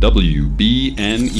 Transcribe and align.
WBNE. 0.00 1.34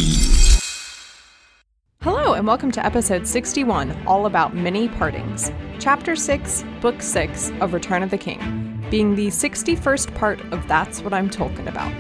Hello, 2.03 2.35
and 2.35 2.47
welcome 2.47 2.71
to 2.73 2.85
episode 2.85 3.27
61, 3.27 4.07
all 4.07 4.27
about 4.27 4.55
many 4.55 4.87
partings. 4.87 5.51
Chapter 5.79 6.15
6, 6.15 6.63
Book 6.83 7.01
6 7.01 7.53
of 7.63 7.73
Return 7.73 8.03
of 8.03 8.11
the 8.11 8.19
King, 8.19 8.85
being 8.91 9.15
the 9.15 9.29
61st 9.29 10.15
part 10.15 10.41
of 10.53 10.69
That's 10.69 11.01
What 11.01 11.15
I'm 11.15 11.31
Talking 11.31 11.69
About. 11.69 11.91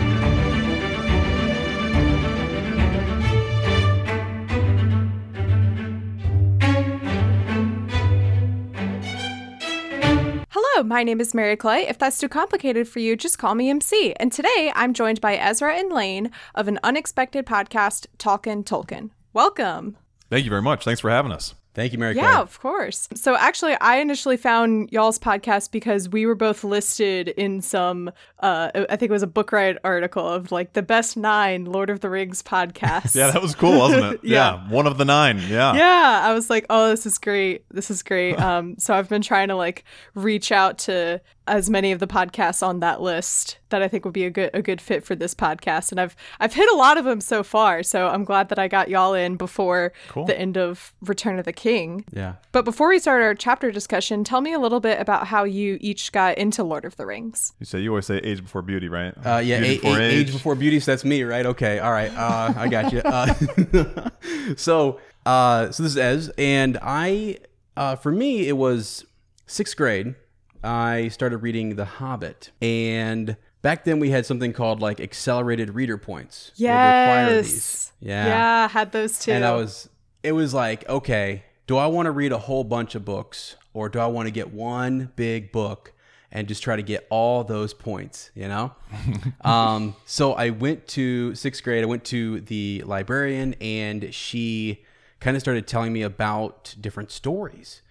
My 10.90 11.04
name 11.04 11.20
is 11.20 11.34
Mary 11.34 11.56
Clay. 11.56 11.86
If 11.86 11.98
that's 11.98 12.18
too 12.18 12.28
complicated 12.28 12.88
for 12.88 12.98
you, 12.98 13.14
just 13.14 13.38
call 13.38 13.54
me 13.54 13.70
MC. 13.70 14.12
And 14.18 14.32
today 14.32 14.72
I'm 14.74 14.92
joined 14.92 15.20
by 15.20 15.36
Ezra 15.36 15.76
and 15.76 15.92
Lane 15.92 16.32
of 16.56 16.66
an 16.66 16.80
unexpected 16.82 17.46
podcast, 17.46 18.08
Talkin' 18.18 18.64
Tolkien. 18.64 19.10
Welcome. 19.32 19.96
Thank 20.30 20.44
you 20.44 20.50
very 20.50 20.62
much. 20.62 20.84
Thanks 20.84 21.00
for 21.00 21.08
having 21.08 21.30
us. 21.30 21.54
Thank 21.72 21.92
you, 21.92 21.98
Mary. 21.98 22.16
Yeah, 22.16 22.32
Clay. 22.32 22.40
of 22.42 22.60
course. 22.60 23.08
So 23.14 23.36
actually, 23.36 23.74
I 23.74 23.96
initially 23.96 24.36
found 24.36 24.90
y'all's 24.90 25.20
podcast 25.20 25.70
because 25.70 26.08
we 26.08 26.26
were 26.26 26.34
both 26.34 26.64
listed 26.64 27.28
in 27.28 27.60
some, 27.60 28.10
uh, 28.40 28.70
I 28.74 28.96
think 28.96 29.10
it 29.10 29.12
was 29.12 29.22
a 29.22 29.28
book 29.28 29.52
riot 29.52 29.78
article 29.84 30.26
of 30.26 30.50
like 30.50 30.72
the 30.72 30.82
best 30.82 31.16
nine 31.16 31.66
Lord 31.66 31.88
of 31.88 32.00
the 32.00 32.10
Rings 32.10 32.42
podcasts. 32.42 33.14
Yeah, 33.14 33.30
that 33.30 33.40
was 33.40 33.54
cool, 33.54 33.78
wasn't 33.78 34.14
it? 34.14 34.20
Yeah. 34.30 34.68
one 34.68 34.86
of 34.88 34.98
the 34.98 35.04
nine. 35.04 35.38
Yeah. 35.38 35.74
yeah, 35.74 36.20
I 36.24 36.34
was 36.34 36.50
like, 36.50 36.66
oh, 36.70 36.88
this 36.90 37.06
is 37.06 37.18
great. 37.18 37.64
This 37.70 37.90
is 37.90 38.02
great. 38.02 38.38
Um, 38.50 38.76
so 38.78 38.94
I've 38.94 39.08
been 39.08 39.22
trying 39.22 39.48
to 39.48 39.54
like 39.54 39.84
reach 40.14 40.50
out 40.50 40.78
to 40.78 41.20
as 41.46 41.68
many 41.68 41.90
of 41.90 41.98
the 41.98 42.06
podcasts 42.06 42.64
on 42.64 42.78
that 42.80 43.00
list 43.00 43.58
that 43.70 43.82
I 43.82 43.88
think 43.88 44.04
would 44.04 44.14
be 44.14 44.24
a 44.24 44.30
good 44.30 44.50
a 44.54 44.62
good 44.62 44.80
fit 44.80 45.04
for 45.04 45.14
this 45.16 45.34
podcast, 45.34 45.90
and 45.90 46.00
I've 46.00 46.14
I've 46.38 46.54
hit 46.54 46.68
a 46.70 46.76
lot 46.76 46.96
of 46.98 47.04
them 47.04 47.20
so 47.20 47.42
far. 47.42 47.82
So 47.82 48.06
I'm 48.08 48.24
glad 48.24 48.48
that 48.50 48.58
I 48.58 48.68
got 48.68 48.88
y'all 48.88 49.14
in 49.14 49.36
before 49.36 49.92
Cool. 50.08 50.26
the 50.26 50.38
end 50.38 50.56
of 50.56 50.92
Return 51.00 51.38
of 51.38 51.44
the 51.44 51.52
King. 51.52 52.04
Yeah. 52.12 52.34
But 52.52 52.64
before 52.64 52.88
we 52.90 52.98
start 52.98 53.22
our 53.22 53.34
chapter 53.34 53.72
discussion, 53.72 54.22
tell 54.22 54.40
me 54.40 54.52
a 54.52 54.58
little 54.58 54.80
bit 54.80 55.00
about 55.00 55.26
how 55.28 55.44
you 55.44 55.78
each 55.80 56.12
got 56.12 56.36
into 56.38 56.62
Lord 56.62 56.84
of 56.84 56.96
the 56.96 57.06
Rings. 57.06 57.52
You 57.58 57.66
say 57.66 57.80
you 57.80 57.90
always 57.90 58.06
say 58.06 58.18
age 58.18 58.42
before 58.42 58.62
beauty, 58.62 58.88
right? 58.88 59.14
Uh, 59.24 59.38
yeah, 59.38 59.60
Beauty 59.60 59.86
a- 59.88 59.92
a- 59.94 60.00
age. 60.00 60.32
before 60.32 60.54
beauty. 60.54 60.78
So 60.78 60.92
that's 60.92 61.04
me, 61.04 61.22
right? 61.24 61.46
Okay, 61.46 61.78
all 61.80 61.92
right. 61.92 62.12
Uh, 62.16 62.52
I 62.56 62.68
got 62.68 62.92
you. 62.92 63.00
Uh, 63.00 64.10
so, 64.56 65.00
uh, 65.26 65.70
so 65.70 65.82
this 65.82 65.92
is 65.92 65.96
Ez, 65.98 66.30
and 66.38 66.78
I, 66.82 67.38
uh, 67.76 67.96
for 67.96 68.12
me, 68.12 68.46
it 68.48 68.56
was 68.56 69.04
sixth 69.46 69.76
grade. 69.76 70.14
I 70.62 71.08
started 71.08 71.38
reading 71.38 71.76
The 71.76 71.84
Hobbit, 71.84 72.50
and 72.60 73.36
back 73.62 73.84
then 73.84 74.00
we 74.00 74.10
had 74.10 74.26
something 74.26 74.52
called 74.52 74.80
like 74.80 75.00
accelerated 75.00 75.74
reader 75.74 75.98
points. 75.98 76.52
Yes. 76.56 77.46
these. 77.46 77.92
Yeah. 78.00 78.26
Yeah, 78.26 78.68
had 78.68 78.92
those 78.92 79.18
too. 79.18 79.32
And 79.32 79.44
I 79.44 79.54
was, 79.54 79.88
it 80.22 80.32
was 80.32 80.54
like, 80.54 80.88
okay, 80.88 81.44
do 81.66 81.76
I 81.76 81.86
want 81.86 82.06
to 82.06 82.10
read 82.10 82.32
a 82.32 82.38
whole 82.38 82.64
bunch 82.64 82.94
of 82.94 83.04
books 83.04 83.56
or 83.72 83.88
do 83.88 83.98
I 83.98 84.06
want 84.06 84.26
to 84.26 84.30
get 84.30 84.52
one 84.52 85.12
big 85.16 85.52
book 85.52 85.92
and 86.32 86.46
just 86.46 86.62
try 86.62 86.76
to 86.76 86.82
get 86.82 87.06
all 87.10 87.44
those 87.44 87.74
points, 87.74 88.30
you 88.34 88.48
know? 88.48 88.72
um, 89.42 89.96
so 90.04 90.32
I 90.32 90.50
went 90.50 90.86
to 90.88 91.34
sixth 91.34 91.62
grade, 91.62 91.82
I 91.82 91.86
went 91.86 92.04
to 92.06 92.40
the 92.40 92.82
librarian 92.86 93.54
and 93.60 94.14
she 94.14 94.84
kind 95.20 95.36
of 95.36 95.42
started 95.42 95.66
telling 95.66 95.92
me 95.92 96.02
about 96.02 96.74
different 96.80 97.10
stories 97.10 97.82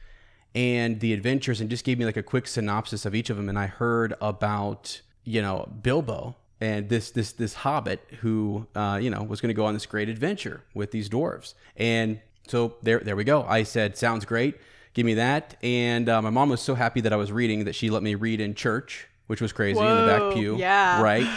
and 0.56 1.00
the 1.00 1.14
adventures 1.14 1.62
and 1.62 1.70
just 1.70 1.84
gave 1.84 2.00
me 2.00 2.06
like 2.06 2.18
a 2.18 2.24
quick 2.24 2.48
synopsis 2.48 3.06
of 3.06 3.14
each 3.14 3.30
of 3.30 3.38
them 3.38 3.50
and 3.50 3.60
i 3.60 3.68
heard 3.68 4.14
about 4.22 5.02
you 5.24 5.42
know 5.42 5.70
bilbo 5.82 6.36
and 6.62 6.90
this 6.90 7.12
this 7.12 7.32
this 7.34 7.54
hobbit 7.54 8.02
who 8.20 8.68
uh, 8.76 9.00
you 9.02 9.10
know 9.10 9.24
was 9.24 9.42
going 9.42 9.50
to 9.50 9.54
go 9.54 9.66
on 9.66 9.74
this 9.74 9.86
great 9.86 10.10
adventure 10.10 10.64
with 10.74 10.92
these 10.92 11.10
dwarves. 11.10 11.54
And 11.78 12.20
so 12.48 12.76
there 12.82 13.00
there 13.00 13.16
we 13.16 13.24
go. 13.24 13.44
I 13.44 13.64
said 13.64 13.98
sounds 13.98 14.26
great. 14.26 14.58
Give 14.94 15.06
me 15.06 15.16
that. 15.16 15.56
And 15.64 16.10
uh, 16.10 16.22
my 16.22 16.30
mom 16.30 16.50
was 16.50 16.62
so 16.62 16.76
happy 16.76 17.02
that 17.02 17.14
i 17.14 17.16
was 17.16 17.32
reading 17.32 17.66
that 17.66 17.76
she 17.76 17.90
let 17.90 18.04
me 18.04 18.16
read 18.16 18.42
in 18.42 18.56
church 18.56 19.08
which 19.28 19.42
was 19.42 19.54
crazy 19.54 19.80
in 19.80 19.86
the 19.86 20.08
back 20.08 20.34
pew 20.34 20.58
yeah. 20.58 21.02
right? 21.02 21.28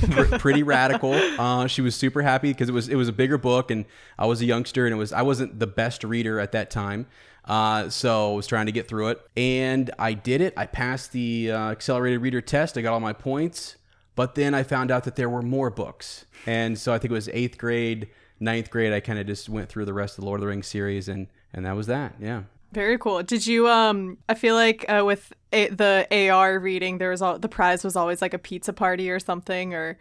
Pretty 0.40 0.62
radical. 0.62 1.12
Uh, 1.12 1.66
she 1.66 1.82
was 1.82 1.94
super 1.94 2.22
happy 2.22 2.50
because 2.50 2.70
it 2.70 2.72
was 2.72 2.88
it 2.88 2.94
was 2.94 3.08
a 3.08 3.12
bigger 3.12 3.36
book, 3.36 3.70
and 3.70 3.84
I 4.18 4.24
was 4.24 4.40
a 4.40 4.46
youngster, 4.46 4.86
and 4.86 4.94
it 4.94 4.96
was 4.96 5.12
I 5.12 5.20
wasn't 5.20 5.58
the 5.60 5.66
best 5.66 6.02
reader 6.02 6.40
at 6.40 6.52
that 6.52 6.70
time, 6.70 7.06
uh, 7.46 7.88
so 7.88 8.32
I 8.32 8.36
was 8.36 8.46
trying 8.46 8.66
to 8.66 8.72
get 8.72 8.88
through 8.88 9.08
it, 9.08 9.20
and 9.36 9.90
I 9.98 10.14
did 10.14 10.40
it. 10.40 10.54
I 10.56 10.66
passed 10.66 11.12
the 11.12 11.52
uh, 11.52 11.70
accelerated 11.70 12.20
reader 12.20 12.40
test. 12.40 12.76
I 12.76 12.82
got 12.82 12.92
all 12.92 13.00
my 13.00 13.12
points, 13.12 13.76
but 14.14 14.34
then 14.34 14.54
I 14.54 14.62
found 14.62 14.90
out 14.90 15.04
that 15.04 15.16
there 15.16 15.30
were 15.30 15.42
more 15.42 15.70
books, 15.70 16.26
and 16.46 16.78
so 16.78 16.92
I 16.92 16.98
think 16.98 17.10
it 17.10 17.14
was 17.14 17.28
eighth 17.28 17.58
grade, 17.58 18.08
ninth 18.40 18.70
grade. 18.70 18.92
I 18.92 19.00
kind 19.00 19.18
of 19.18 19.26
just 19.26 19.48
went 19.48 19.68
through 19.68 19.84
the 19.84 19.94
rest 19.94 20.18
of 20.18 20.22
the 20.22 20.26
Lord 20.26 20.40
of 20.40 20.42
the 20.42 20.48
Rings 20.48 20.66
series, 20.66 21.08
and 21.08 21.28
and 21.52 21.64
that 21.64 21.76
was 21.76 21.86
that. 21.86 22.14
Yeah. 22.20 22.42
Very 22.72 22.98
cool. 22.98 23.22
Did 23.22 23.46
you 23.46 23.68
um 23.68 24.18
I 24.28 24.34
feel 24.34 24.54
like 24.54 24.84
uh, 24.88 25.02
with 25.04 25.32
a- 25.52 25.68
the 25.68 26.06
AR 26.30 26.58
reading 26.58 26.98
there 26.98 27.10
was 27.10 27.22
all 27.22 27.38
the 27.38 27.48
prize 27.48 27.82
was 27.84 27.96
always 27.96 28.20
like 28.20 28.34
a 28.34 28.38
pizza 28.38 28.72
party 28.72 29.08
or 29.10 29.18
something 29.20 29.72
or 29.72 29.96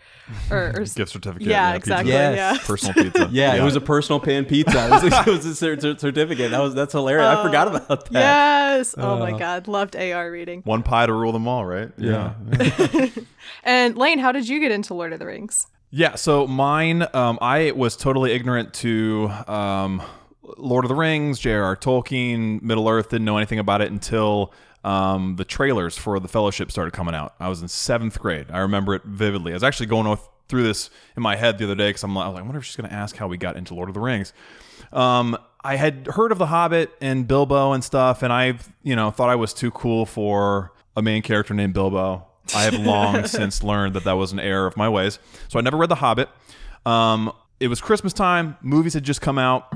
or, 0.52 0.74
or 0.76 0.80
Gift 0.96 1.12
certificate. 1.12 1.48
Yeah, 1.48 1.74
pizza. 1.74 1.78
exactly. 1.78 2.12
Yes. 2.12 2.36
Yeah. 2.36 2.58
Personal 2.66 2.94
pizza. 3.04 3.30
Yeah, 3.32 3.56
it 3.56 3.64
was 3.64 3.76
a 3.76 3.82
personal 3.82 4.20
pan 4.20 4.46
pizza. 4.46 4.88
It 4.88 4.92
was, 4.92 5.04
it 5.28 5.28
was 5.28 5.46
a 5.46 5.56
cer- 5.56 5.80
cer- 5.80 5.98
certificate. 5.98 6.52
That 6.52 6.60
was 6.62 6.74
that's 6.74 6.92
hilarious. 6.94 7.28
I 7.28 7.44
forgot 7.44 7.68
about 7.70 7.88
that. 7.88 8.12
Yes. 8.12 8.96
Oh 8.98 9.14
Uh. 9.16 9.20
my 9.20 9.38
god, 9.38 9.68
loved 9.68 9.96
AR 9.96 10.30
reading. 10.32 10.62
One 10.66 10.84
pie 10.84 11.06
to 11.06 11.14
rule 11.14 11.32
them 11.32 11.48
all, 11.48 11.66
right? 11.66 11.92
Yeah. 11.98 12.34
And 13.64 13.98
Lane, 13.98 14.20
how 14.20 14.32
did 14.32 14.48
you 14.50 14.60
get 14.60 14.72
into 14.72 14.94
Lord 14.94 15.14
of 15.14 15.20
the 15.20 15.26
Rings? 15.26 15.68
Yeah, 15.92 16.16
so 16.16 16.46
mine, 16.46 17.06
um, 17.14 17.38
I 17.42 17.72
was 17.72 17.96
totally 17.96 18.32
ignorant 18.34 18.74
to 18.76 19.30
um, 19.48 20.02
Lord 20.58 20.86
of 20.86 20.90
the 20.90 20.96
Rings, 20.96 21.40
J.R.R. 21.40 21.76
Tolkien, 21.76 22.62
Middle 22.62 22.88
Earth. 22.88 23.10
Didn't 23.10 23.26
know 23.26 23.38
anything 23.38 23.60
about 23.60 23.82
it 23.82 23.92
until 23.92 24.54
um, 24.84 25.36
the 25.36 25.46
trailers 25.46 25.98
for 25.98 26.20
the 26.20 26.28
Fellowship 26.28 26.72
started 26.72 26.92
coming 26.92 27.16
out. 27.16 27.34
I 27.40 27.50
was 27.50 27.62
in 27.62 27.68
seventh 27.68 28.20
grade. 28.20 28.48
I 28.52 28.60
remember 28.60 28.96
it 28.96 29.04
vividly. 29.04 29.52
I 29.52 29.56
was 29.56 29.64
actually 29.64 29.88
going 29.88 30.18
through 30.48 30.64
this 30.64 30.90
in 31.18 31.24
my 31.24 31.36
head 31.36 31.58
the 31.58 31.66
other 31.66 31.76
day 31.76 31.90
because 31.90 32.04
I'm 32.04 32.16
like, 32.16 32.26
I 32.26 32.28
was 32.28 32.36
like, 32.36 32.44
I 32.44 32.46
wonder 32.46 32.60
if 32.60 32.66
she's 32.66 32.76
going 32.76 32.90
to 32.90 32.96
ask 32.96 33.16
how 33.16 33.28
we 33.28 33.38
got 33.38 33.58
into 33.58 33.74
Lord 33.74 33.90
of 33.90 33.96
the 33.96 34.02
Rings. 34.02 34.34
Um, 34.94 35.38
I 35.64 35.78
had 35.78 36.08
heard 36.08 36.32
of 36.32 36.38
The 36.38 36.46
Hobbit 36.46 36.92
and 37.02 37.28
Bilbo 37.28 37.74
and 37.74 37.84
stuff, 37.84 38.22
and 38.22 38.32
I, 38.32 38.60
you 38.84 38.96
know, 38.96 39.10
thought 39.10 39.30
I 39.30 39.36
was 39.36 39.54
too 39.54 39.72
cool 39.72 40.06
for 40.06 40.72
a 40.96 41.02
main 41.02 41.24
character 41.24 41.56
named 41.56 41.74
Bilbo. 41.74 42.26
I 42.56 42.64
have 42.64 42.76
long 42.76 43.26
since 43.28 43.64
learned 43.64 43.96
that 43.96 44.04
that 44.04 44.14
was 44.14 44.32
an 44.32 44.40
error 44.40 44.68
of 44.68 44.78
my 44.78 44.88
ways. 44.88 45.18
So 45.48 45.58
I 45.58 45.64
never 45.64 45.78
read 45.78 45.90
The 45.90 45.96
Hobbit. 45.96 46.30
Um, 46.86 47.32
it 47.60 47.68
was 47.68 47.82
Christmas 47.82 48.14
time. 48.14 48.58
Movies 48.62 48.94
had 48.94 49.04
just 49.04 49.22
come 49.22 49.40
out, 49.40 49.74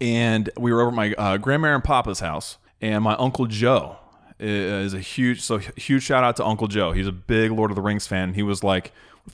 and 0.00 0.50
we 0.56 0.72
were 0.72 0.80
over 0.80 0.90
at 0.90 0.94
my 0.94 1.12
uh, 1.14 1.36
grandma 1.36 1.74
and 1.74 1.84
papa's 1.84 2.20
house, 2.20 2.58
and 2.80 3.02
my 3.02 3.14
uncle 3.16 3.46
Joe 3.46 3.96
is 4.38 4.92
a 4.92 5.00
huge 5.00 5.40
so 5.40 5.58
huge 5.58 6.02
shout 6.02 6.22
out 6.22 6.36
to 6.36 6.44
Uncle 6.44 6.68
Joe. 6.68 6.92
He's 6.92 7.06
a 7.06 7.12
big 7.12 7.50
Lord 7.50 7.70
of 7.70 7.74
the 7.74 7.82
Rings 7.82 8.06
fan. 8.06 8.34
He 8.34 8.42
was 8.42 8.62
like, 8.62 8.92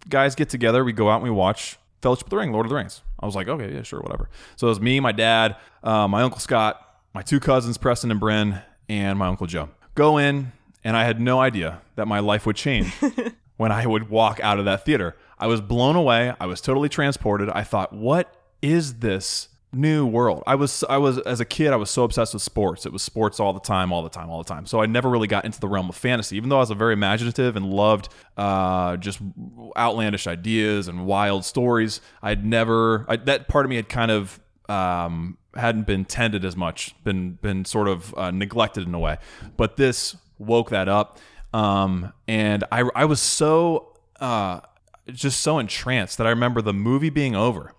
guys 0.09 0.35
get 0.35 0.49
together, 0.49 0.85
we 0.85 0.93
go 0.93 1.11
out 1.11 1.17
and 1.17 1.25
we 1.25 1.31
watch 1.31 1.79
Fellowship 2.01 2.27
of 2.27 2.31
the 2.31 2.37
Ring, 2.37 2.53
Lord 2.53 2.67
of 2.67 2.71
the 2.71 2.77
Rings. 2.77 3.03
I 3.21 3.27
was 3.27 3.35
like, 3.35 3.49
okay, 3.49 3.73
yeah, 3.73 3.83
sure, 3.83 4.01
whatever. 4.01 4.29
So 4.57 4.67
it 4.67 4.71
was 4.71 4.81
me, 4.81 5.01
my 5.01 5.13
dad, 5.13 5.57
uh, 5.83 6.09
my 6.09 6.23
uncle 6.23 6.41
Scott, 6.41 6.99
my 7.15 7.23
two 7.23 7.41
cousins 7.41 7.79
Preston 7.79 8.11
and 8.11 8.19
Bryn, 8.21 8.61
and 8.89 9.19
my 9.19 9.29
uncle 9.29 9.47
Joe. 9.47 9.69
Go 9.95 10.19
in, 10.19 10.53
and 10.85 10.97
I 10.97 11.05
had 11.05 11.21
no 11.21 11.41
idea 11.41 11.81
that 11.97 12.07
my 12.09 12.19
life 12.19 12.47
would 12.47 12.57
change 12.57 12.93
when 13.57 13.71
I 13.71 13.87
would 13.87 14.09
walk 14.09 14.41
out 14.41 14.59
of 14.59 14.65
that 14.65 14.85
theater. 14.85 15.17
I 15.39 15.47
was 15.47 15.61
blown 15.61 15.97
away. 15.97 16.35
I 16.41 16.47
was 16.47 16.61
totally 16.61 16.89
transported. 16.89 17.49
I 17.51 17.63
thought, 17.63 17.93
what 17.93 18.35
is 18.61 18.95
this 18.95 19.49
new 19.73 20.07
world? 20.07 20.43
I 20.47 20.55
was 20.55 20.85
I 20.89 20.99
was 20.99 21.19
as 21.19 21.41
a 21.41 21.45
kid, 21.45 21.73
I 21.73 21.77
was 21.77 21.91
so 21.91 22.05
obsessed 22.05 22.35
with 22.35 22.43
sports. 22.43 22.87
It 22.87 22.93
was 22.93 23.03
sports 23.03 23.41
all 23.41 23.53
the 23.53 23.61
time, 23.61 23.93
all 23.93 24.03
the 24.03 24.09
time, 24.09 24.31
all 24.31 24.43
the 24.43 24.49
time. 24.49 24.67
So 24.67 24.81
I 24.81 24.87
never 24.87 25.09
really 25.09 25.29
got 25.29 25.45
into 25.45 25.61
the 25.61 25.69
realm 25.69 25.89
of 25.89 25.97
fantasy, 25.97 26.37
even 26.37 26.49
though 26.49 26.57
I 26.57 26.61
was 26.61 26.71
a 26.71 26.75
very 26.75 26.93
imaginative 26.93 27.57
and 27.57 27.71
loved 27.71 28.09
uh, 28.37 28.97
just 28.97 29.21
outlandish 29.77 30.27
ideas 30.27 30.89
and 30.89 31.07
wild 31.07 31.45
stories. 31.45 32.01
I'd 32.23 32.45
never 32.45 33.07
I, 33.09 33.17
that 33.17 33.49
part 33.49 33.65
of 33.65 33.71
me 33.71 33.77
had 33.77 33.89
kind 33.89 34.11
of 34.11 34.41
um, 34.69 35.39
hadn't 35.55 35.87
been 35.87 36.05
tended 36.05 36.45
as 36.45 36.57
much, 36.57 36.95
been 37.05 37.33
been 37.43 37.65
sort 37.65 37.89
of 37.89 38.15
uh, 38.17 38.31
neglected 38.31 38.87
in 38.87 38.95
a 38.95 38.99
way. 38.99 39.19
But 39.57 39.77
this 39.77 40.17
woke 40.39 40.71
that 40.71 40.89
up, 40.89 41.19
um, 41.53 42.13
and 42.29 42.65
I 42.73 42.89
I 42.95 43.05
was 43.05 43.21
so 43.21 43.97
uh, 44.21 44.61
just 45.09 45.41
so 45.41 45.59
entranced 45.59 46.19
that 46.19 46.27
I 46.27 46.31
remember 46.31 46.63
the 46.63 46.73
movie 46.73 47.11
being 47.11 47.35
over, 47.35 47.75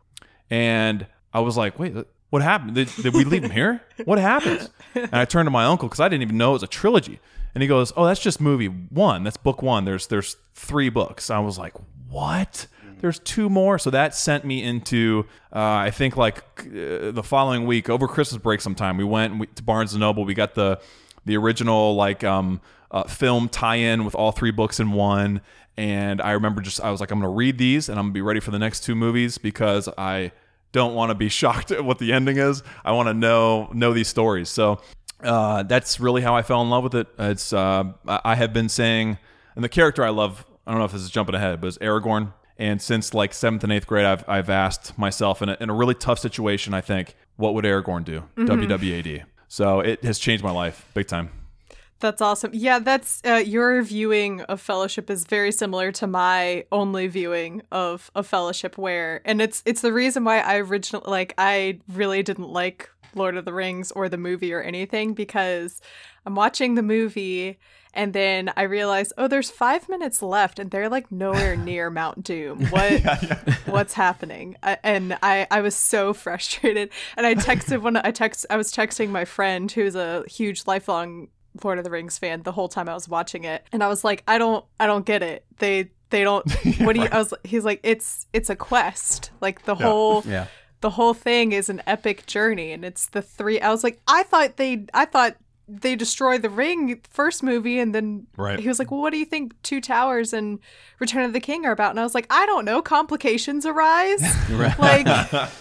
and 0.49 1.07
I 1.33 1.39
was 1.39 1.57
like, 1.57 1.79
wait. 1.79 1.95
What 2.29 2.41
happened? 2.41 2.73
Did, 2.73 2.89
did 2.99 3.13
we 3.13 3.25
leave 3.25 3.43
him 3.43 3.51
here? 3.51 3.83
What 4.05 4.17
happened? 4.17 4.67
And 4.95 5.13
I 5.13 5.23
turned 5.25 5.45
to 5.45 5.51
my 5.51 5.65
uncle 5.65 5.87
because 5.87 5.99
I 5.99 6.09
didn't 6.09 6.23
even 6.23 6.37
know 6.37 6.49
it 6.49 6.53
was 6.53 6.63
a 6.63 6.67
trilogy. 6.67 7.19
And 7.53 7.61
he 7.61 7.67
goes, 7.67 7.93
"Oh, 7.95 8.05
that's 8.05 8.19
just 8.19 8.41
movie 8.41 8.65
one. 8.65 9.23
That's 9.23 9.37
book 9.37 9.61
one. 9.61 9.85
There's 9.85 10.07
there's 10.07 10.37
three 10.55 10.89
books." 10.89 11.29
I 11.29 11.37
was 11.37 11.59
like, 11.59 11.73
"What?" 12.09 12.65
There's 13.01 13.19
two 13.19 13.49
more. 13.49 13.77
So 13.77 13.91
that 13.91 14.15
sent 14.15 14.45
me 14.45 14.63
into, 14.63 15.27
uh, 15.53 15.59
I 15.59 15.91
think, 15.91 16.17
like 16.17 16.37
uh, 16.61 17.11
the 17.11 17.21
following 17.23 17.67
week 17.67 17.89
over 17.89 18.07
Christmas 18.07 18.41
break 18.41 18.61
sometime. 18.61 18.97
We 18.97 19.03
went 19.03 19.37
we, 19.37 19.45
to 19.45 19.61
Barnes 19.61 19.93
and 19.93 19.99
Noble. 19.99 20.25
We 20.25 20.33
got 20.33 20.55
the 20.55 20.79
the 21.25 21.37
original 21.37 21.95
like 21.95 22.23
um, 22.23 22.61
uh, 22.89 23.03
film 23.03 23.49
tie-in 23.49 24.05
with 24.05 24.15
all 24.15 24.31
three 24.31 24.51
books 24.51 24.79
in 24.79 24.91
one, 24.93 25.41
And 25.75 26.21
I 26.21 26.31
remember 26.31 26.61
just 26.61 26.81
I 26.81 26.91
was 26.91 26.99
like, 26.99 27.11
I'm 27.11 27.19
gonna 27.19 27.29
read 27.29 27.57
these 27.57 27.89
and 27.89 27.97
I'm 27.97 28.05
gonna 28.05 28.13
be 28.13 28.21
ready 28.21 28.39
for 28.39 28.51
the 28.51 28.59
next 28.59 28.83
two 28.83 28.95
movies 28.95 29.37
because 29.37 29.89
I 29.97 30.31
don't 30.73 30.93
want 30.93 31.11
to 31.11 31.15
be 31.15 31.29
shocked 31.41 31.71
at 31.71 31.85
what 31.85 31.99
the 31.99 32.11
ending 32.11 32.37
is. 32.37 32.61
I 32.83 32.91
want 32.91 33.07
to 33.07 33.13
know 33.13 33.69
know 33.71 33.93
these 33.93 34.09
stories. 34.09 34.49
So 34.49 34.81
uh, 35.23 35.63
that's 35.63 36.01
really 36.01 36.21
how 36.21 36.35
I 36.35 36.41
fell 36.41 36.61
in 36.61 36.69
love 36.69 36.83
with 36.83 36.95
it. 36.95 37.07
It's 37.17 37.53
uh, 37.53 37.93
I 38.05 38.35
have 38.35 38.51
been 38.51 38.67
saying, 38.67 39.17
and 39.55 39.63
the 39.63 39.69
character 39.69 40.03
I 40.03 40.09
love. 40.09 40.45
I 40.67 40.71
don't 40.71 40.79
know 40.79 40.85
if 40.85 40.93
this 40.93 41.01
is 41.01 41.09
jumping 41.09 41.35
ahead, 41.35 41.59
but 41.61 41.67
it's 41.67 41.77
Aragorn. 41.79 42.33
And 42.57 42.81
since 42.81 43.13
like 43.13 43.33
seventh 43.33 43.63
and 43.63 43.73
eighth 43.73 43.87
grade, 43.87 44.05
I've 44.05 44.27
I've 44.27 44.49
asked 44.49 44.97
myself 44.97 45.41
in 45.41 45.49
a, 45.49 45.57
in 45.59 45.69
a 45.69 45.73
really 45.73 45.95
tough 45.95 46.19
situation. 46.19 46.73
I 46.73 46.81
think, 46.81 47.15
what 47.37 47.53
would 47.53 47.65
Aragorn 47.65 48.03
do? 48.03 48.23
WWAD. 48.37 49.23
So 49.47 49.81
it 49.81 50.03
has 50.03 50.19
changed 50.19 50.43
my 50.43 50.51
life 50.51 50.89
big 50.93 51.07
time. 51.07 51.29
That's 52.03 52.21
awesome. 52.21 52.51
Yeah, 52.53 52.79
that's 52.79 53.21
uh, 53.25 53.35
your 53.35 53.81
viewing 53.81 54.41
of 54.41 54.59
Fellowship 54.59 55.09
is 55.09 55.23
very 55.23 55.53
similar 55.53 55.89
to 55.93 56.05
my 56.05 56.65
only 56.69 57.07
viewing 57.07 57.61
of 57.71 58.11
a 58.13 58.23
Fellowship. 58.23 58.77
Where, 58.77 59.21
and 59.23 59.41
it's 59.41 59.63
it's 59.65 59.79
the 59.79 59.93
reason 59.93 60.25
why 60.25 60.39
I 60.39 60.57
originally 60.57 61.09
like 61.09 61.33
I 61.37 61.79
really 61.87 62.21
didn't 62.21 62.49
like 62.49 62.89
Lord 63.15 63.37
of 63.37 63.45
the 63.45 63.53
Rings 63.53 63.89
or 63.93 64.09
the 64.09 64.17
movie 64.17 64.51
or 64.51 64.61
anything 64.61 65.13
because 65.13 65.79
I'm 66.25 66.35
watching 66.35 66.75
the 66.75 66.83
movie 66.83 67.57
and 67.93 68.11
then 68.11 68.51
I 68.57 68.63
realize, 68.63 69.13
oh, 69.17 69.27
there's 69.27 69.51
five 69.51 69.87
minutes 69.87 70.21
left, 70.21 70.57
and 70.57 70.71
they're 70.71 70.89
like 70.89 71.11
nowhere 71.11 71.55
near 71.69 71.89
Mount 71.89 72.23
Doom. 72.23 72.65
What, 72.65 72.91
yeah, 72.91 73.19
yeah. 73.21 73.55
what's 73.65 73.93
happening? 73.93 74.57
I, 74.61 74.77
and 74.83 75.17
I, 75.21 75.47
I 75.51 75.61
was 75.61 75.75
so 75.75 76.11
frustrated. 76.13 76.89
And 77.15 77.25
I 77.25 77.35
texted 77.35 77.81
when 77.81 77.97
I 77.97 78.11
text, 78.11 78.45
I 78.49 78.57
was 78.57 78.73
texting 78.73 79.09
my 79.09 79.25
friend 79.25 79.71
who's 79.71 79.95
a 79.95 80.23
huge 80.27 80.63
lifelong 80.65 81.29
Lord 81.63 81.77
of 81.77 81.83
the 81.83 81.89
Rings 81.91 82.17
fan 82.17 82.43
the 82.43 82.51
whole 82.51 82.67
time 82.69 82.87
I 82.89 82.93
was 82.93 83.09
watching 83.09 83.43
it, 83.43 83.65
and 83.71 83.83
I 83.83 83.87
was 83.87 84.03
like, 84.03 84.23
I 84.27 84.37
don't, 84.37 84.63
I 84.79 84.87
don't 84.87 85.05
get 85.05 85.21
it. 85.21 85.45
They, 85.57 85.91
they 86.09 86.23
don't. 86.23 86.49
What 86.81 86.93
do 86.95 87.01
you? 87.01 87.09
I 87.11 87.17
was. 87.17 87.33
He's 87.43 87.65
like, 87.65 87.79
it's, 87.83 88.27
it's 88.33 88.49
a 88.49 88.55
quest. 88.55 89.31
Like 89.41 89.65
the 89.65 89.75
Yeah. 89.75 89.85
whole, 89.85 90.23
Yeah. 90.25 90.47
the 90.81 90.89
whole 90.91 91.13
thing 91.13 91.51
is 91.51 91.69
an 91.69 91.81
epic 91.87 92.25
journey, 92.25 92.71
and 92.71 92.83
it's 92.85 93.07
the 93.07 93.21
three. 93.21 93.59
I 93.61 93.69
was 93.71 93.83
like, 93.83 94.01
I 94.07 94.23
thought 94.23 94.57
they, 94.57 94.85
I 94.93 95.05
thought 95.05 95.35
they 95.67 95.95
destroy 95.95 96.37
the 96.37 96.49
ring 96.49 96.99
first 97.09 97.41
movie, 97.43 97.79
and 97.79 97.95
then 97.95 98.27
Right. 98.37 98.59
he 98.59 98.67
was 98.67 98.79
like, 98.79 98.91
well, 98.91 98.99
what 99.01 99.11
do 99.11 99.17
you 99.17 99.25
think 99.25 99.53
Two 99.63 99.79
Towers 99.81 100.33
and 100.33 100.59
Return 100.99 101.23
of 101.23 101.33
the 101.33 101.39
King 101.39 101.65
are 101.65 101.71
about? 101.71 101.91
And 101.91 101.99
I 101.99 102.03
was 102.03 102.13
like, 102.13 102.27
I 102.29 102.45
don't 102.45 102.65
know. 102.65 102.81
Complications 102.81 103.65
arise, 103.65 104.21
like 104.77 105.07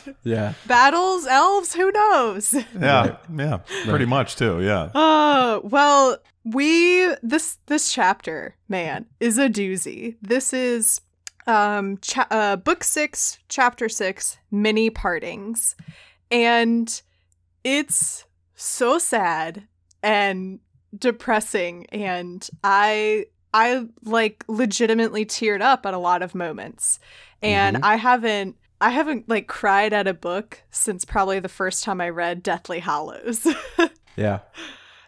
Yeah. 0.24 0.54
battles, 0.66 1.26
elves. 1.26 1.74
Who 1.74 1.90
knows? 1.92 2.52
Yeah, 2.78 3.16
yeah, 3.34 3.58
pretty 3.84 4.06
much 4.06 4.36
too. 4.36 4.60
Yeah. 4.62 4.90
Oh, 4.94 5.60
well, 5.64 6.18
we 6.44 7.14
this 7.22 7.58
this 7.66 7.92
chapter, 7.92 8.56
man, 8.68 9.06
is 9.20 9.38
a 9.38 9.48
doozy. 9.48 10.16
This 10.20 10.52
is 10.52 11.00
um 11.46 11.98
cha- 11.98 12.26
uh, 12.30 12.56
book 12.56 12.82
6, 12.84 13.38
chapter 13.48 13.88
6, 13.88 14.38
many 14.50 14.90
partings. 14.90 15.74
And 16.30 17.02
it's 17.64 18.24
so 18.54 18.98
sad 18.98 19.66
and 20.02 20.60
depressing 20.96 21.86
and 21.86 22.48
I 22.62 23.26
I 23.54 23.86
like 24.02 24.44
legitimately 24.48 25.26
teared 25.26 25.60
up 25.60 25.84
at 25.84 25.94
a 25.94 25.98
lot 25.98 26.22
of 26.22 26.34
moments. 26.34 26.98
And 27.42 27.76
mm-hmm. 27.76 27.84
I 27.84 27.96
haven't 27.96 28.56
I 28.80 28.90
haven't 28.90 29.28
like 29.28 29.46
cried 29.46 29.92
at 29.92 30.08
a 30.08 30.14
book 30.14 30.62
since 30.70 31.04
probably 31.04 31.38
the 31.38 31.48
first 31.48 31.84
time 31.84 32.00
I 32.00 32.08
read 32.08 32.42
Deathly 32.42 32.80
Hallows. 32.80 33.46
Yeah. 34.16 34.40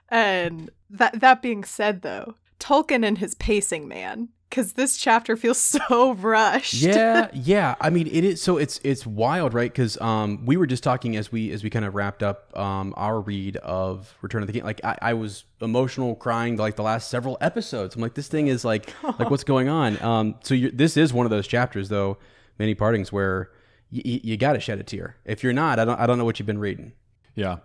And 0.08 0.70
that 0.90 1.20
that 1.20 1.42
being 1.42 1.64
said 1.64 2.02
though, 2.02 2.34
Tolkien 2.58 3.06
and 3.06 3.18
his 3.18 3.34
pacing 3.34 3.88
man 3.88 4.28
cuz 4.54 4.74
this 4.74 4.96
chapter 4.96 5.36
feels 5.36 5.58
so 5.78 6.14
rushed. 6.14 6.74
yeah 6.74 7.28
yeah. 7.32 7.74
I 7.80 7.90
mean 7.90 8.06
it 8.06 8.24
is 8.24 8.40
so 8.40 8.56
it's 8.56 8.80
it's 8.84 9.06
wild 9.06 9.52
right? 9.54 9.70
Because 9.72 10.00
um 10.00 10.44
we 10.46 10.56
were 10.56 10.66
just 10.66 10.82
talking 10.84 11.16
as 11.16 11.32
we 11.32 11.50
as 11.50 11.64
we 11.64 11.70
kind 11.70 11.84
of 11.84 11.94
wrapped 11.94 12.22
up 12.22 12.56
um 12.58 12.94
our 12.96 13.20
read 13.20 13.56
of 13.58 14.14
return 14.22 14.42
of 14.42 14.46
the 14.46 14.52
king. 14.52 14.62
Like 14.64 14.80
I, 14.84 14.96
I 15.02 15.14
was 15.14 15.44
emotional 15.60 16.14
crying 16.14 16.56
like 16.56 16.76
the 16.76 16.82
last 16.82 17.10
several 17.10 17.36
episodes. 17.40 17.96
I'm 17.96 18.02
like 18.02 18.14
this 18.14 18.28
thing 18.28 18.46
is 18.46 18.64
like 18.64 18.92
like 19.18 19.30
what's 19.30 19.44
going 19.44 19.68
on? 19.68 20.00
Um 20.02 20.36
so 20.42 20.54
you 20.54 20.70
this 20.70 20.96
is 20.96 21.12
one 21.12 21.26
of 21.26 21.30
those 21.30 21.46
chapters 21.46 21.88
though 21.88 22.18
many 22.58 22.74
partings 22.74 23.12
where 23.12 23.50
y- 23.92 24.02
y- 24.04 24.20
you 24.22 24.36
gotta 24.36 24.60
shed 24.60 24.78
a 24.78 24.84
tear. 24.84 25.16
If 25.24 25.42
you're 25.42 25.52
not 25.52 25.78
i 25.80 25.84
don't 25.84 25.98
i 25.98 26.06
don't 26.06 26.18
know 26.18 26.24
what 26.24 26.38
you've 26.38 26.46
been 26.46 26.58
reading. 26.58 26.92
Yeah, 27.34 27.56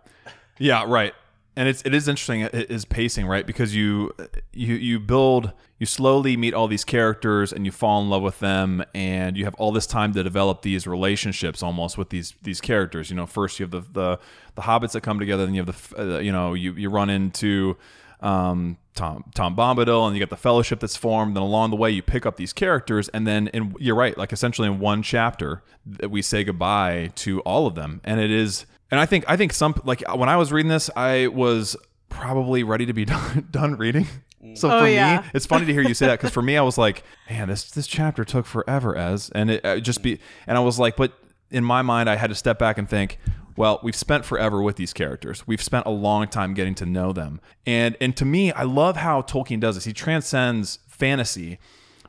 yeah, 0.57 0.83
right. 0.87 1.13
And 1.55 1.67
it's 1.67 1.81
it 1.83 1.93
is 1.93 2.07
interesting. 2.07 2.41
It 2.41 2.71
is 2.71 2.85
pacing 2.85 3.25
right 3.25 3.45
because 3.45 3.75
you 3.75 4.11
you 4.53 4.75
you 4.75 4.99
build 4.99 5.51
you 5.77 5.85
slowly 5.85 6.37
meet 6.37 6.53
all 6.53 6.67
these 6.67 6.85
characters 6.85 7.51
and 7.51 7.65
you 7.65 7.71
fall 7.71 8.01
in 8.01 8.09
love 8.09 8.21
with 8.21 8.39
them 8.39 8.83
and 8.93 9.35
you 9.35 9.45
have 9.45 9.55
all 9.55 9.71
this 9.71 9.87
time 9.87 10.13
to 10.13 10.23
develop 10.23 10.61
these 10.61 10.85
relationships 10.85 11.63
almost 11.63 11.97
with 11.97 12.09
these 12.09 12.33
these 12.43 12.61
characters. 12.61 13.09
You 13.09 13.15
know, 13.15 13.25
first 13.25 13.59
you 13.59 13.65
have 13.65 13.71
the 13.71 13.81
the, 13.81 14.19
the 14.55 14.61
hobbits 14.61 14.91
that 14.91 15.01
come 15.01 15.19
together, 15.19 15.45
then 15.45 15.55
you 15.55 15.63
have 15.63 15.93
the 15.95 16.15
uh, 16.15 16.19
you 16.19 16.31
know 16.31 16.53
you 16.53 16.73
you 16.73 16.89
run 16.89 17.09
into 17.09 17.77
um, 18.21 18.77
Tom 18.95 19.23
Tom 19.33 19.55
Bombadil, 19.55 20.05
and 20.05 20.15
you 20.15 20.19
get 20.19 20.29
the 20.29 20.37
fellowship 20.37 20.79
that's 20.79 20.97
formed. 20.97 21.37
And 21.37 21.43
along 21.43 21.69
the 21.69 21.75
way, 21.75 21.89
you 21.89 22.01
pick 22.01 22.25
up 22.25 22.35
these 22.37 22.53
characters, 22.53 23.09
and 23.09 23.25
then 23.25 23.47
in, 23.49 23.75
you're 23.79 23.95
right, 23.95 24.17
like 24.17 24.33
essentially 24.33 24.67
in 24.67 24.79
one 24.79 25.01
chapter, 25.01 25.63
that 25.85 26.11
we 26.11 26.21
say 26.21 26.43
goodbye 26.43 27.11
to 27.15 27.39
all 27.41 27.67
of 27.67 27.75
them, 27.75 28.01
and 28.03 28.19
it 28.19 28.31
is. 28.31 28.65
And 28.91 28.99
I 28.99 29.05
think 29.05 29.25
I 29.27 29.37
think 29.37 29.53
some 29.53 29.79
like 29.83 30.03
uh, 30.07 30.15
when 30.17 30.29
I 30.29 30.37
was 30.37 30.51
reading 30.51 30.69
this, 30.69 30.89
I 30.95 31.27
was 31.27 31.75
probably 32.09 32.63
ready 32.63 32.85
to 32.85 32.93
be 32.93 33.05
done, 33.15 33.47
done 33.51 33.75
reading. 33.77 34.07
So 34.55 34.71
Oh, 34.71 34.79
for 34.81 34.87
yeah. 34.87 35.21
me, 35.21 35.27
it's 35.33 35.45
funny 35.45 35.65
to 35.65 35.73
hear 35.73 35.81
you 35.81 35.93
say 35.93 36.07
that 36.07 36.17
because 36.19 36.31
for 36.31 36.41
me, 36.41 36.57
I 36.57 36.61
was 36.61 36.77
like, 36.77 37.03
man, 37.29 37.49
this 37.49 37.69
this 37.71 37.87
chapter 37.87 38.23
took 38.23 38.45
forever, 38.45 38.95
as 38.95 39.29
and 39.31 39.51
it, 39.51 39.65
it 39.65 39.81
just 39.81 40.01
be, 40.01 40.19
and 40.47 40.57
I 40.57 40.61
was 40.61 40.79
like, 40.79 40.95
but 40.95 41.11
in 41.51 41.63
my 41.63 41.81
mind, 41.81 42.09
I 42.09 42.15
had 42.15 42.29
to 42.29 42.35
step 42.35 42.57
back 42.57 42.77
and 42.77 42.87
think, 42.89 43.19
well, 43.57 43.79
we've 43.83 43.95
spent 43.95 44.23
forever 44.23 44.61
with 44.61 44.77
these 44.77 44.93
characters. 44.93 45.45
We've 45.45 45.61
spent 45.61 45.85
a 45.87 45.89
long 45.89 46.27
time 46.29 46.53
getting 46.53 46.73
to 46.75 46.85
know 46.85 47.11
them, 47.11 47.41
and 47.65 47.97
and 47.99 48.15
to 48.15 48.23
me, 48.25 48.51
I 48.53 48.63
love 48.63 48.95
how 48.95 49.21
Tolkien 49.23 49.59
does 49.59 49.75
this. 49.75 49.83
He 49.83 49.93
transcends 49.93 50.79
fantasy 50.87 51.59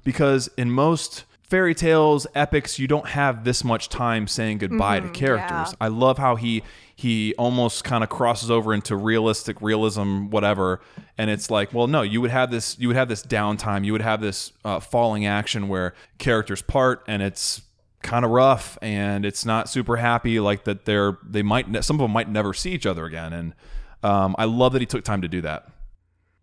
because 0.04 0.48
in 0.56 0.70
most 0.70 1.24
fairy 1.50 1.74
tales, 1.74 2.26
epics, 2.34 2.78
you 2.78 2.86
don't 2.86 3.08
have 3.08 3.44
this 3.44 3.64
much 3.64 3.88
time 3.88 4.26
saying 4.28 4.58
goodbye 4.58 5.00
to 5.00 5.10
characters. 5.10 5.50
yeah. 5.72 5.72
I 5.80 5.88
love 5.88 6.16
how 6.16 6.36
he 6.36 6.62
he 6.94 7.34
almost 7.38 7.82
kind 7.82 8.04
of 8.04 8.10
crosses 8.10 8.50
over 8.50 8.72
into 8.72 8.94
realistic 8.94 9.60
realism, 9.60 10.26
whatever. 10.26 10.80
And 11.18 11.30
it's 11.30 11.50
like, 11.50 11.72
well, 11.72 11.86
no, 11.86 12.02
you 12.02 12.20
would 12.20 12.30
have 12.30 12.50
this 12.50 12.78
you 12.78 12.88
would 12.88 12.96
have 12.96 13.08
this 13.08 13.22
downtime, 13.22 13.84
you 13.84 13.92
would 13.92 14.02
have 14.02 14.20
this 14.20 14.52
uh, 14.64 14.80
falling 14.80 15.26
action 15.26 15.68
where 15.68 15.94
characters 16.18 16.62
part, 16.62 17.02
and 17.08 17.20
it's 17.22 17.62
kind 18.02 18.24
of 18.24 18.30
rough, 18.30 18.78
and 18.80 19.26
it's 19.26 19.44
not 19.44 19.68
super 19.68 19.96
happy. 19.96 20.40
Like 20.40 20.64
that, 20.64 20.84
they're 20.84 21.18
they 21.28 21.42
might 21.42 21.68
ne- 21.68 21.82
some 21.82 21.96
of 21.96 22.00
them 22.00 22.12
might 22.12 22.30
never 22.30 22.54
see 22.54 22.70
each 22.70 22.86
other 22.86 23.04
again, 23.04 23.32
and 23.32 23.54
um, 24.02 24.36
I 24.38 24.44
love 24.44 24.72
that 24.72 24.80
he 24.80 24.86
took 24.86 25.04
time 25.04 25.22
to 25.22 25.28
do 25.28 25.40
that. 25.42 25.68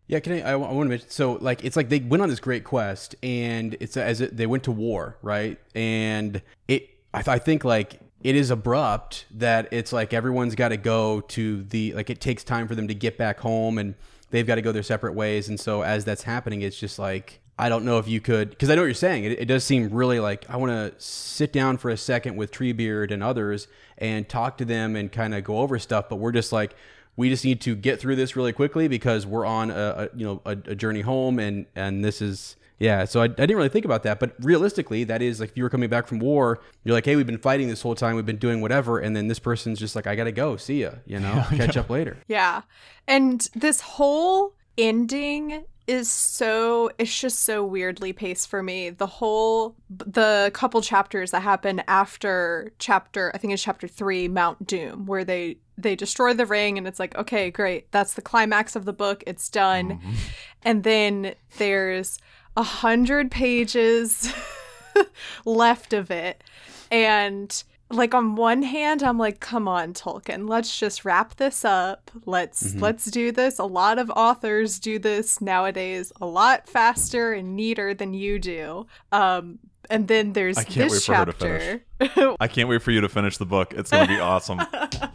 Yeah, 0.07 0.21
can 0.21 0.33
I? 0.33 0.51
I, 0.51 0.55
want 0.55 0.85
to 0.85 0.89
mention. 0.89 1.09
So, 1.09 1.33
like, 1.33 1.65
it's 1.65 1.75
like 1.75 1.89
they 1.89 1.99
went 1.99 2.23
on 2.23 2.29
this 2.29 2.39
great 2.39 2.63
quest, 2.63 3.15
and 3.21 3.75
it's 3.79 3.97
as 3.97 4.21
it, 4.21 4.37
they 4.37 4.47
went 4.47 4.63
to 4.63 4.71
war, 4.71 5.17
right? 5.21 5.59
And 5.75 6.41
it, 6.67 6.89
I, 7.13 7.21
th- 7.21 7.27
I 7.27 7.39
think, 7.39 7.65
like, 7.65 7.99
it 8.23 8.35
is 8.35 8.49
abrupt 8.49 9.25
that 9.31 9.67
it's 9.71 9.91
like 9.91 10.13
everyone's 10.13 10.55
got 10.55 10.69
to 10.69 10.77
go 10.77 11.21
to 11.21 11.63
the 11.63 11.93
like. 11.93 12.09
It 12.09 12.21
takes 12.21 12.45
time 12.45 12.69
for 12.69 12.75
them 12.75 12.87
to 12.87 12.95
get 12.95 13.17
back 13.17 13.39
home, 13.39 13.77
and 13.77 13.95
they've 14.29 14.47
got 14.47 14.55
to 14.55 14.61
go 14.61 14.71
their 14.71 14.83
separate 14.83 15.13
ways. 15.13 15.49
And 15.49 15.59
so, 15.59 15.81
as 15.81 16.05
that's 16.05 16.23
happening, 16.23 16.61
it's 16.61 16.79
just 16.79 16.97
like 16.97 17.41
I 17.59 17.69
don't 17.69 17.85
know 17.85 17.97
if 17.97 18.07
you 18.07 18.21
could, 18.21 18.51
because 18.51 18.69
I 18.69 18.75
know 18.75 18.81
what 18.81 18.87
you're 18.87 18.93
saying. 18.93 19.23
It, 19.23 19.39
it 19.39 19.45
does 19.45 19.63
seem 19.63 19.89
really 19.89 20.19
like 20.19 20.45
I 20.49 20.57
want 20.57 20.71
to 20.71 20.93
sit 21.03 21.51
down 21.51 21.77
for 21.77 21.89
a 21.89 21.97
second 21.97 22.35
with 22.35 22.51
Treebeard 22.51 23.11
and 23.11 23.23
others 23.23 23.67
and 23.97 24.29
talk 24.29 24.57
to 24.59 24.65
them 24.65 24.95
and 24.95 25.11
kind 25.11 25.33
of 25.33 25.43
go 25.43 25.57
over 25.57 25.79
stuff. 25.79 26.07
But 26.07 26.17
we're 26.17 26.31
just 26.31 26.51
like 26.51 26.75
we 27.17 27.29
just 27.29 27.43
need 27.43 27.59
to 27.61 27.75
get 27.75 27.99
through 27.99 28.15
this 28.15 28.35
really 28.37 28.53
quickly 28.53 28.87
because 28.87 29.25
we're 29.25 29.45
on 29.45 29.69
a, 29.71 29.73
a 30.13 30.17
you 30.17 30.25
know 30.25 30.41
a, 30.45 30.51
a 30.51 30.75
journey 30.75 31.01
home 31.01 31.39
and 31.39 31.65
and 31.75 32.05
this 32.05 32.21
is 32.21 32.55
yeah 32.79 33.03
so 33.05 33.19
I, 33.21 33.25
I 33.25 33.27
didn't 33.27 33.57
really 33.57 33.69
think 33.69 33.85
about 33.85 34.03
that 34.03 34.19
but 34.19 34.35
realistically 34.39 35.03
that 35.05 35.21
is 35.21 35.39
like 35.39 35.49
if 35.49 35.57
you 35.57 35.63
were 35.63 35.69
coming 35.69 35.89
back 35.89 36.07
from 36.07 36.19
war 36.19 36.59
you're 36.83 36.93
like 36.93 37.05
hey 37.05 37.15
we've 37.15 37.25
been 37.25 37.37
fighting 37.39 37.67
this 37.67 37.81
whole 37.81 37.95
time 37.95 38.15
we've 38.15 38.25
been 38.25 38.37
doing 38.37 38.61
whatever 38.61 38.99
and 38.99 39.15
then 39.15 39.27
this 39.27 39.39
person's 39.39 39.79
just 39.79 39.95
like 39.95 40.05
i 40.07 40.15
gotta 40.15 40.31
go 40.31 40.55
see 40.57 40.81
ya 40.83 40.91
you 41.05 41.19
know 41.19 41.43
catch 41.55 41.75
up 41.75 41.89
later 41.89 42.17
Yeah. 42.27 42.61
And 43.07 43.49
this 43.55 43.81
whole 43.81 44.53
ending 44.77 45.63
is 45.87 46.11
so 46.11 46.91
it's 46.97 47.19
just 47.19 47.39
so 47.39 47.63
weirdly 47.63 48.11
paced 48.13 48.49
for 48.49 48.61
me. 48.61 48.89
The 48.89 49.07
whole 49.07 49.75
the 49.89 50.51
couple 50.53 50.81
chapters 50.81 51.31
that 51.31 51.41
happen 51.41 51.81
after 51.87 52.71
chapter 52.77 53.31
I 53.33 53.37
think 53.37 53.53
it's 53.53 53.63
chapter 53.63 53.87
3 53.87 54.27
Mount 54.27 54.67
Doom 54.67 55.05
where 55.05 55.23
they 55.23 55.57
they 55.77 55.95
destroy 55.95 56.33
the 56.33 56.45
ring 56.45 56.77
and 56.77 56.87
it's 56.87 56.99
like 56.99 57.15
okay, 57.17 57.49
great. 57.49 57.91
That's 57.91 58.13
the 58.13 58.21
climax 58.21 58.75
of 58.75 58.85
the 58.85 58.93
book. 58.93 59.23
It's 59.25 59.49
done. 59.49 59.91
Mm-hmm. 59.91 60.13
And 60.63 60.83
then 60.83 61.35
there's 61.57 62.19
a 62.57 62.63
hundred 62.63 63.31
pages 63.31 64.33
left 65.45 65.93
of 65.93 66.11
it. 66.11 66.43
And 66.91 67.63
like 67.89 68.13
on 68.13 68.35
one 68.35 68.63
hand 68.63 69.01
i'm 69.01 69.17
like 69.17 69.39
come 69.39 69.67
on 69.67 69.93
tolkien 69.93 70.47
let's 70.49 70.77
just 70.77 71.05
wrap 71.05 71.35
this 71.37 71.63
up 71.63 72.11
let's 72.25 72.63
Mm-hmm. 72.67 72.79
let's 72.79 73.05
do 73.05 73.31
this 73.31 73.59
a 73.59 73.63
lot 73.65 73.97
of 73.99 74.09
authors 74.11 74.79
do 74.79 74.99
this 74.99 75.39
nowadays 75.41 76.11
a 76.19 76.25
lot 76.25 76.67
faster 76.67 77.31
and 77.33 77.55
neater 77.55 77.93
than 77.93 78.13
you 78.13 78.39
do 78.39 78.85
um 79.11 79.59
and 79.89 80.09
then 80.09 80.33
there's 80.33 80.57
I 80.57 80.63
can't 80.63 80.89
this 80.89 81.07
wait 81.07 81.15
for 81.15 81.15
her 81.15 81.25
to 81.25 81.81
chapter 81.99 82.35
I 82.41 82.47
can't 82.49 82.67
wait 82.67 82.81
for 82.81 82.91
you 82.91 82.99
to 82.99 83.07
finish 83.07 83.37
the 83.37 83.45
book. 83.45 83.73
It's 83.73 83.89
going 83.89 84.05
to 84.05 84.13
be 84.13 84.19
awesome. 84.19 84.59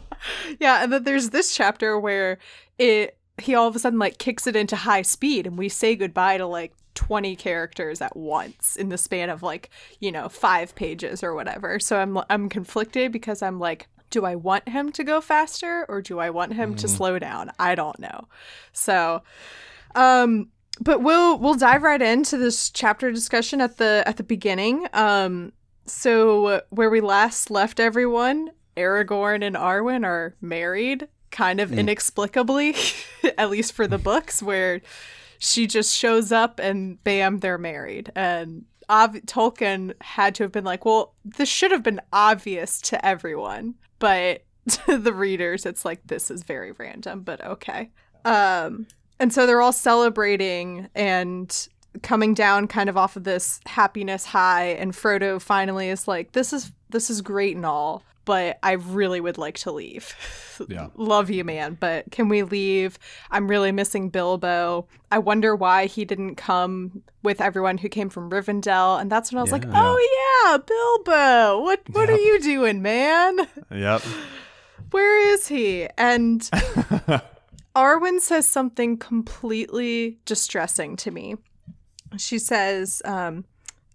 yeah 0.59 0.81
and 0.83 0.91
then 0.91 1.03
there's 1.03 1.29
this 1.29 1.55
chapter 1.55 1.99
where 1.99 2.39
it 2.79 3.15
he 3.41 3.55
all 3.55 3.67
of 3.67 3.75
a 3.75 3.79
sudden 3.79 3.99
like 3.99 4.17
kicks 4.17 4.47
it 4.47 4.55
into 4.55 4.75
high 4.75 5.01
speed 5.01 5.47
and 5.47 5.57
we 5.57 5.69
say 5.69 5.95
goodbye 5.95 6.37
to 6.37 6.45
like 6.45 6.73
20 6.95 7.35
characters 7.35 8.01
at 8.01 8.15
once 8.15 8.75
in 8.75 8.89
the 8.89 8.97
span 8.97 9.29
of 9.29 9.41
like 9.41 9.69
you 9.99 10.11
know 10.11 10.29
5 10.29 10.75
pages 10.75 11.23
or 11.23 11.33
whatever. 11.33 11.79
So 11.79 11.97
i'm 11.97 12.19
i'm 12.29 12.49
conflicted 12.49 13.11
because 13.11 13.41
i'm 13.41 13.59
like 13.59 13.87
do 14.09 14.25
i 14.25 14.35
want 14.35 14.69
him 14.69 14.91
to 14.91 15.03
go 15.03 15.19
faster 15.19 15.85
or 15.89 16.01
do 16.01 16.19
i 16.19 16.29
want 16.29 16.53
him 16.53 16.75
to 16.75 16.87
slow 16.87 17.17
down? 17.17 17.51
I 17.57 17.75
don't 17.75 17.97
know. 17.99 18.27
So 18.71 19.23
um 19.95 20.49
but 20.79 21.01
we'll 21.01 21.39
we'll 21.39 21.55
dive 21.55 21.83
right 21.83 22.01
into 22.01 22.37
this 22.37 22.69
chapter 22.69 23.11
discussion 23.11 23.61
at 23.61 23.77
the 23.77 24.03
at 24.05 24.17
the 24.17 24.23
beginning. 24.23 24.87
Um 24.93 25.53
so 25.85 26.61
where 26.69 26.89
we 26.89 27.01
last 27.01 27.49
left 27.49 27.79
everyone 27.79 28.51
aragorn 28.77 29.43
and 29.45 29.55
arwen 29.55 30.05
are 30.05 30.35
married 30.41 31.07
kind 31.33 31.59
of 31.59 31.73
inexplicably 31.73 32.75
at 33.37 33.49
least 33.49 33.73
for 33.73 33.87
the 33.87 33.97
books 33.97 34.41
where 34.41 34.81
she 35.39 35.67
just 35.67 35.93
shows 35.93 36.31
up 36.31 36.59
and 36.59 37.03
bam 37.03 37.39
they're 37.39 37.57
married. 37.57 38.11
And 38.15 38.65
ob- 38.89 39.25
tolkien 39.25 39.93
had 39.99 40.35
to 40.35 40.43
have 40.43 40.51
been 40.51 40.63
like 40.63 40.85
well 40.85 41.15
this 41.25 41.49
should 41.49 41.71
have 41.71 41.83
been 41.83 41.99
obvious 42.13 42.79
to 42.81 43.05
everyone 43.05 43.75
but 43.99 44.43
to 44.69 44.97
the 44.97 45.11
readers 45.11 45.65
it's 45.65 45.83
like 45.83 45.99
this 46.05 46.31
is 46.31 46.43
very 46.43 46.71
random 46.71 47.21
but 47.21 47.43
okay. 47.43 47.89
Um 48.23 48.87
and 49.19 49.33
so 49.33 49.45
they're 49.45 49.61
all 49.61 49.73
celebrating 49.73 50.87
and 50.95 51.67
coming 52.01 52.33
down 52.33 52.67
kind 52.67 52.89
of 52.89 52.97
off 52.97 53.15
of 53.15 53.23
this 53.23 53.59
happiness 53.65 54.25
high 54.25 54.67
and 54.67 54.93
Frodo 54.93 55.41
finally 55.41 55.89
is 55.89 56.07
like 56.07 56.31
this 56.31 56.53
is 56.53 56.71
this 56.89 57.09
is 57.09 57.21
great 57.21 57.55
and 57.55 57.65
all 57.65 58.03
but 58.25 58.59
I 58.63 58.73
really 58.73 59.19
would 59.19 59.37
like 59.37 59.57
to 59.59 59.71
leave. 59.71 60.15
Yeah. 60.67 60.87
Love 60.95 61.29
you 61.29 61.43
man, 61.43 61.77
but 61.79 62.09
can 62.11 62.29
we 62.29 62.43
leave? 62.43 62.97
I'm 63.31 63.47
really 63.47 63.71
missing 63.71 64.09
Bilbo. 64.09 64.87
I 65.11 65.19
wonder 65.19 65.55
why 65.55 65.85
he 65.85 66.05
didn't 66.05 66.35
come 66.35 67.03
with 67.21 67.41
everyone 67.41 67.77
who 67.77 67.89
came 67.89 68.09
from 68.09 68.29
Rivendell 68.29 68.99
and 68.99 69.11
that's 69.11 69.31
when 69.31 69.39
I 69.39 69.41
was 69.41 69.51
like, 69.51 69.65
"Oh 69.67 70.45
yeah, 70.45 70.57
Bilbo. 70.57 71.63
What 71.63 71.81
what 71.91 72.09
are 72.09 72.17
you 72.17 72.39
doing, 72.39 72.81
man?" 72.81 73.39
Yep. 73.71 74.01
Where 74.91 75.33
is 75.33 75.47
he? 75.47 75.87
And 75.97 76.41
Arwen 77.75 78.19
says 78.19 78.45
something 78.47 78.97
completely 78.97 80.19
distressing 80.25 80.95
to 80.97 81.09
me. 81.09 81.35
She 82.17 82.37
says, 82.37 83.01
um, 83.03 83.45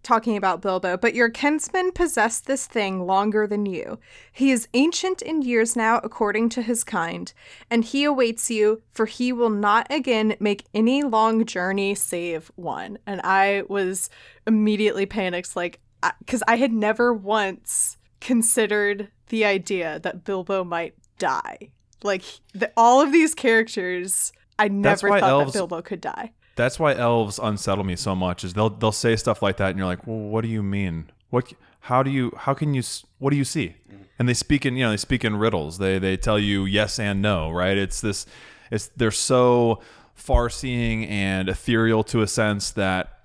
talking 0.08 0.38
about 0.38 0.62
Bilbo, 0.62 0.96
but 0.96 1.14
your 1.14 1.28
kinsman 1.28 1.92
possessed 1.92 2.46
this 2.46 2.66
thing 2.66 3.06
longer 3.06 3.46
than 3.46 3.66
you. 3.66 3.98
He 4.32 4.50
is 4.50 4.66
ancient 4.72 5.20
in 5.20 5.42
years 5.42 5.76
now, 5.76 6.00
according 6.02 6.48
to 6.50 6.62
his 6.62 6.82
kind, 6.82 7.30
and 7.70 7.84
he 7.84 8.04
awaits 8.04 8.50
you, 8.50 8.80
for 8.90 9.04
he 9.04 9.34
will 9.34 9.50
not 9.50 9.86
again 9.90 10.34
make 10.40 10.64
any 10.72 11.02
long 11.02 11.44
journey 11.44 11.94
save 11.94 12.50
one. 12.56 12.96
And 13.06 13.20
I 13.22 13.64
was 13.68 14.08
immediately 14.46 15.04
panicked, 15.04 15.54
like, 15.54 15.78
because 16.20 16.42
I 16.48 16.56
had 16.56 16.72
never 16.72 17.12
once 17.12 17.98
considered 18.22 19.10
the 19.28 19.44
idea 19.44 20.00
that 20.00 20.24
Bilbo 20.24 20.64
might 20.64 20.94
die. 21.18 21.70
Like, 22.02 22.22
the, 22.54 22.72
all 22.78 23.02
of 23.02 23.12
these 23.12 23.34
characters, 23.34 24.32
I 24.58 24.68
never 24.68 25.10
thought 25.10 25.22
elves- 25.22 25.52
that 25.52 25.58
Bilbo 25.58 25.82
could 25.82 26.00
die. 26.00 26.32
That's 26.58 26.78
why 26.78 26.94
elves 26.94 27.38
unsettle 27.40 27.84
me 27.84 27.96
so 27.96 28.14
much. 28.14 28.44
Is 28.44 28.52
they'll 28.52 28.68
they'll 28.70 28.92
say 28.92 29.16
stuff 29.16 29.42
like 29.42 29.56
that, 29.58 29.70
and 29.70 29.78
you're 29.78 29.86
like, 29.86 30.06
well, 30.06 30.18
what 30.18 30.42
do 30.42 30.48
you 30.48 30.62
mean? 30.62 31.10
What? 31.30 31.52
How 31.80 32.02
do 32.02 32.10
you? 32.10 32.32
How 32.36 32.52
can 32.52 32.74
you? 32.74 32.82
What 33.18 33.30
do 33.30 33.36
you 33.36 33.44
see? 33.44 33.76
And 34.18 34.28
they 34.28 34.34
speak 34.34 34.66
in 34.66 34.76
you 34.76 34.84
know 34.84 34.90
they 34.90 34.96
speak 34.96 35.24
in 35.24 35.36
riddles. 35.36 35.78
They 35.78 35.98
they 35.98 36.16
tell 36.16 36.38
you 36.38 36.64
yes 36.64 36.98
and 36.98 37.22
no. 37.22 37.50
Right? 37.50 37.78
It's 37.78 38.00
this. 38.00 38.26
It's 38.70 38.88
they're 38.88 39.10
so 39.10 39.80
far 40.14 40.50
seeing 40.50 41.04
and 41.06 41.48
ethereal 41.48 42.02
to 42.02 42.22
a 42.22 42.26
sense 42.26 42.72
that 42.72 43.20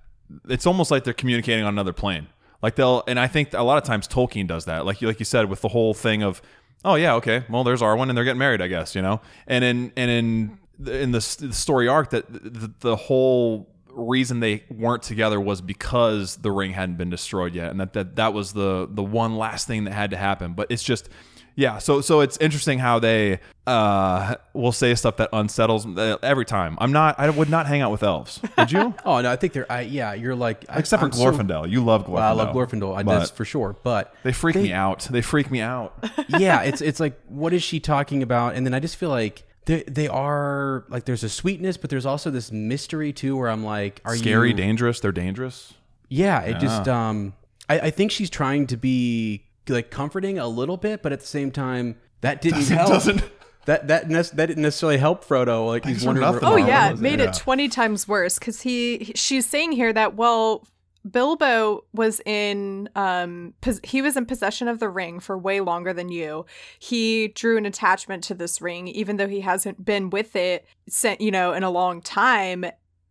it's 0.48 0.68
almost 0.68 0.92
like 0.92 1.04
they're 1.04 1.14
communicating 1.14 1.66
on 1.66 1.74
another 1.74 1.94
plane. 1.94 2.28
Like 2.62 2.76
they'll, 2.76 3.04
and 3.08 3.20
I 3.20 3.28
think 3.28 3.54
a 3.54 3.64
lot 3.64 3.78
of 3.78 3.84
times 3.84 4.08
Tolkien 4.08 4.48
does 4.48 4.66
that. 4.66 4.86
Like 4.86 5.02
you, 5.02 5.08
like 5.08 5.20
you 5.20 5.26
said, 5.26 5.50
with 5.50 5.62
the 5.62 5.68
whole 5.68 5.94
thing 5.94 6.24
of, 6.24 6.42
oh 6.86 6.96
yeah, 6.96 7.16
okay, 7.16 7.44
well 7.50 7.64
there's 7.64 7.82
Arwen 7.82 8.10
and 8.10 8.18
they're 8.18 8.24
getting 8.24 8.40
married, 8.40 8.62
I 8.62 8.68
guess, 8.68 8.96
you 8.96 9.02
know. 9.02 9.22
And 9.48 9.64
in 9.64 9.92
and 9.98 10.12
in 10.12 10.60
in 10.80 11.12
the, 11.12 11.38
the 11.40 11.54
story 11.54 11.88
arc, 11.88 12.10
that 12.12 12.26
the, 12.32 12.72
the 12.80 12.96
whole 12.96 13.70
reason 13.92 14.40
they 14.40 14.64
weren't 14.72 15.04
together 15.04 15.40
was 15.40 15.62
because 15.62 16.38
the 16.38 16.52
ring 16.52 16.72
hadn't 16.72 16.98
been 16.98 17.10
destroyed 17.10 17.54
yet, 17.56 17.70
and 17.72 17.80
that 17.80 17.94
that 17.94 18.16
that 18.16 18.34
was 18.34 18.54
the 18.54 18.88
the 18.92 19.04
one 19.04 19.38
last 19.38 19.68
thing 19.68 19.84
that 19.86 19.94
had 19.94 20.12
to 20.12 20.18
happen. 20.18 20.54
But 20.54 20.68
it's 20.72 20.84
just. 20.84 21.10
Yeah, 21.56 21.78
so 21.78 22.02
so 22.02 22.22
it's 22.22 22.36
interesting 22.38 22.80
how 22.80 22.98
they 22.98 23.40
uh, 23.68 24.38
will 24.54 24.72
say 24.72 24.96
stuff 24.96 25.18
that 25.18 25.30
unsettles 25.34 25.86
uh, 25.86 26.18
every 26.24 26.46
time. 26.46 26.80
I'm 26.82 26.92
not. 26.92 27.20
I 27.20 27.30
would 27.30 27.48
not 27.48 27.68
hang 27.68 27.82
out 27.82 27.92
with 27.92 28.02
elves. 28.02 28.42
Would 28.58 28.72
you? 28.72 28.96
Oh 29.06 29.22
no, 29.22 29.32
I 29.32 29.36
think 29.36 29.54
they're. 29.54 29.72
I, 29.72 29.82
yeah, 29.82 30.14
you're 30.16 30.34
like 30.36 30.66
Except 30.68 31.00
for 31.02 31.06
I'm 31.06 31.12
so- 31.12 31.32
Glorfindel. 31.32 31.70
you 31.70 31.86
love 31.86 32.08
Glorfindel. 32.08 32.20
I 32.22 32.32
love 32.32 32.56
Glorfindel. 32.56 32.98
I, 32.98 33.04
that's 33.04 33.30
for 33.30 33.46
sure. 33.46 33.76
But 33.84 34.16
They 34.24 34.32
freak 34.34 34.56
me 34.56 34.74
out. 34.74 35.02
They 35.02 35.22
freak 35.22 35.52
me 35.52 35.62
out. 35.62 35.94
yeah, 36.28 36.64
it's 36.64 36.82
it's 36.82 37.00
like 37.00 37.20
what 37.28 37.54
is 37.54 37.62
she 37.62 37.80
talking 37.80 38.24
about? 38.24 38.56
And 38.56 38.66
then 38.66 38.74
I 38.74 38.80
just 38.80 38.96
feel 38.96 39.10
like 39.10 39.44
they 39.66 39.84
they 39.84 40.08
are 40.08 40.86
like 40.90 41.06
there's 41.06 41.24
a 41.24 41.30
sweetness, 41.30 41.78
but 41.78 41.90
there's 41.90 42.06
also 42.06 42.30
this 42.30 42.52
mystery 42.52 43.14
too, 43.14 43.36
where 43.38 43.50
I'm 43.50 43.64
like, 43.64 44.02
are 44.06 44.16
you 44.16 44.22
Scary, 44.22 44.50
you? 44.50 44.54
dangerous. 44.56 45.00
They're 45.00 45.12
dangerous. 45.12 45.74
Yeah, 46.10 46.42
it 46.42 46.60
just 46.60 46.88
um, 46.88 47.34
I, 47.70 47.80
I 47.80 47.90
think 47.90 48.12
she's 48.12 48.30
trying 48.30 48.68
to 48.68 48.78
be 48.78 49.46
like 49.68 49.90
comforting 49.90 50.38
a 50.40 50.48
little 50.48 50.78
bit, 50.78 51.02
but 51.02 51.12
at 51.14 51.22
the 51.22 51.26
same 51.28 51.50
time, 51.52 51.96
that 52.22 52.42
didn't 52.42 52.64
help. 52.68 52.90
doesn't- 52.90 53.24
That 53.66 53.88
that 53.88 54.10
nec- 54.10 54.32
that 54.32 54.48
didn't 54.48 54.64
necessarily 54.64 54.98
help 54.98 55.24
Frodo. 55.24 55.66
Like 55.68 55.86
he's 55.86 56.06
wondering. 56.06 56.30
where- 56.30 56.40
Oh 56.44 56.58
yeah, 56.58 56.92
it 56.92 57.00
made 57.00 57.22
there. 57.22 57.30
it 57.30 57.34
20 57.34 57.70
times 57.70 58.10
worse 58.10 58.38
cuz 58.38 58.60
he 58.64 58.98
he- 58.98 59.14
she's 59.16 59.46
saying 59.48 59.72
here 59.72 59.94
that 59.94 60.16
well 60.18 60.68
Bilbo 61.10 61.84
was 61.94 62.22
in 62.26 62.90
um 62.96 63.54
pos- 63.62 63.82
he 63.84 64.02
was 64.02 64.16
in 64.16 64.26
possession 64.26 64.68
of 64.68 64.80
the 64.80 64.90
ring 64.90 65.20
for 65.20 65.38
way 65.38 65.60
longer 65.60 65.94
than 65.94 66.10
you. 66.10 66.46
He 66.80 67.30
drew 67.30 67.58
an 67.58 67.66
attachment 67.66 68.24
to 68.26 68.34
this 68.34 68.62
ring 68.62 68.88
even 68.88 69.18
though 69.18 69.28
he 69.28 69.42
hasn't 69.42 69.84
been 69.84 70.10
with 70.10 70.36
it 70.36 70.66
since 70.88 71.20
you 71.20 71.32
know 71.32 71.54
in 71.54 71.64
a 71.64 71.70
long 71.70 72.02
time. 72.02 72.66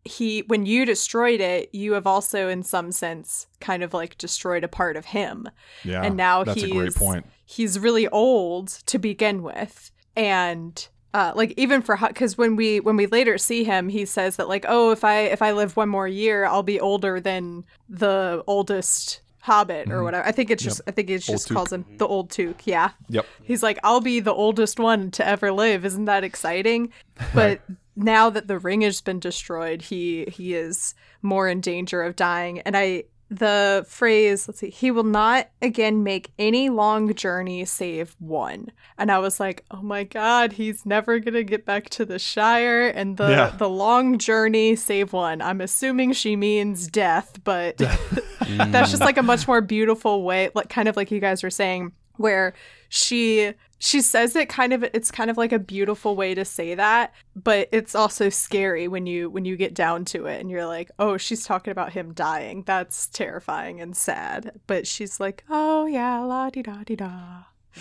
He 0.05 0.41
when 0.49 0.67
you 0.67 0.85
destroyed 0.85 1.41
it, 1.41 1.71
you 1.73 1.93
have 1.93 2.07
also 2.09 2.49
in 2.49 2.63
some 2.65 2.91
sense 2.91 3.47
kind 3.61 3.83
of 3.85 3.95
like 3.95 4.19
destroyed 4.19 4.65
a 4.65 4.69
part 4.69 4.97
of 4.97 5.05
him 5.07 5.49
Yeah, 5.85 6.03
and 6.03 6.17
now 6.17 6.43
that's 6.43 6.61
he's 6.61 6.71
a 6.71 6.75
great 6.75 6.95
point. 6.97 7.27
he's 7.45 7.79
really 7.79 8.09
old 8.09 8.69
to 8.87 8.99
begin 8.99 9.43
with 9.45 9.93
and 10.17 10.89
uh, 11.15 11.33
like 11.35 11.53
even 11.57 11.83
for 11.83 11.97
because 11.97 12.39
when 12.39 12.57
we 12.57 12.81
when 12.81 12.97
we 12.97 13.07
later 13.07 13.37
see 13.39 13.65
him 13.65 13.89
he 13.89 14.05
says 14.05 14.37
that 14.37 14.49
like 14.49 14.65
oh 14.69 14.91
if 14.91 15.05
i 15.05 15.21
if 15.21 15.43
i 15.43 15.53
live 15.53 15.77
one 15.77 15.89
more 15.89 16.09
year 16.09 16.45
i'll 16.47 16.63
be 16.63 16.81
older 16.81 17.21
than 17.21 17.65
the 17.89 18.43
oldest 18.47 19.21
hobbit 19.43 19.91
or 19.91 20.05
whatever. 20.05 20.25
I 20.25 20.31
think 20.31 20.51
it's 20.51 20.63
just 20.63 20.81
i 20.87 20.93
think 20.93 21.11
it 21.11 21.19
just 21.19 21.49
Took. 21.49 21.57
calls 21.57 21.73
him 21.73 21.85
the 21.99 22.07
old 22.07 22.31
took 22.31 22.67
yeah. 22.67 22.91
Yep. 23.09 23.27
he's 23.43 23.63
like 23.63 23.79
i'll 23.83 24.01
be 24.01 24.21
the 24.21 24.33
oldest 24.33 24.79
one 24.79 25.11
to 25.13 25.27
ever 25.27 25.53
live. 25.53 25.85
Isn't 25.85 26.07
that 26.07 26.25
exciting? 26.25 26.93
But 27.35 27.61
now 27.95 28.31
that 28.31 28.49
the 28.49 28.59
ring 28.59 28.81
has 28.81 29.01
been 29.01 29.21
destroyed 29.21 29.83
he 29.83 30.25
he 30.27 30.55
is 30.55 30.95
more 31.21 31.49
in 31.49 31.61
danger 31.61 32.03
of 32.03 32.17
dying. 32.17 32.61
And 32.61 32.77
i 32.77 33.05
the 33.39 33.85
phrase 33.89 34.47
let's 34.47 34.61
see 34.61 34.71
he 34.71 34.91
will 34.91 35.05
not 35.05 35.49
again 35.61 36.03
make 36.03 36.31
any 36.39 36.69
long 36.69 37.13
journey 37.15 37.65
save 37.65 38.15
one. 38.19 38.69
And 38.99 39.11
i 39.11 39.19
was 39.19 39.41
like 39.41 39.65
oh 39.71 39.83
my 39.83 40.05
god 40.05 40.53
he's 40.53 40.85
never 40.87 41.19
gonna 41.19 41.43
get 41.43 41.65
back 41.65 41.89
to 41.91 42.05
the 42.05 42.19
shire 42.19 42.89
and 42.89 43.17
the 43.17 43.29
Yeah. 43.31 43.51
the 43.57 43.69
long 43.69 44.19
journey 44.19 44.77
save 44.77 45.13
one. 45.13 45.41
I'm 45.43 45.61
assuming 45.61 46.13
she 46.13 46.37
means 46.37 46.87
death 46.89 47.39
but 47.45 47.77
that's 48.49 48.91
just 48.91 49.01
like 49.03 49.17
a 49.19 49.23
much 49.23 49.49
more 49.49 49.61
beautiful 49.61 50.23
way 50.25 50.51
like 50.55 50.69
kind 50.69 50.89
of 50.89 50.97
like 50.97 51.11
you 51.11 51.21
guys 51.21 51.43
were 51.43 51.51
saying 51.51 51.93
where 52.17 52.55
she 52.89 53.53
she 53.79 54.01
says 54.01 54.37
it 54.37 54.49
kind 54.49 54.73
of 54.73 54.85
it's 54.93 55.11
kind 55.11 55.31
of 55.31 55.37
like 55.37 55.51
a 55.53 55.59
beautiful 55.59 56.15
way 56.15 56.35
to 56.35 56.45
say 56.45 56.75
that 56.75 57.13
but 57.35 57.69
it's 57.73 57.95
also 57.95 58.29
scary 58.29 58.87
when 58.87 59.07
you 59.07 59.29
when 59.31 59.45
you 59.45 59.57
get 59.57 59.75
down 59.75 60.05
to 60.05 60.27
it 60.27 60.41
and 60.41 60.51
you're 60.51 60.67
like 60.67 60.91
oh 60.99 61.17
she's 61.17 61.45
talking 61.45 61.71
about 61.73 61.93
him 61.93 62.13
dying 62.13 62.63
that's 62.65 63.09
terrifying 63.09 63.81
and 63.81 63.97
sad 63.97 64.61
but 64.67 64.87
she's 64.87 65.19
like 65.19 65.43
oh 65.51 65.87
yeah 65.87 66.21
la 66.21 66.49
di 66.51 66.63
da 66.63 66.83
di 66.85 66.95
da 66.97 67.11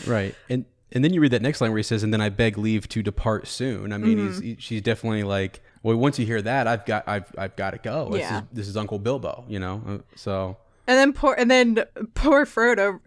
Right. 0.08 0.34
And 0.50 0.64
and 0.94 1.04
then 1.04 1.14
you 1.14 1.20
read 1.22 1.32
that 1.32 1.42
next 1.42 1.60
line 1.62 1.72
where 1.72 1.78
he 1.78 1.84
says, 1.84 2.02
"And 2.04 2.14
then 2.14 2.20
I 2.22 2.30
beg 2.30 2.58
leave 2.58 2.88
to 2.90 3.02
depart 3.04 3.46
soon." 3.48 3.92
I 3.94 3.98
mean, 3.98 4.18
Mm-hmm. 4.18 4.28
he's 4.28 4.40
he, 4.40 4.56
she's 4.60 4.82
definitely 4.82 5.24
like, 5.24 5.62
well, 5.84 5.96
once 5.98 6.18
you 6.20 6.26
hear 6.26 6.42
that, 6.42 6.66
I've 6.68 6.86
got 6.86 7.06
I've 7.08 7.30
I've 7.38 7.56
got 7.58 7.72
to 7.72 7.78
go. 7.78 8.10
This 8.12 8.22
Yeah. 8.22 8.38
is 8.40 8.44
this 8.54 8.68
is 8.70 8.78
Uncle 8.78 9.00
Bilbo, 9.00 9.44
you 9.50 9.60
know. 9.60 9.82
Uh, 9.88 9.98
So 10.16 10.58
And 10.92 10.98
then 11.00 11.14
poor 11.14 11.34
and 11.38 11.50
then 11.50 11.86
poor 12.16 12.46
Frodo 12.46 13.00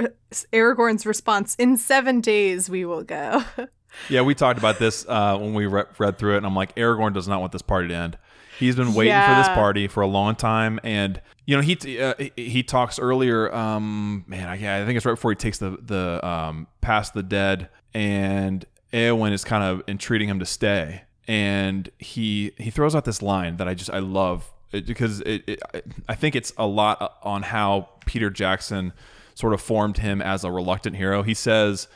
Aragorn's 0.55 1.05
response, 1.05 1.55
in 1.57 1.77
7 1.77 2.23
days 2.23 2.71
we 2.71 2.87
will 2.87 3.03
go. 3.05 3.45
Yeah, 4.09 4.23
we 4.23 4.35
talked 4.35 4.59
about 4.59 4.81
this 4.81 5.07
uh, 5.09 5.39
when 5.39 5.55
we 5.55 5.67
re- 5.67 5.85
read 5.99 6.19
through 6.19 6.35
it, 6.35 6.39
and 6.39 6.47
I'm 6.47 6.57
like, 6.57 6.75
Aragorn 6.75 7.13
does 7.13 7.29
not 7.29 7.41
want 7.41 7.53
this 7.53 7.63
party 7.63 7.87
to 7.89 7.95
end. 7.95 8.19
He's 8.59 8.75
been 8.75 8.93
waiting 8.93 9.13
for 9.13 9.35
this 9.37 9.47
party 9.55 9.87
for 9.87 10.01
a 10.01 10.07
long 10.09 10.35
time, 10.35 10.81
and 10.83 11.21
you 11.47 11.55
know 11.55 11.63
he 11.63 11.77
t- 11.77 12.01
uh, 12.03 12.15
he- 12.19 12.33
he 12.35 12.63
talks 12.65 12.99
earlier. 12.99 13.55
Um, 13.55 14.25
man, 14.27 14.49
I, 14.49 14.55
I 14.55 14.85
think 14.85 14.97
it's 14.97 15.07
right 15.07 15.13
before 15.13 15.31
he 15.31 15.37
takes 15.37 15.59
the 15.59 15.79
the 15.81 16.27
um, 16.27 16.67
past 16.81 17.15
the 17.15 17.23
dead, 17.23 17.69
and 17.95 18.65
Eowyn 18.93 19.31
is 19.33 19.45
kind 19.45 19.63
of 19.63 19.83
entreating 19.87 20.29
him 20.29 20.41
to 20.41 20.47
stay, 20.47 21.03
and 21.29 21.89
he 21.99 22.51
he 22.59 22.71
throws 22.71 22.97
out 22.97 23.05
this 23.05 23.23
line 23.23 23.59
that 23.59 23.69
I 23.69 23.75
just 23.75 23.91
I 23.91 24.01
love 24.01 24.51
it, 24.75 24.87
because 24.87 25.21
it, 25.21 25.45
it 25.47 25.63
I 26.09 26.15
think 26.15 26.35
it's 26.37 26.53
a 26.57 26.67
lot 26.67 27.19
on 27.23 27.43
how 27.43 27.89
Peter 28.07 28.31
Jackson 28.31 28.93
sort 29.35 29.53
of 29.55 29.61
formed 29.61 29.99
him 29.99 30.21
as 30.23 30.45
a 30.45 30.51
reluctant 30.51 30.97
hero. 30.97 31.23
He 31.23 31.35
says 31.35 31.89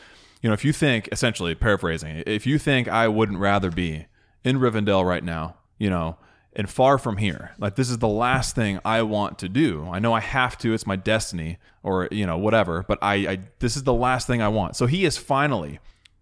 you 0.43 0.49
know, 0.49 0.55
if 0.55 0.65
you 0.65 0.73
think, 0.73 1.09
essentially 1.11 1.55
paraphrasing, 1.55 2.23
if 2.27 2.47
you 2.47 2.59
think 2.59 2.89
I 2.89 3.09
wouldn't 3.09 3.39
rather 3.39 3.71
be 3.71 4.07
in 4.45 4.59
Rivendell 4.59 5.05
right 5.05 5.25
now, 5.25 5.57
you 5.79 5.91
know, 5.91 6.17
and 6.55 6.71
far 6.71 6.99
from 6.99 7.17
here, 7.19 7.53
like 7.59 7.77
this 7.77 7.91
is 7.91 7.99
the 7.99 8.09
last 8.09 8.55
thing 8.55 8.81
I 8.85 9.03
want 9.03 9.39
to 9.41 9.49
do. 9.49 9.89
I 9.91 9.99
know 9.99 10.13
I 10.13 10.21
have 10.21 10.57
to; 10.59 10.73
it's 10.73 10.87
my 10.87 10.97
destiny, 10.97 11.59
or 11.83 12.09
you 12.11 12.27
know, 12.27 12.39
whatever. 12.39 12.85
But 12.87 12.99
I, 13.03 13.15
I 13.15 13.39
this 13.59 13.77
is 13.77 13.85
the 13.85 13.95
last 13.95 14.27
thing 14.27 14.43
I 14.43 14.49
want. 14.49 14.77
So 14.77 14.87
he 14.87 15.05
is 15.05 15.17
finally, 15.17 15.79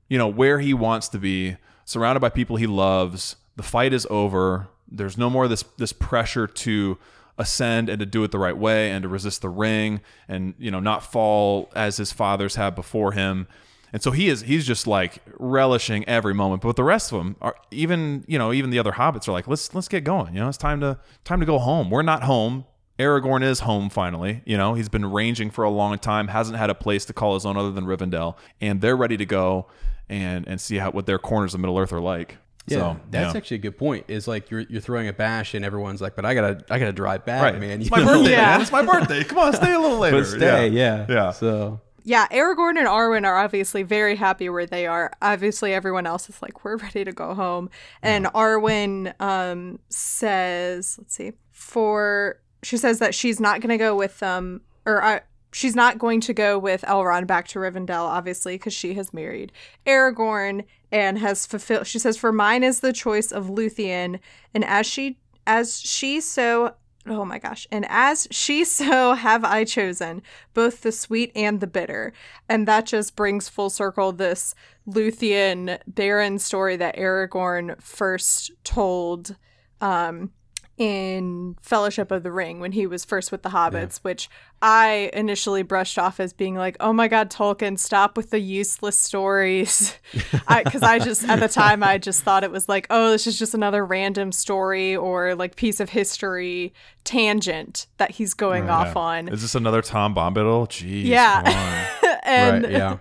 you 0.08 0.18
know, 0.18 0.28
where 0.28 0.60
he 0.60 0.74
wants 0.74 1.08
to 1.10 1.18
be, 1.18 1.56
surrounded 1.84 2.20
by 2.20 2.28
people 2.28 2.56
he 2.56 2.66
loves. 2.66 3.36
The 3.56 3.62
fight 3.62 3.92
is 3.92 4.06
over. 4.10 4.68
There's 4.90 5.18
no 5.18 5.30
more 5.30 5.48
this 5.48 5.64
this 5.78 5.92
pressure 5.92 6.46
to 6.46 6.98
ascend 7.38 7.88
and 7.88 8.00
to 8.00 8.06
do 8.06 8.24
it 8.24 8.30
the 8.30 8.38
right 8.38 8.56
way 8.56 8.90
and 8.90 9.02
to 9.02 9.08
resist 9.08 9.42
the 9.42 9.48
ring 9.48 10.00
and 10.28 10.54
you 10.58 10.70
know 10.70 10.80
not 10.80 11.04
fall 11.04 11.70
as 11.74 11.98
his 11.98 12.10
fathers 12.10 12.54
have 12.54 12.74
before 12.74 13.12
him 13.12 13.46
and 13.92 14.02
so 14.02 14.10
he 14.10 14.28
is 14.28 14.40
he's 14.40 14.66
just 14.66 14.86
like 14.86 15.18
relishing 15.38 16.02
every 16.08 16.32
moment 16.32 16.62
but 16.62 16.76
the 16.76 16.84
rest 16.84 17.12
of 17.12 17.18
them 17.18 17.36
are 17.42 17.54
even 17.70 18.24
you 18.26 18.38
know 18.38 18.54
even 18.54 18.70
the 18.70 18.78
other 18.78 18.92
hobbits 18.92 19.28
are 19.28 19.32
like 19.32 19.46
let's 19.46 19.74
let's 19.74 19.86
get 19.86 20.02
going 20.02 20.32
you 20.32 20.40
know 20.40 20.48
it's 20.48 20.56
time 20.56 20.80
to 20.80 20.98
time 21.24 21.38
to 21.38 21.44
go 21.44 21.58
home 21.58 21.90
we're 21.90 22.00
not 22.00 22.22
home 22.22 22.64
Aragorn 22.98 23.42
is 23.42 23.60
home 23.60 23.90
finally. 23.90 24.42
You 24.44 24.56
know, 24.56 24.74
he's 24.74 24.88
been 24.88 25.04
ranging 25.04 25.50
for 25.50 25.64
a 25.64 25.70
long 25.70 25.98
time, 25.98 26.28
hasn't 26.28 26.56
had 26.56 26.70
a 26.70 26.74
place 26.74 27.04
to 27.06 27.12
call 27.12 27.34
his 27.34 27.44
own 27.44 27.56
other 27.56 27.70
than 27.70 27.84
Rivendell, 27.84 28.36
and 28.60 28.80
they're 28.80 28.96
ready 28.96 29.16
to 29.16 29.26
go 29.26 29.66
and 30.08 30.46
and 30.48 30.60
see 30.60 30.78
how 30.78 30.90
what 30.92 31.06
their 31.06 31.18
corners 31.18 31.52
of 31.52 31.60
Middle 31.60 31.78
Earth 31.78 31.92
are 31.92 32.00
like. 32.00 32.38
Yeah, 32.68 32.78
so 32.78 33.00
that's 33.10 33.34
yeah. 33.34 33.38
actually 33.38 33.56
a 33.56 33.60
good 33.60 33.78
point. 33.78 34.06
Is 34.08 34.26
like 34.26 34.50
you're 34.50 34.60
you're 34.60 34.80
throwing 34.80 35.08
a 35.08 35.12
bash 35.12 35.54
and 35.54 35.64
everyone's 35.64 36.00
like, 36.00 36.16
but 36.16 36.24
I 36.24 36.34
gotta 36.34 36.64
I 36.68 36.78
gotta 36.78 36.92
drive 36.92 37.24
back, 37.24 37.42
right, 37.42 37.60
man. 37.60 37.80
It's 37.80 37.90
my 37.90 37.98
know? 37.98 38.06
birthday. 38.06 38.32
Yeah. 38.32 38.42
man. 38.42 38.60
It's 38.62 38.72
my 38.72 38.84
birthday. 38.84 39.24
Come 39.24 39.38
on, 39.38 39.52
stay 39.52 39.72
a 39.72 39.78
little 39.78 39.98
later. 40.00 40.18
But 40.18 40.26
stay, 40.26 40.68
yeah, 40.68 41.06
yeah. 41.08 41.30
So 41.30 41.80
yeah, 42.06 42.28
Aragorn 42.28 42.78
and 42.78 42.86
Arwen 42.86 43.26
are 43.26 43.36
obviously 43.36 43.82
very 43.82 44.14
happy 44.14 44.48
where 44.48 44.64
they 44.64 44.86
are. 44.86 45.10
Obviously, 45.20 45.74
everyone 45.74 46.06
else 46.06 46.28
is 46.28 46.40
like, 46.40 46.64
we're 46.64 46.76
ready 46.76 47.04
to 47.04 47.10
go 47.10 47.34
home. 47.34 47.68
And 48.00 48.26
Arwen 48.26 49.20
um, 49.20 49.80
says, 49.88 50.94
let's 50.98 51.16
see, 51.16 51.32
for 51.50 52.38
she 52.62 52.76
says 52.76 53.00
that 53.00 53.12
she's 53.12 53.40
not 53.40 53.60
going 53.60 53.70
to 53.70 53.76
go 53.76 53.96
with 53.96 54.20
them, 54.20 54.60
or 54.86 55.02
uh, 55.02 55.20
she's 55.52 55.76
not 55.76 55.98
going 55.98 56.20
to 56.22 56.34
go 56.34 56.58
with 56.58 56.82
Elrond 56.82 57.26
back 57.26 57.48
to 57.48 57.58
Rivendell, 57.58 58.04
obviously, 58.04 58.54
because 58.54 58.72
she 58.72 58.94
has 58.94 59.12
married 59.12 59.52
Aragorn 59.86 60.64
and 60.92 61.18
has 61.18 61.46
fulfilled. 61.46 61.86
She 61.86 61.98
says, 61.98 62.16
"For 62.16 62.32
mine 62.32 62.62
is 62.62 62.80
the 62.80 62.92
choice 62.92 63.32
of 63.32 63.46
Luthien, 63.46 64.20
and 64.54 64.64
as 64.64 64.86
she 64.86 65.18
as 65.46 65.80
she 65.80 66.20
so." 66.20 66.74
Oh 67.08 67.24
my 67.24 67.38
gosh. 67.38 67.68
And 67.70 67.86
as 67.88 68.26
she 68.32 68.64
so 68.80 69.14
have 69.14 69.44
I 69.44 69.64
chosen, 69.64 70.22
both 70.54 70.80
the 70.82 70.90
sweet 70.92 71.30
and 71.36 71.60
the 71.60 71.66
bitter. 71.68 72.12
And 72.48 72.66
that 72.66 72.86
just 72.86 73.14
brings 73.14 73.48
full 73.48 73.70
circle 73.70 74.10
this 74.12 74.54
Luthien 74.88 75.78
Beren 75.88 76.40
story 76.40 76.76
that 76.76 76.96
Aragorn 76.96 77.80
first 77.80 78.50
told 78.64 79.36
um, 79.80 80.32
in 80.78 81.56
Fellowship 81.62 82.10
of 82.10 82.22
the 82.22 82.30
Ring 82.30 82.60
when 82.60 82.72
he 82.72 82.86
was 82.86 83.04
first 83.04 83.32
with 83.32 83.42
the 83.42 83.48
Hobbits, 83.48 83.98
which 83.98 84.28
I 84.60 85.10
initially 85.14 85.62
brushed 85.62 85.98
off 85.98 86.20
as 86.20 86.34
being 86.34 86.54
like, 86.54 86.76
oh 86.80 86.92
my 86.92 87.08
God, 87.08 87.30
Tolkien, 87.30 87.78
stop 87.78 88.16
with 88.16 88.30
the 88.30 88.40
useless 88.40 88.98
stories. 88.98 89.94
Because 90.66 90.82
I, 90.82 90.98
just, 90.98 91.28
at 91.28 91.40
the 91.40 91.48
time, 91.48 91.82
I 91.82 91.98
just 91.98 92.22
thought 92.22 92.42
it 92.42 92.50
was 92.50 92.68
like, 92.68 92.86
oh, 92.90 93.10
this 93.10 93.26
is 93.26 93.38
just 93.38 93.54
another 93.54 93.84
random 93.84 94.32
story 94.32 94.96
or 94.96 95.34
like 95.34 95.56
piece 95.56 95.80
of 95.80 95.90
history 95.90 96.72
tangent 97.04 97.86
that 97.98 98.12
he's 98.12 98.34
going 98.34 98.68
off 98.68 98.96
on. 98.96 99.28
Is 99.28 99.42
this 99.42 99.54
another 99.54 99.82
Tom 99.82 100.14
Bombadil? 100.14 100.68
Jeez. 100.68 101.04
Yeah. 101.04 101.88
and 102.24 102.64
right, 102.64 102.72
yeah. 102.72 102.98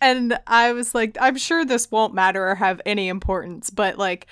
and 0.00 0.38
I 0.46 0.72
was 0.72 0.94
like, 0.94 1.16
I'm 1.20 1.36
sure 1.36 1.64
this 1.64 1.90
won't 1.90 2.14
matter 2.14 2.48
or 2.48 2.54
have 2.54 2.80
any 2.86 3.08
importance, 3.08 3.70
but 3.70 3.98
like, 3.98 4.26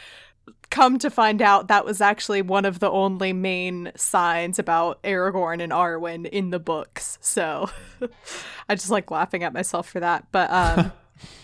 come 0.70 0.98
to 0.98 1.10
find 1.10 1.40
out 1.40 1.68
that 1.68 1.84
was 1.84 2.00
actually 2.00 2.42
one 2.42 2.64
of 2.64 2.80
the 2.80 2.90
only 2.90 3.32
main 3.32 3.92
signs 3.96 4.58
about 4.58 5.02
Aragorn 5.02 5.62
and 5.62 5.72
Arwen 5.72 6.26
in 6.26 6.50
the 6.50 6.58
books. 6.58 7.18
So 7.20 7.70
I 8.68 8.74
just 8.74 8.90
like 8.90 9.10
laughing 9.10 9.42
at 9.42 9.52
myself 9.52 9.88
for 9.88 10.00
that. 10.00 10.26
But 10.32 10.50
um 10.50 10.92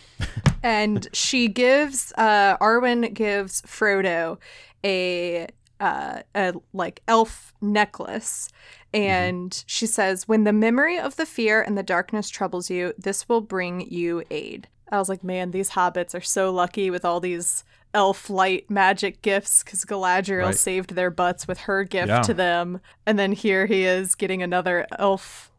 and 0.63 1.09
she 1.13 1.49
gives 1.49 2.13
uh 2.17 2.57
Arwen 2.59 3.13
gives 3.15 3.63
Frodo 3.63 4.39
a 4.85 5.49
uh, 5.81 6.23
a 6.37 6.55
like 6.73 7.03
elf 7.09 7.53
necklace 7.61 8.49
and 8.95 9.65
she 9.67 9.85
says 9.85 10.29
when 10.29 10.45
the 10.45 10.53
memory 10.53 10.97
of 10.97 11.17
the 11.17 11.27
fear 11.27 11.61
and 11.61 11.77
the 11.77 11.83
darkness 11.83 12.29
troubles 12.29 12.71
you 12.71 12.95
this 12.97 13.29
will 13.29 13.41
bring 13.41 13.81
you 13.91 14.23
aid 14.31 14.69
i 14.93 14.99
was 14.99 15.09
like 15.09 15.25
man 15.25 15.51
these 15.51 15.71
hobbits 15.71 16.15
are 16.15 16.21
so 16.21 16.53
lucky 16.53 16.89
with 16.89 17.05
all 17.05 17.19
these 17.19 17.65
elf 17.95 18.31
light 18.31 18.71
magic 18.71 19.21
gifts 19.23 19.63
because 19.63 19.85
galadriel 19.85 20.45
Right. 20.47 20.55
saved 20.57 20.95
their 20.95 21.11
butts 21.11 21.47
with 21.47 21.59
her 21.61 21.85
gift 21.85 22.09
Yeah. 22.09 22.23
to 22.23 22.33
them 22.35 22.81
and 23.07 23.19
then 23.19 23.33
here 23.33 23.67
he 23.67 23.85
is 23.85 24.15
getting 24.15 24.43
another 24.43 24.87
elf 24.99 25.51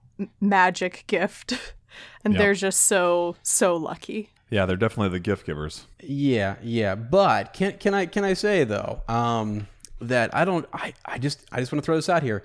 magic 0.42 1.04
gift 1.08 1.54
and 2.24 2.34
Yep. 2.34 2.40
they're 2.42 2.54
just 2.54 2.82
so 2.82 3.36
so 3.44 3.76
lucky 3.76 4.30
Yeah, 4.50 4.66
they're 4.66 4.78
definitely 4.78 5.10
the 5.10 5.20
gift 5.20 5.46
givers. 5.48 5.88
Yeah, 6.02 6.56
yeah. 6.62 6.94
But 6.96 7.54
can 7.54 7.74
can 7.80 7.94
I 7.94 8.06
can 8.06 8.24
I 8.24 8.34
say 8.34 8.64
though 8.64 9.02
um, 9.08 9.68
that 10.00 10.34
I 10.36 10.46
don't 10.46 10.66
I, 10.74 10.94
I 11.06 11.18
just 11.18 11.44
I 11.52 11.60
just 11.60 11.72
want 11.72 11.82
to 11.84 11.86
throw 11.86 11.96
this 11.96 12.10
out 12.10 12.22
here. 12.24 12.44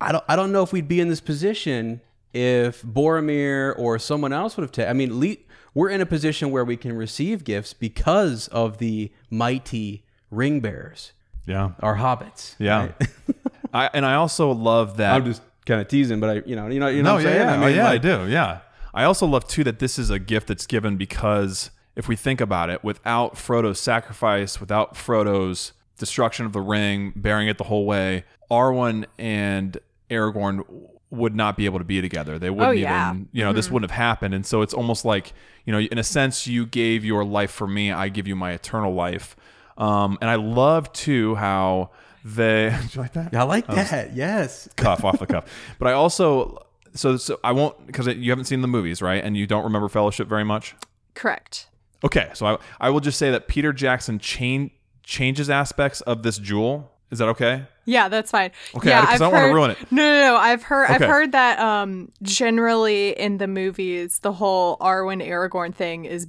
I 0.00 0.12
don't 0.12 0.24
I 0.28 0.36
don't 0.36 0.52
know 0.52 0.62
if 0.62 0.72
we'd 0.72 0.86
be 0.88 1.00
in 1.00 1.08
this 1.08 1.20
position 1.20 2.00
if 2.32 2.82
Boromir 2.82 3.74
or 3.78 3.98
someone 3.98 4.32
else 4.32 4.56
would 4.56 4.62
have 4.62 4.72
taken. 4.72 4.90
I 4.90 4.92
mean, 4.94 5.18
le- 5.20 5.36
we're 5.74 5.88
in 5.90 6.00
a 6.00 6.06
position 6.06 6.50
where 6.50 6.64
we 6.64 6.76
can 6.76 6.92
receive 6.94 7.44
gifts 7.44 7.72
because 7.72 8.48
of 8.48 8.78
the 8.78 9.10
mighty 9.30 10.04
ring 10.30 10.60
bearers, 10.60 11.12
Yeah. 11.46 11.70
our 11.80 11.96
hobbits. 11.96 12.54
Yeah. 12.58 12.80
right? 13.00 13.08
I 13.74 13.90
and 13.94 14.04
I 14.04 14.14
also 14.14 14.52
love 14.52 14.98
that 14.98 15.14
I'm 15.14 15.24
just 15.24 15.40
kind 15.64 15.80
of 15.80 15.88
teasing, 15.88 16.20
but 16.20 16.28
I 16.30 16.42
you 16.46 16.54
know 16.56 16.66
you 16.68 16.78
know 16.80 16.88
you 16.88 17.02
know 17.02 17.10
no, 17.10 17.14
what 17.16 17.26
I'm 17.26 17.32
yeah, 17.32 17.32
saying? 17.32 17.48
yeah, 17.48 17.52
I 17.52 17.56
Oh, 17.56 17.66
mean, 17.66 17.76
yeah, 17.76 17.88
I 17.88 17.98
do. 17.98 18.28
Yeah, 18.28 18.58
I 18.92 19.04
also 19.04 19.26
love 19.26 19.46
too 19.48 19.64
that 19.64 19.78
this 19.78 19.98
is 19.98 20.10
a 20.10 20.18
gift 20.18 20.48
that's 20.48 20.66
given 20.66 20.96
because 20.98 21.70
if 21.96 22.06
we 22.08 22.16
think 22.16 22.40
about 22.40 22.68
it, 22.70 22.84
without 22.84 23.36
Frodo's 23.38 23.80
sacrifice, 23.80 24.60
without 24.60 24.94
Frodo's 24.96 25.72
destruction 25.98 26.44
of 26.46 26.52
the 26.52 26.60
ring, 26.60 27.12
bearing 27.16 27.48
it 27.48 27.56
the 27.58 27.64
whole 27.64 27.86
way, 27.86 28.24
Arwen 28.50 29.04
and 29.18 29.78
Aragorn 30.10 30.64
would 31.12 31.36
not 31.36 31.56
be 31.56 31.66
able 31.66 31.78
to 31.78 31.84
be 31.84 32.00
together. 32.00 32.38
They 32.38 32.50
wouldn't 32.50 32.68
Oh, 32.68 32.72
yeah. 32.72 33.10
even, 33.10 33.28
you 33.32 33.44
know, 33.44 33.52
this 33.52 33.70
wouldn't 33.70 33.90
have 33.90 33.96
happened. 33.96 34.34
And 34.34 34.44
so 34.46 34.62
it's 34.62 34.72
almost 34.74 35.04
like, 35.04 35.34
you 35.66 35.72
know, 35.72 35.78
in 35.78 35.98
a 35.98 36.02
sense, 36.02 36.46
you 36.46 36.64
gave 36.66 37.04
your 37.04 37.22
life 37.24 37.50
for 37.50 37.66
me, 37.66 37.92
I 37.92 38.08
give 38.08 38.26
you 38.26 38.34
my 38.34 38.52
eternal 38.52 38.94
life. 38.94 39.36
Um, 39.76 40.16
and 40.20 40.30
I 40.30 40.36
love 40.36 40.92
too 40.92 41.34
how 41.34 41.90
they. 42.24 42.70
Did 42.82 42.94
you 42.94 43.00
like 43.02 43.12
that? 43.12 43.34
I 43.34 43.42
like 43.42 43.66
that. 43.66 44.14
Yes. 44.14 44.68
cuff 44.76 45.04
off 45.04 45.18
the 45.18 45.26
cuff. 45.26 45.44
But 45.78 45.88
I 45.88 45.92
also 45.92 46.66
so 46.94 47.16
so 47.16 47.38
I 47.44 47.52
won't 47.52 47.86
because 47.86 48.06
you 48.06 48.30
haven't 48.30 48.44
seen 48.46 48.60
the 48.62 48.68
movies, 48.68 49.00
right? 49.02 49.22
And 49.22 49.36
you 49.36 49.46
don't 49.46 49.64
remember 49.64 49.88
Fellowship 49.88 50.28
very 50.28 50.44
much. 50.44 50.74
correct 51.14 51.66
Okay, 52.04 52.30
so 52.34 52.46
I 52.46 52.58
I 52.80 52.90
will 52.90 53.00
just 53.00 53.18
say 53.18 53.30
that 53.30 53.48
Peter 53.48 53.72
Jackson 53.72 54.18
chain 54.18 54.70
changes 55.04 55.48
aspects 55.50 56.00
of 56.02 56.22
this 56.22 56.38
jewel. 56.38 56.90
Is 57.10 57.18
that 57.18 57.28
okay? 57.28 57.66
Yeah, 57.84 58.08
that's 58.08 58.30
fine. 58.30 58.52
Okay, 58.76 58.90
yeah, 58.90 59.04
'cause 59.06 59.14
I 59.14 59.18
don't 59.18 59.32
wanna 59.32 59.46
heard- 59.48 59.54
ruin 59.54 59.70
it. 59.72 59.78
No, 59.90 60.02
no, 60.02 60.20
no. 60.32 60.36
I've 60.36 60.62
heard. 60.62 60.88
I've 60.90 61.00
heard 61.00 61.32
that 61.32 61.58
um, 61.58 62.10
generally 62.22 63.10
in 63.18 63.38
the 63.38 63.46
movies, 63.48 64.20
the 64.20 64.32
whole 64.32 64.76
Arwen 64.78 65.26
Aragorn 65.26 65.74
thing 65.74 66.04
is 66.04 66.26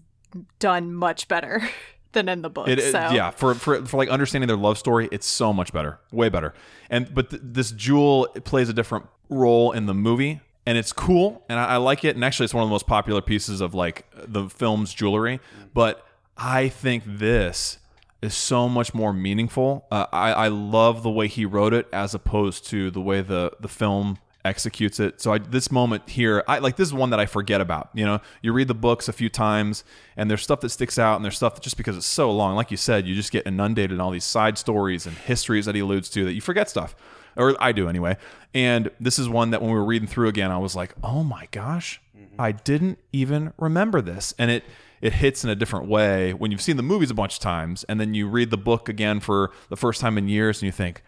done 0.60 0.94
much 0.94 1.28
better 1.28 1.62
than 2.14 2.28
in 2.30 2.42
the 2.42 2.50
book. 2.50 2.68
It, 2.68 2.80
it- 2.80 2.92
so 2.92 3.10
yeah, 3.12 3.30
for, 3.32 3.54
for 3.56 3.86
for 3.86 3.98
like 3.98 4.10
understanding 4.10 4.48
their 4.48 4.58
love 4.58 4.78
story, 4.78 5.10
it's 5.12 5.28
so 5.28 5.54
much 5.54 5.72
better, 5.74 6.00
way 6.12 6.30
better. 6.30 6.54
And 6.90 7.14
but 7.14 7.30
th- 7.30 7.42
this 7.46 7.72
jewel 7.72 8.28
plays 8.46 8.70
a 8.70 8.74
different 8.74 9.06
role 9.30 9.72
in 9.72 9.86
the 9.86 9.94
movie, 9.94 10.42
and 10.66 10.78
it's 10.78 10.92
cool, 10.94 11.44
and 11.50 11.60
I, 11.60 11.66
I 11.66 11.78
like 11.78 12.04
it. 12.04 12.16
And 12.16 12.24
actually, 12.26 12.46
it's 12.46 12.54
one 12.54 12.64
of 12.64 12.70
the 12.70 12.74
most 12.74 12.88
popular 12.88 13.22
pieces 13.22 13.62
of 13.62 13.74
like 13.76 14.06
the 14.16 14.50
film's 14.50 14.94
jewelry. 14.94 15.40
But 15.74 16.06
I 16.38 16.70
think 16.70 17.04
this 17.06 17.78
is 18.24 18.34
so 18.34 18.70
much 18.70 18.94
more 18.94 19.14
meaningful. 19.14 19.86
Uh, 19.92 20.08
I 20.12 20.32
I 20.32 20.48
love 20.48 21.04
the 21.04 21.12
way 21.12 21.28
he 21.28 21.46
wrote 21.46 21.74
it 21.74 21.88
as 21.92 22.16
opposed 22.16 22.66
to 22.68 22.90
the 22.90 23.02
way 23.02 23.22
the 23.22 23.52
the 23.60 23.68
film 23.68 24.18
executes 24.46 25.00
it. 25.00 25.22
So 25.22 25.34
I, 25.34 25.38
this 25.38 25.72
moment 25.72 26.10
here, 26.10 26.44
I 26.48 26.60
like 26.60 26.76
this 26.76 26.88
is 26.88 26.94
one 26.94 27.10
that 27.12 27.20
I 27.20 27.26
forget 27.26 27.62
about. 27.62 27.90
You 27.94 28.06
know, 28.06 28.22
you 28.42 28.54
read 28.54 28.68
the 28.68 28.74
books 28.74 29.08
a 29.08 29.14
few 29.14 29.30
times, 29.30 29.84
and 30.18 30.30
there's 30.30 30.42
stuff 30.42 30.62
that 30.62 30.70
sticks 30.70 30.98
out, 30.98 31.16
and 31.16 31.26
there's 31.26 31.36
stuff 31.36 31.56
that 31.56 31.64
just 31.64 31.78
because 31.78 31.98
it's 31.98 32.06
so 32.06 32.32
long, 32.32 32.56
like 32.56 32.72
you 32.72 32.78
said, 32.78 33.08
you 33.08 33.16
just 33.16 33.32
get 33.32 33.46
inundated 33.46 33.92
in 33.92 34.02
all 34.02 34.12
these 34.12 34.26
side 34.26 34.58
stories 34.58 35.06
and 35.06 35.18
histories 35.18 35.66
that 35.66 35.76
he 35.76 35.82
alludes 35.82 36.10
to 36.10 36.26
that 36.26 36.34
you 36.34 36.42
forget 36.42 36.70
stuff, 36.70 36.96
or 37.36 37.56
I 37.62 37.72
do 37.74 37.90
anyway. 37.90 38.18
And 38.54 38.90
this 39.00 39.20
is 39.20 39.28
one 39.28 39.52
that 39.52 39.62
when 39.62 39.72
we 39.72 39.78
were 39.78 39.86
reading 39.86 40.08
through 40.08 40.30
again, 40.30 40.52
I 40.52 40.58
was 40.58 40.76
like, 40.76 40.94
oh 41.04 41.24
my 41.24 41.48
gosh, 41.52 42.02
I 42.40 42.54
didn't 42.54 43.00
even 43.12 43.54
remember 43.58 44.02
this, 44.02 44.34
and 44.38 44.50
it 44.50 44.64
it 45.04 45.12
hits 45.12 45.44
in 45.44 45.50
a 45.50 45.56
different 45.56 45.88
way 45.88 46.34
when 46.34 46.50
you've 46.50 46.62
seen 46.62 46.78
the 46.78 46.84
movies 46.84 47.12
a 47.12 47.14
bunch 47.14 47.34
of 47.34 47.40
times, 47.40 47.84
and 47.90 48.00
then 48.00 48.14
you 48.14 48.26
read 48.26 48.50
the 48.52 48.58
book 48.58 48.88
again 48.88 49.20
for 49.20 49.52
the 49.68 49.76
first 49.76 50.00
time 50.00 50.18
in 50.18 50.30
years, 50.30 50.62
and 50.62 50.66
you 50.66 50.72
think, 50.72 51.04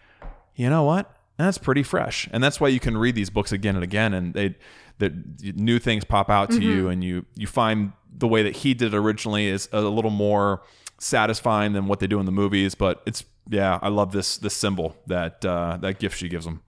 you 0.54 0.68
know 0.68 0.82
what? 0.82 1.10
That's 1.38 1.56
pretty 1.56 1.82
fresh, 1.82 2.28
and 2.30 2.44
that's 2.44 2.60
why 2.60 2.68
you 2.68 2.78
can 2.78 2.98
read 2.98 3.14
these 3.14 3.30
books 3.30 3.52
again 3.52 3.74
and 3.74 3.82
again, 3.82 4.12
and 4.12 4.34
they 4.34 4.54
that 4.98 5.12
new 5.56 5.78
things 5.78 6.04
pop 6.04 6.28
out 6.28 6.50
to 6.50 6.60
you, 6.60 6.88
and 6.88 7.02
you 7.02 7.24
you 7.34 7.46
find 7.46 7.92
the 8.14 8.28
way 8.28 8.42
that 8.42 8.56
he 8.56 8.74
did 8.74 8.92
it 8.92 8.96
originally 8.96 9.46
is 9.46 9.68
a 9.72 9.80
little 9.80 10.10
more 10.10 10.62
satisfying 10.98 11.72
than 11.72 11.86
what 11.86 12.00
they 12.00 12.06
do 12.06 12.20
in 12.20 12.26
the 12.26 12.32
movies. 12.32 12.74
But 12.74 13.02
it's 13.06 13.24
yeah, 13.48 13.78
I 13.80 13.88
love 13.88 14.12
this 14.12 14.36
this 14.36 14.54
symbol 14.54 14.94
that 15.06 15.42
uh, 15.44 15.78
that 15.80 15.98
gift 15.98 16.18
she 16.18 16.28
gives 16.28 16.44
them. 16.44 16.62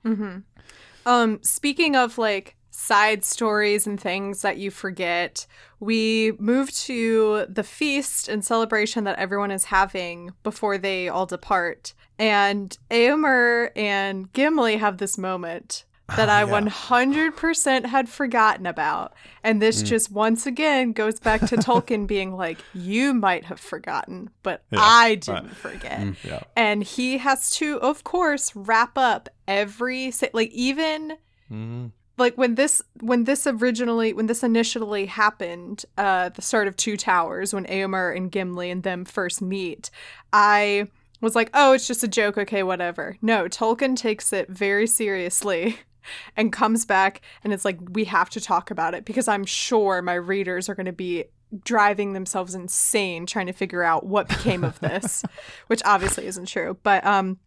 Um, 1.07 1.41
speaking 1.43 1.95
of 1.97 2.19
like 2.19 2.57
side 2.79 3.25
stories 3.25 3.89
and 3.89 4.01
things 4.01 4.43
that 4.43 4.57
you 4.57 4.71
forget, 4.71 5.47
we 5.81 6.33
move 6.39 6.73
to 6.73 7.45
the 7.49 7.65
feast 7.65 8.29
and 8.29 8.45
celebration 8.45 9.03
that 9.03 9.19
everyone 9.19 9.51
is 9.51 9.65
having 9.65 10.31
before 10.45 10.79
they 10.79 11.09
all 11.09 11.27
depart. 11.27 11.93
And 12.21 12.79
Eomer 12.89 13.71
and 13.75 14.33
Gimli 14.33 14.77
have 14.77 14.99
this 14.99 15.19
moment 15.19 15.87
that 16.17 16.29
ah, 16.29 16.39
I 16.39 16.45
100% 16.45 17.87
had 17.87 18.09
forgotten 18.09 18.65
about. 18.65 19.13
And 19.43 19.61
this 19.61 19.83
mm. 19.83 19.87
just 19.87 20.13
once 20.13 20.47
again 20.47 20.93
goes 20.93 21.19
back 21.19 21.41
to 21.49 21.57
Tolkien 21.57 22.07
being 22.07 22.37
like, 22.37 22.59
you 22.75 23.13
might 23.13 23.45
have 23.47 23.59
forgotten, 23.59 24.31
but 24.45 24.63
I 24.73 25.17
didn't 25.17 25.57
forget. 25.57 26.01
Mm, 26.01 26.17
yeah. 26.23 26.45
And 26.57 26.85
he 26.85 27.19
has 27.19 27.51
to, 27.57 27.81
of 27.81 28.05
course, 28.05 28.55
wrap 28.55 28.97
up 28.97 29.29
every, 29.49 30.13
like, 30.33 30.51
even 30.53 31.19
mm. 31.51 31.91
Like 32.19 32.37
when 32.37 32.55
this 32.55 32.83
when 33.01 33.25
this 33.25 33.47
originally 33.47 34.13
when 34.13 34.27
this 34.27 34.43
initially 34.43 35.07
happened 35.07 35.85
uh 35.97 36.29
the 36.31 36.43
start 36.43 36.69
of 36.69 36.77
two 36.77 36.97
towers 36.97 37.55
when 37.55 37.65
Eomer 37.67 38.17
and 38.17 38.31
Gimli 38.31 38.71
and 38.71 38.83
them 38.83 39.05
first 39.05 39.41
meet 39.41 39.91
i 40.33 40.87
was 41.21 41.35
like 41.35 41.51
oh 41.55 41.73
it's 41.73 41.87
just 41.87 42.05
a 42.05 42.09
joke. 42.09 42.39
Okay 42.39 42.63
whatever. 42.63 43.17
No 43.23 43.45
tolkien 43.45 43.97
takes 43.97 44.33
it 44.33 44.49
very 44.49 44.87
seriously 44.87 45.79
and 46.37 46.53
comes 46.53 46.85
back 46.85 47.21
and 47.45 47.53
it's 47.53 47.65
like 47.65 47.79
we 47.91 48.05
have 48.05 48.31
to 48.31 48.41
talk 48.41 48.71
about 48.71 48.95
it 48.95 49.05
because 49.05 49.29
i'm 49.29 49.45
sure 49.45 50.01
my 50.01 50.15
readers 50.15 50.69
are 50.69 50.75
going 50.75 50.87
to 50.87 50.93
be 50.93 51.25
driving 51.65 52.13
themselves 52.13 52.55
insane 52.55 53.27
trying 53.27 53.47
to 53.47 53.53
figure 53.53 53.83
out 53.83 54.07
what 54.07 54.29
became 54.29 54.65
of 54.65 54.79
this 54.81 55.23
which 55.67 55.83
obviously 55.85 56.27
isn't 56.27 56.47
true 56.47 56.79
but 56.83 57.05
um 57.05 57.39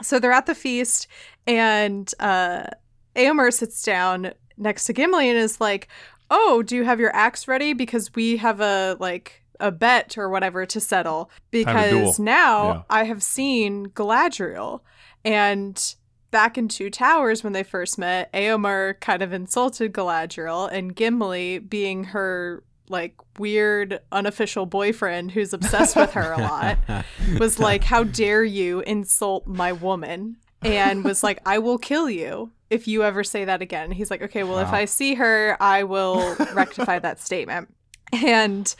so 0.00 0.18
they're 0.18 0.32
at 0.32 0.46
the 0.46 0.54
feast 0.54 1.06
and 1.46 2.12
uh 2.20 2.64
Eomer 3.18 3.52
sits 3.52 3.82
down 3.82 4.32
next 4.56 4.84
to 4.86 4.92
Gimli 4.92 5.28
and 5.28 5.38
is 5.38 5.60
like, 5.60 5.88
"Oh, 6.30 6.62
do 6.62 6.76
you 6.76 6.84
have 6.84 7.00
your 7.00 7.14
axe 7.14 7.48
ready? 7.48 7.72
Because 7.72 8.14
we 8.14 8.36
have 8.38 8.60
a 8.60 8.96
like 8.98 9.42
a 9.60 9.72
bet 9.72 10.16
or 10.16 10.28
whatever 10.28 10.64
to 10.66 10.80
settle. 10.80 11.30
Because 11.50 12.18
now 12.18 12.68
Yeah. 12.68 12.82
I 12.90 13.04
have 13.04 13.22
seen 13.22 13.86
Galadriel, 13.88 14.80
and 15.24 15.94
back 16.30 16.56
in 16.58 16.68
Two 16.68 16.90
Towers 16.90 17.42
when 17.42 17.52
they 17.54 17.62
first 17.62 17.98
met, 17.98 18.32
Eomer 18.32 19.00
kind 19.00 19.22
of 19.22 19.32
insulted 19.32 19.92
Galadriel, 19.92 20.70
and 20.70 20.94
Gimli, 20.94 21.58
being 21.58 22.04
her 22.04 22.62
like 22.90 23.14
weird 23.38 24.00
unofficial 24.12 24.64
boyfriend 24.64 25.32
who's 25.32 25.52
obsessed 25.52 25.94
with 25.94 26.12
her 26.12 26.32
a 26.32 26.38
lot, 26.38 26.78
was 27.38 27.58
like, 27.58 27.84
"How 27.84 28.04
dare 28.04 28.44
you 28.44 28.80
insult 28.80 29.46
my 29.46 29.72
woman?" 29.72 30.36
And 30.62 31.04
was 31.04 31.22
like, 31.22 31.40
"I 31.44 31.58
will 31.58 31.78
kill 31.78 32.08
you." 32.08 32.50
If 32.70 32.86
you 32.86 33.02
ever 33.02 33.24
say 33.24 33.44
that 33.44 33.62
again, 33.62 33.90
he's 33.90 34.10
like, 34.10 34.22
okay, 34.22 34.42
well, 34.42 34.58
if 34.58 34.72
I 34.72 34.84
see 34.84 35.14
her, 35.14 35.56
I 35.60 35.84
will 35.84 36.34
rectify 36.54 36.98
that 36.98 37.20
statement. 37.20 37.74
And 38.12 38.74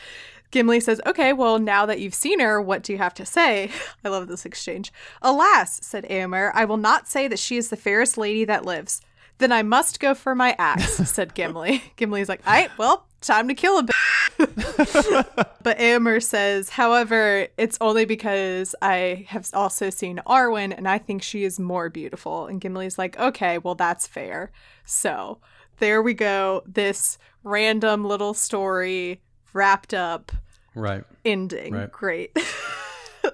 Gimli 0.51 0.81
says, 0.81 1.01
Okay, 1.07 1.33
well, 1.33 1.59
now 1.59 1.87
that 1.87 2.01
you've 2.01 2.14
seen 2.14 2.40
her, 2.40 2.61
what 2.61 2.83
do 2.83 2.92
you 2.92 2.98
have 2.98 3.14
to 3.14 3.27
say? 3.27 3.70
I 4.05 4.09
love 4.09 4.29
this 4.29 4.46
exchange. 4.46 4.92
Alas, 5.22 5.81
said 5.83 6.05
Eomer, 6.05 6.51
I 6.55 6.64
will 6.64 6.77
not 6.77 7.09
say 7.09 7.29
that 7.29 7.38
she 7.38 7.57
is 7.57 7.68
the 7.68 7.77
fairest 7.77 8.16
lady 8.16 8.44
that 8.44 8.64
lives. 8.64 9.01
Then 9.38 9.53
I 9.53 9.62
must 9.62 10.01
go 10.01 10.14
for 10.14 10.35
my 10.35 10.55
axe, 10.59 10.94
said 11.11 11.35
Gimli. 11.35 11.83
Gimli's 11.96 12.29
like, 12.29 12.46
All 12.46 12.53
right, 12.53 12.70
well, 12.79 13.07
time 13.20 13.48
to 13.48 13.55
kill 13.55 13.79
a 13.79 13.83
bit. 13.85 13.94
but 14.38 15.79
Eomer 15.79 16.22
says, 16.22 16.70
however, 16.70 17.48
it's 17.57 17.79
only 17.81 18.05
because 18.05 18.74
I 18.83 19.27
have 19.29 19.48
also 19.53 19.90
seen 19.90 20.20
Arwen 20.27 20.72
and 20.77 20.88
I 20.88 20.98
think 20.98 21.22
she 21.22 21.44
is 21.44 21.59
more 21.59 21.88
beautiful. 21.88 22.46
And 22.46 22.61
Gimli's 22.61 22.98
like, 22.98 23.18
okay, 23.18 23.59
well, 23.59 23.74
that's 23.74 24.07
fair. 24.07 24.51
So 24.85 25.38
there 25.79 26.03
we 26.03 26.14
go. 26.14 26.62
This 26.66 27.18
random 27.44 28.05
little 28.05 28.35
story 28.35 29.20
wrapped 29.53 29.94
up 29.94 30.33
Right. 30.74 31.03
ending. 31.24 31.74
Right. 31.74 31.90
Great. 31.90 32.38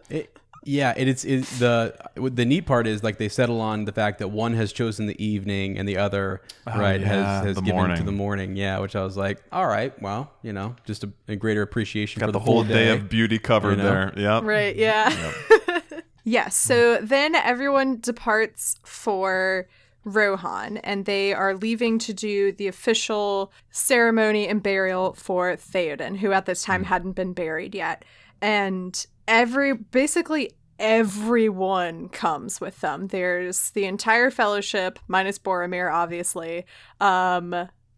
It, 0.09 0.37
yeah, 0.65 0.95
it, 0.97 1.09
it's 1.09 1.25
it, 1.25 1.45
the 1.59 1.95
the 2.15 2.45
neat 2.45 2.63
part 2.63 2.87
is 2.87 3.03
like 3.03 3.19
they 3.19 3.29
settle 3.29 3.61
on 3.61 3.85
the 3.85 3.93
fact 3.93 4.19
that 4.19 4.29
one 4.29 4.55
has 4.55 4.73
chosen 4.73 5.07
the 5.07 5.25
evening 5.25 5.79
and 5.79 5.89
the 5.89 5.99
other 5.99 6.41
oh, 6.67 6.79
right 6.79 7.01
Oh, 7.01 7.05
yeah, 7.05 7.09
has 7.09 7.47
has 7.47 7.57
given 7.61 7.77
morning. 7.77 7.97
to 7.99 8.03
the 8.03 8.13
morning. 8.13 8.57
Yeah, 8.57 8.79
which 8.79 8.97
I 8.97 9.03
was 9.03 9.17
like, 9.17 9.43
all 9.53 9.67
right, 9.67 10.01
well, 10.01 10.33
you 10.43 10.53
know, 10.53 10.75
just 10.85 11.05
a, 11.05 11.13
a 11.29 11.37
greater 11.37 11.63
appreciation 11.63 12.21
Got 12.21 12.27
for 12.27 12.33
the, 12.33 12.39
the, 12.39 12.45
whole 12.45 12.65
full 12.65 12.75
day 12.75 12.91
of 12.91 13.09
beauty 13.09 13.39
covered 13.39 13.79
you 13.79 13.85
know? 13.85 13.91
there. 13.91 14.13
Yep. 14.17 14.43
right. 14.45 14.75
Yeah. 14.75 15.33
yes. 16.25 16.57
So 16.57 16.99
then 16.99 17.35
everyone 17.35 18.01
departs 18.01 18.79
for 18.85 19.69
Rohan 20.05 20.79
and 20.79 21.05
they 21.05 21.35
are 21.35 21.55
leaving 21.55 21.99
to 22.01 22.15
do 22.15 22.53
the 22.53 22.69
official 22.69 23.53
ceremony 23.71 24.49
and 24.49 24.63
burial 24.63 25.15
for 25.15 25.57
Theoden, 25.57 26.19
who 26.19 26.33
at 26.33 26.47
this 26.47 26.63
time 26.63 26.83
hmm. 26.83 26.89
hadn't 26.89 27.13
been 27.13 27.33
buried 27.33 27.75
yet. 27.75 28.05
And 28.41 29.07
every 29.29 29.73
basically 29.75 30.53
everyone 30.79 32.09
comes 32.09 32.61
with 32.61 32.81
them. 32.81 33.07
There's 33.09 33.71
the 33.71 33.85
entire 33.85 34.31
fellowship, 34.31 34.99
minus 35.09 35.39
Boromir, 35.39 35.93
obviously. 35.93 36.65
Um, 37.01 37.51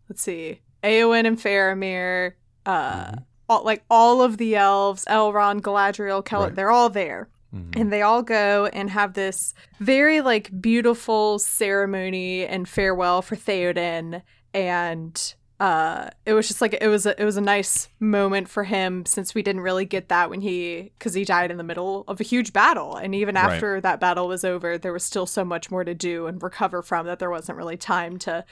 let's 0.08 0.22
see. 0.22 0.60
Eowyn 0.82 1.26
and 1.26 1.38
Faramir, 1.38 2.32
uh, 2.66 3.12
all, 3.48 3.64
like 3.64 3.82
all 3.90 4.22
of 4.22 4.36
the 4.38 4.56
elves, 4.56 5.04
Elrond, 5.06 5.60
Galadriel, 5.62 6.24
Kel, 6.24 6.42
Right. 6.42 6.54
they're 6.54 6.70
all 6.70 6.90
there. 6.90 7.28
And 7.72 7.90
they 7.90 8.02
all 8.02 8.22
go 8.22 8.66
and 8.74 8.90
have 8.90 9.14
this 9.14 9.54
very 9.80 10.20
like 10.20 10.50
beautiful 10.60 11.38
ceremony 11.38 12.44
and 12.44 12.68
farewell 12.68 13.22
for 13.22 13.34
Theoden 13.34 14.20
and 14.52 15.34
uh 15.58 16.10
it 16.26 16.34
was 16.34 16.48
just 16.48 16.60
like 16.60 16.76
it 16.80 16.88
was 16.88 17.06
a, 17.06 17.18
it 17.20 17.24
was 17.24 17.38
a 17.38 17.40
nice 17.40 17.88
moment 17.98 18.46
for 18.46 18.64
him 18.64 19.06
since 19.06 19.34
we 19.34 19.42
didn't 19.42 19.62
really 19.62 19.86
get 19.86 20.08
that 20.10 20.28
when 20.28 20.42
he 20.42 20.92
cuz 20.98 21.14
he 21.14 21.24
died 21.24 21.50
in 21.50 21.56
the 21.56 21.64
middle 21.64 22.04
of 22.08 22.20
a 22.20 22.24
huge 22.24 22.52
battle. 22.52 22.96
And 22.96 23.14
even 23.14 23.36
Right. 23.36 23.54
after 23.54 23.80
that 23.80 23.98
battle 23.98 24.28
was 24.28 24.44
over 24.44 24.76
there 24.76 24.92
was 24.92 25.04
still 25.04 25.24
so 25.24 25.44
much 25.44 25.70
more 25.70 25.82
to 25.82 25.94
do 25.94 26.26
and 26.26 26.42
recover 26.42 26.82
from 26.82 27.06
that 27.06 27.18
there 27.20 27.30
wasn't 27.30 27.56
really 27.56 27.78
time 27.78 28.18
to 28.18 28.44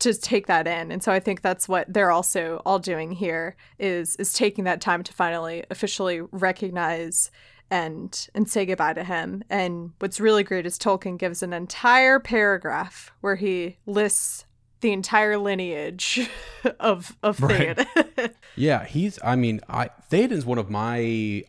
to 0.00 0.12
take 0.12 0.48
that 0.48 0.66
in. 0.66 0.92
And 0.92 1.02
so 1.02 1.10
i 1.12 1.18
think 1.20 1.40
that's 1.40 1.66
what 1.66 1.86
they're 1.92 2.10
also 2.10 2.60
all 2.66 2.78
doing 2.78 3.12
here 3.12 3.56
is 3.78 4.16
is 4.16 4.34
taking 4.34 4.64
that 4.64 4.82
time 4.82 5.02
to 5.04 5.12
finally 5.14 5.64
officially 5.70 6.20
recognize 6.30 7.30
and 7.70 8.28
and 8.34 8.50
say 8.50 8.66
goodbye 8.66 8.92
to 8.94 9.04
him. 9.04 9.44
And 9.48 9.92
what's 10.00 10.20
really 10.20 10.42
great 10.42 10.66
is 10.66 10.78
tolkien 10.78 11.16
gives 11.18 11.42
an 11.42 11.52
entire 11.52 12.18
paragraph 12.18 13.12
where 13.20 13.36
he 13.36 13.78
lists 13.86 14.44
the 14.80 14.92
entire 14.92 15.36
lineage 15.38 16.28
of 16.80 17.16
of 17.22 17.40
Right. 17.40 17.76
Theoden. 17.76 18.32
Yeah, 18.56 18.84
he's. 18.84 19.18
I 19.24 19.36
mean, 19.36 19.60
I 19.68 19.90
Theoden's 20.10 20.44
one 20.44 20.58
of 20.58 20.68
my. 20.68 20.98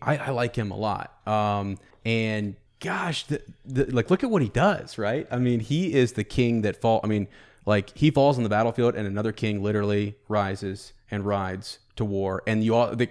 I, 0.01 0.17
I 0.17 0.29
like 0.29 0.55
him 0.55 0.71
a 0.71 0.77
lot. 0.77 1.27
Um, 1.27 1.77
and 2.05 2.55
gosh, 2.79 3.25
the, 3.25 3.41
the, 3.65 3.85
like 3.85 4.09
look 4.09 4.23
at 4.23 4.29
what 4.29 4.41
he 4.41 4.49
does, 4.49 4.97
right? 4.97 5.27
I 5.31 5.37
mean, 5.37 5.59
he 5.59 5.93
is 5.93 6.13
the 6.13 6.23
king 6.23 6.61
that 6.61 6.79
fall. 6.79 7.01
I 7.03 7.07
mean, 7.07 7.27
like 7.65 7.97
he 7.97 8.11
falls 8.11 8.37
on 8.37 8.43
the 8.43 8.49
battlefield, 8.49 8.95
and 8.95 9.07
another 9.07 9.31
king 9.31 9.61
literally 9.63 10.15
rises 10.29 10.93
and 11.09 11.25
rides 11.25 11.79
to 11.97 12.05
war. 12.05 12.43
And 12.47 12.63
you 12.63 12.75
all, 12.75 12.95
the, 12.95 13.09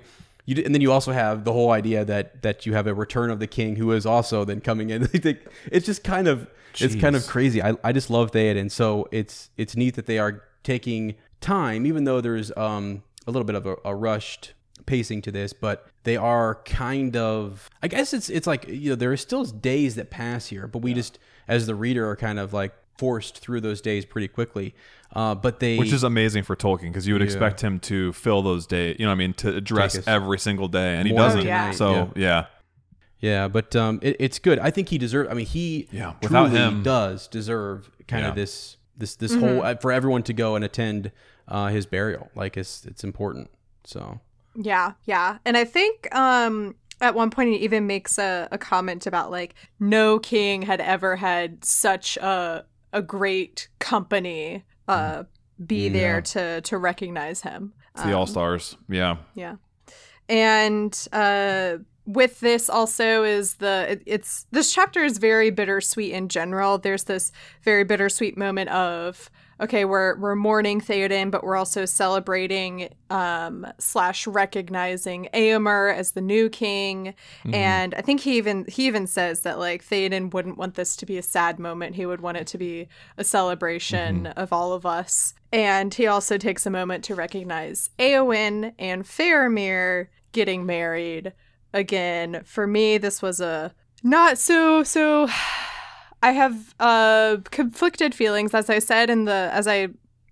you, 0.50 0.64
and 0.64 0.74
then 0.74 0.82
you 0.82 0.90
also 0.90 1.12
have 1.12 1.44
the 1.44 1.52
whole 1.52 1.70
idea 1.70 2.04
that 2.04 2.42
that 2.42 2.66
you 2.66 2.74
have 2.74 2.86
a 2.86 2.94
return 2.94 3.30
of 3.30 3.38
the 3.38 3.46
king 3.46 3.76
who 3.76 3.92
is 3.92 4.04
also 4.04 4.44
then 4.44 4.60
coming 4.60 4.90
in. 4.90 5.08
it's 5.12 5.86
just 5.86 6.02
kind 6.02 6.26
of 6.26 6.48
it's 6.78 6.94
kind 6.96 7.16
of 7.16 7.26
crazy. 7.26 7.62
I, 7.62 7.74
I 7.84 7.92
just 7.92 8.10
love 8.10 8.32
Theoden. 8.32 8.58
And 8.58 8.72
so 8.72 9.08
it's 9.12 9.50
it's 9.56 9.76
neat 9.76 9.94
that 9.94 10.06
they 10.06 10.18
are 10.18 10.42
taking 10.62 11.14
time, 11.40 11.86
even 11.86 12.04
though 12.04 12.20
there's 12.20 12.50
um 12.56 13.02
a 13.26 13.30
little 13.30 13.44
bit 13.44 13.54
of 13.54 13.66
a, 13.66 13.76
a 13.84 13.94
rushed 13.94 14.54
pacing 14.86 15.22
to 15.22 15.30
this, 15.30 15.52
but 15.52 15.86
they 16.02 16.16
are 16.16 16.56
kind 16.64 17.16
of 17.16 17.70
I 17.82 17.88
guess 17.88 18.12
it's 18.12 18.28
it's 18.28 18.46
like 18.46 18.66
you 18.66 18.90
know 18.90 18.96
there 18.96 19.12
are 19.12 19.16
still 19.16 19.44
days 19.44 19.94
that 19.94 20.10
pass 20.10 20.46
here, 20.46 20.66
but 20.66 20.80
we 20.80 20.94
just 20.94 21.18
as 21.46 21.66
the 21.66 21.74
reader 21.74 22.08
are 22.08 22.16
kind 22.16 22.38
of 22.38 22.52
like 22.52 22.74
forced 23.00 23.38
through 23.38 23.60
those 23.62 23.80
days 23.80 24.04
pretty 24.04 24.28
quickly. 24.28 24.74
Uh, 25.12 25.34
but 25.34 25.58
they, 25.58 25.76
Which 25.78 25.92
is 25.92 26.04
amazing 26.04 26.44
for 26.44 26.54
Tolkien 26.54 26.88
because 26.92 27.06
you 27.08 27.14
would 27.14 27.22
expect 27.22 27.60
him 27.60 27.80
to 27.80 28.12
fill 28.12 28.42
those 28.42 28.66
days, 28.66 28.96
you 29.00 29.06
know, 29.06 29.12
I 29.12 29.16
mean, 29.16 29.32
to 29.42 29.48
address 29.56 29.96
us 29.98 30.06
every 30.06 30.38
single 30.38 30.68
day, 30.68 30.96
and 30.96 31.06
he 31.08 31.12
more 31.12 31.22
doesn't. 31.22 31.40
than 31.44 31.46
tonight, 31.48 31.74
So 31.74 32.12
yeah. 32.14 32.46
yeah, 33.20 33.48
but 33.48 33.74
um, 33.74 33.98
it, 34.02 34.16
it's 34.20 34.38
good. 34.38 34.58
I 34.58 34.70
think 34.70 34.88
he 34.88 34.98
deserves. 34.98 35.28
I 35.30 35.34
mean, 35.34 35.46
he 35.46 35.88
Yeah, 35.90 36.14
without 36.22 36.48
truly 36.50 36.60
him- 36.60 36.82
does 36.82 37.26
deserve 37.28 37.90
kind 38.06 38.22
Yeah. 38.22 38.28
of 38.30 38.34
this 38.36 38.76
this 38.96 39.16
this 39.16 39.34
whole 39.34 39.62
uh, 39.62 39.74
for 39.76 39.90
everyone 39.92 40.22
to 40.24 40.32
go 40.32 40.54
and 40.56 40.64
attend 40.64 41.10
uh, 41.48 41.68
his 41.68 41.86
burial. 41.86 42.30
Like 42.34 42.56
it's 42.56 42.84
it's 42.86 43.02
important. 43.02 43.50
So 43.84 44.20
Yeah, 44.54 44.92
yeah. 45.06 45.38
And 45.44 45.56
I 45.56 45.64
think 45.64 46.14
um 46.14 46.74
at 47.00 47.14
one 47.14 47.30
point 47.30 47.48
he 47.50 47.56
even 47.56 47.86
makes 47.86 48.18
a, 48.18 48.46
a 48.52 48.58
comment 48.58 49.06
about 49.06 49.30
like 49.30 49.54
no 49.80 50.18
king 50.18 50.62
had 50.62 50.80
ever 50.82 51.16
had 51.16 51.64
such 51.64 52.16
a 52.18 52.64
a 52.92 53.02
great 53.02 53.68
company 53.78 54.64
uh 54.88 55.24
be 55.64 55.88
there 55.88 56.20
to 56.20 56.60
to 56.62 56.78
recognize 56.78 57.42
him. 57.42 57.72
It's 57.94 58.04
the 58.04 58.12
All 58.12 58.26
Stars. 58.26 58.76
Yeah. 58.88 59.16
Yeah. 59.34 59.56
And 60.28 60.96
uh 61.12 61.78
with 62.06 62.40
this 62.40 62.68
also 62.68 63.22
is 63.22 63.56
the 63.56 63.86
it, 63.92 64.02
it's 64.06 64.46
this 64.50 64.72
chapter 64.72 65.04
is 65.04 65.18
very 65.18 65.50
bittersweet 65.50 66.12
in 66.12 66.28
general. 66.28 66.78
There's 66.78 67.04
this 67.04 67.30
very 67.62 67.84
bittersweet 67.84 68.36
moment 68.36 68.70
of 68.70 69.30
okay, 69.60 69.84
we're 69.84 70.16
we're 70.16 70.34
mourning 70.34 70.80
Theoden, 70.80 71.30
but 71.30 71.44
we're 71.44 71.56
also 71.56 71.84
celebrating 71.84 72.88
um 73.10 73.66
slash 73.78 74.26
recognizing 74.26 75.28
Eomer 75.34 75.94
as 75.94 76.12
the 76.12 76.20
new 76.20 76.48
king. 76.48 77.14
And 77.52 77.94
I 77.94 78.00
think 78.00 78.20
he 78.20 78.36
even 78.38 78.64
he 78.66 78.86
even 78.86 79.06
says 79.06 79.42
that 79.42 79.58
like 79.58 79.84
Theoden 79.84 80.32
wouldn't 80.32 80.58
want 80.58 80.74
this 80.74 80.96
to 80.96 81.06
be 81.06 81.18
a 81.18 81.22
sad 81.22 81.58
moment. 81.58 81.96
He 81.96 82.06
would 82.06 82.20
want 82.20 82.38
it 82.38 82.46
to 82.48 82.58
be 82.58 82.88
a 83.18 83.24
celebration 83.24 84.26
of 84.28 84.52
all 84.52 84.72
of 84.72 84.86
us. 84.86 85.34
And 85.52 85.92
he 85.92 86.06
also 86.06 86.38
takes 86.38 86.64
a 86.64 86.70
moment 86.70 87.04
to 87.04 87.14
recognize 87.14 87.90
Eowyn 87.98 88.74
and 88.78 89.04
Faramir 89.04 90.06
getting 90.32 90.64
married 90.64 91.32
again. 91.72 92.42
For 92.44 92.66
me, 92.66 92.98
this 92.98 93.20
was 93.20 93.40
a 93.40 93.74
not 94.02 94.38
so 94.38 94.82
so 94.82 95.28
I 96.22 96.32
have 96.32 96.74
uh 96.78 97.38
conflicted 97.50 98.14
feelings 98.14 98.54
as 98.54 98.68
I 98.68 98.78
said 98.78 99.10
in 99.10 99.24
the 99.24 99.50
as 99.52 99.66
I 99.66 99.88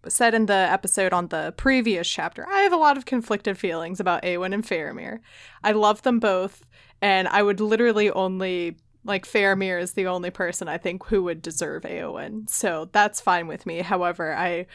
said 0.07 0.35
in 0.35 0.47
the 0.47 0.55
episode 0.55 1.13
on 1.13 1.29
the 1.29 1.53
previous 1.57 2.09
chapter. 2.09 2.47
I 2.49 2.61
have 2.61 2.73
a 2.73 2.77
lot 2.77 2.97
of 2.97 3.05
conflicted 3.05 3.59
feelings 3.59 4.01
about 4.01 4.23
Eowyn 4.23 4.55
and 4.55 4.65
Faramir. 4.65 5.21
I 5.63 5.73
love 5.73 6.03
them 6.03 6.19
both 6.19 6.65
and 7.01 7.29
I 7.29 7.43
would 7.43 7.61
literally 7.61 8.11
only 8.11 8.77
like 9.05 9.27
Faramir 9.27 9.81
is 9.81 9.93
the 9.93 10.07
only 10.07 10.31
person 10.31 10.69
I 10.69 10.79
think 10.79 11.07
who 11.07 11.23
would 11.25 11.43
deserve 11.43 11.83
Eowyn. 11.85 12.49
So 12.49 12.89
that's 12.93 13.21
fine 13.21 13.47
with 13.47 13.67
me. 13.67 13.81
However, 13.81 14.35
I 14.35 14.67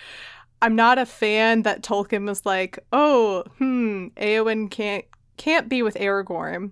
I'm 0.62 0.76
not 0.76 0.97
a 0.97 1.06
fan 1.06 1.63
that 1.63 1.84
Tolkien 1.84 2.26
was 2.26 2.45
like, 2.45 2.80
"Oh, 2.93 3.43
hmm, 3.58 4.08
Eowyn 4.17 4.71
can't 4.71 5.06
can't 5.38 5.69
be 5.69 5.84
with 5.84 5.95
Aragorn. 5.95 6.71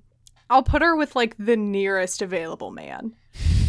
I'll 0.49 0.63
put 0.63 0.81
her 0.81 0.95
with 0.95 1.15
like 1.15 1.35
the 1.37 1.57
nearest 1.57 2.21
available 2.21 2.71
man." 2.71 3.15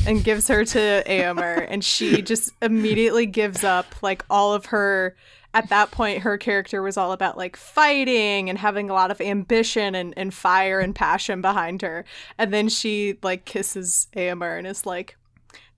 And 0.04 0.24
gives 0.24 0.48
her 0.48 0.64
to 0.64 1.04
Eomer 1.06 1.64
and 1.68 1.84
she 1.84 2.22
just 2.22 2.50
immediately 2.60 3.24
gives 3.24 3.62
up 3.62 3.86
like 4.02 4.24
all 4.28 4.52
of 4.52 4.66
her 4.66 5.14
at 5.54 5.68
that 5.68 5.90
point 5.90 6.22
her 6.22 6.38
character 6.38 6.82
was 6.82 6.96
all 6.96 7.12
about 7.12 7.36
like 7.36 7.56
fighting 7.56 8.48
and 8.48 8.58
having 8.58 8.90
a 8.90 8.94
lot 8.94 9.10
of 9.10 9.20
ambition 9.20 9.94
and, 9.94 10.14
and 10.16 10.34
fire 10.34 10.80
and 10.80 10.94
passion 10.94 11.40
behind 11.40 11.82
her. 11.82 12.04
And 12.38 12.52
then 12.52 12.68
she 12.68 13.18
like 13.22 13.44
kisses 13.44 14.08
Eomer 14.16 14.58
and 14.58 14.66
is 14.66 14.86
like, 14.86 15.16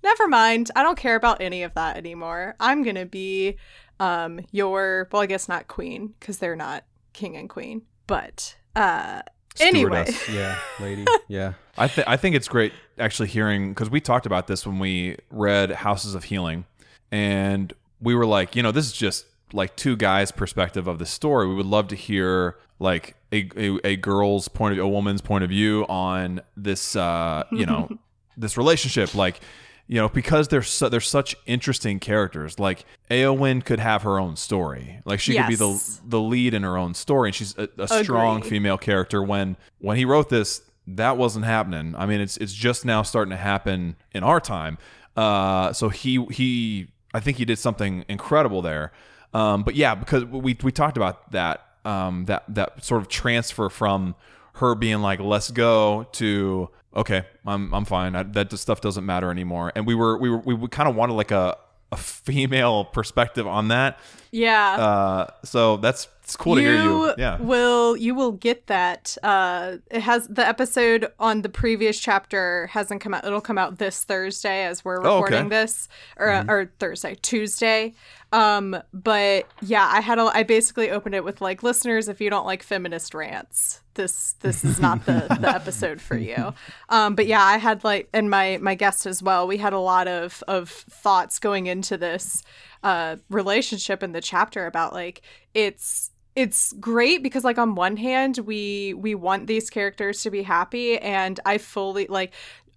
never 0.02 0.26
mind. 0.28 0.70
I 0.74 0.82
don't 0.82 0.98
care 0.98 1.16
about 1.16 1.40
any 1.40 1.62
of 1.62 1.74
that 1.74 1.96
anymore. 1.96 2.54
I'm 2.60 2.82
going 2.82 2.96
to 2.96 3.06
be 3.06 3.56
um 4.00 4.40
your 4.50 5.08
well 5.12 5.22
I 5.22 5.26
guess 5.26 5.48
not 5.48 5.68
queen 5.68 6.14
cuz 6.18 6.38
they're 6.38 6.56
not 6.56 6.84
king 7.12 7.36
and 7.36 7.48
queen. 7.48 7.82
But 8.06 8.56
uh 8.74 9.22
anyway. 9.60 10.06
Yeah, 10.30 10.58
lady, 10.80 11.04
yeah. 11.28 11.54
I 11.76 11.88
think 11.88 12.08
I 12.08 12.16
think 12.16 12.36
it's 12.36 12.48
great 12.48 12.72
actually 12.98 13.28
hearing 13.28 13.70
because 13.70 13.90
we 13.90 14.00
talked 14.00 14.26
about 14.26 14.46
this 14.46 14.66
when 14.66 14.78
we 14.78 15.16
read 15.30 15.70
Houses 15.70 16.14
of 16.14 16.24
Healing, 16.24 16.64
and 17.12 17.72
we 18.00 18.14
were 18.14 18.26
like, 18.26 18.56
you 18.56 18.62
know, 18.62 18.72
this 18.72 18.86
is 18.86 18.92
just 18.92 19.26
like 19.52 19.76
two 19.76 19.96
guys' 19.96 20.30
perspective 20.32 20.86
of 20.86 20.98
the 20.98 21.06
story. 21.06 21.48
We 21.48 21.54
would 21.54 21.66
love 21.66 21.88
to 21.88 21.96
hear 21.96 22.56
like 22.78 23.16
a, 23.32 23.48
a, 23.56 23.86
a 23.86 23.96
girl's 23.96 24.48
point 24.48 24.72
of 24.72 24.76
view, 24.76 24.84
a 24.84 24.88
woman's 24.88 25.20
point 25.20 25.44
of 25.44 25.50
view 25.50 25.86
on 25.88 26.40
this, 26.56 26.96
uh, 26.96 27.44
you 27.52 27.66
know, 27.66 27.88
this 28.36 28.56
relationship. 28.56 29.14
Like, 29.14 29.40
you 29.86 29.96
know, 29.96 30.08
because 30.08 30.48
they're 30.48 30.62
su- 30.62 30.88
they're 30.88 31.00
such 31.00 31.36
interesting 31.46 32.00
characters. 32.00 32.58
Like 32.58 32.84
Eowyn 33.10 33.64
could 33.64 33.80
have 33.80 34.02
her 34.02 34.18
own 34.18 34.36
story. 34.36 35.00
Like 35.04 35.20
she 35.20 35.34
could 35.36 35.48
be 35.48 35.56
the 35.56 35.98
the 36.04 36.20
lead 36.20 36.54
in 36.54 36.62
her 36.62 36.76
own 36.76 36.94
story, 36.94 37.28
and 37.28 37.34
she's 37.34 37.56
a, 37.58 37.68
a 37.78 37.88
strong 38.02 38.42
female 38.42 38.78
character. 38.78 39.22
When 39.22 39.56
when 39.80 39.96
he 39.96 40.04
wrote 40.04 40.30
this, 40.30 40.62
that 40.86 41.16
wasn't 41.16 41.44
happening. 41.44 41.94
I 41.96 42.06
mean, 42.06 42.20
it's 42.20 42.36
it's 42.38 42.54
just 42.54 42.84
now 42.84 43.02
starting 43.02 43.30
to 43.30 43.36
happen 43.36 43.96
in 44.12 44.22
our 44.22 44.40
time. 44.40 44.78
Uh, 45.16 45.72
so 45.72 45.90
he 45.90 46.24
he, 46.30 46.88
I 47.12 47.20
think 47.20 47.36
he 47.36 47.44
did 47.44 47.58
something 47.58 48.04
incredible 48.08 48.62
there. 48.62 48.92
Um, 49.34 49.64
but 49.64 49.74
yeah, 49.74 49.94
because 49.94 50.24
we 50.24 50.56
we 50.62 50.72
talked 50.72 50.96
about 50.96 51.30
that 51.32 51.66
um, 51.84 52.24
that 52.26 52.44
that 52.48 52.82
sort 52.84 53.02
of 53.02 53.08
transfer 53.08 53.68
from 53.68 54.14
her 54.54 54.74
being 54.74 55.00
like 55.00 55.20
let's 55.20 55.50
go 55.50 56.06
to 56.12 56.70
okay 56.96 57.24
i'm 57.46 57.72
i'm 57.74 57.84
fine. 57.84 58.14
I, 58.16 58.22
that 58.22 58.56
stuff 58.58 58.80
doesn't 58.80 59.04
matter 59.06 59.30
anymore. 59.30 59.72
And 59.74 59.86
we 59.86 59.94
were 59.94 60.16
we 60.18 60.30
were 60.30 60.38
we 60.38 60.68
kind 60.68 60.88
of 60.88 60.94
wanted 60.96 61.14
like 61.14 61.30
a 61.30 61.56
a 61.92 61.96
female 61.96 62.84
perspective 62.98 63.46
on 63.46 63.68
that. 63.68 63.98
Yeah. 64.32 64.72
uh 64.74 65.26
so 65.44 65.76
that's 65.76 66.08
it's 66.22 66.36
cool 66.36 66.54
to 66.54 66.60
hear 66.62 66.74
you 66.82 67.12
yeah. 67.18 67.36
will 67.38 67.96
you 67.96 68.14
will 68.14 68.32
get 68.32 68.66
that. 68.68 69.16
Uh 69.22 69.76
it 69.90 70.00
has 70.00 70.26
the 70.26 70.46
episode 70.46 71.12
on 71.20 71.42
the 71.42 71.48
previous 71.50 72.00
chapter 72.00 72.68
hasn't 72.68 73.00
come 73.02 73.12
out. 73.14 73.24
It'll 73.24 73.40
come 73.42 73.58
out 73.58 73.78
this 73.78 74.02
thursday 74.04 74.64
as 74.64 74.84
we're 74.84 75.04
Oh, 75.06 75.18
okay. 75.18 75.24
recording 75.24 75.48
this 75.50 75.88
or 76.16 76.28
Mm-hmm. 76.28 76.50
or 76.50 76.72
thursday 76.78 77.14
tuesday 77.20 77.94
um 78.34 78.76
but 78.92 79.46
yeah 79.62 79.88
i 79.92 80.00
had 80.00 80.18
a 80.18 80.22
i 80.34 80.42
basically 80.42 80.90
opened 80.90 81.14
it 81.14 81.22
with 81.22 81.40
like 81.40 81.62
listeners 81.62 82.08
if 82.08 82.20
you 82.20 82.28
don't 82.28 82.46
like 82.46 82.62
feminist 82.62 83.14
rants 83.14 83.80
this 83.94 84.32
this 84.40 84.64
is 84.64 84.80
not 84.80 85.06
the 85.06 85.26
the 85.40 85.48
episode 85.54 86.00
for 86.00 86.16
you. 86.16 86.52
Um 86.88 87.14
but 87.14 87.26
yeah 87.26 87.42
i 87.42 87.58
had 87.58 87.84
like 87.84 88.08
and 88.12 88.28
my 88.28 88.58
my 88.60 88.74
guest 88.74 89.06
as 89.06 89.22
well 89.22 89.46
we 89.46 89.56
had 89.56 89.72
a 89.72 89.78
lot 89.78 90.08
of 90.08 90.42
of 90.48 90.68
thoughts 90.68 91.38
going 91.38 91.66
into 91.66 91.96
this 91.96 92.42
uh 92.82 93.16
relationship 93.30 94.02
in 94.02 94.10
the 94.10 94.20
chapter 94.20 94.66
about 94.66 94.92
like 94.92 95.22
it's 95.54 96.10
it's 96.34 96.72
great 96.80 97.22
because 97.22 97.44
like 97.44 97.58
on 97.58 97.76
one 97.76 97.96
hand 97.96 98.38
we 98.38 98.94
we 98.94 99.14
want 99.14 99.46
these 99.46 99.70
characters 99.70 100.22
to 100.22 100.30
be 100.30 100.42
happy 100.42 100.98
and 100.98 101.38
i 101.46 101.56
fully 101.58 102.06
like 102.08 102.32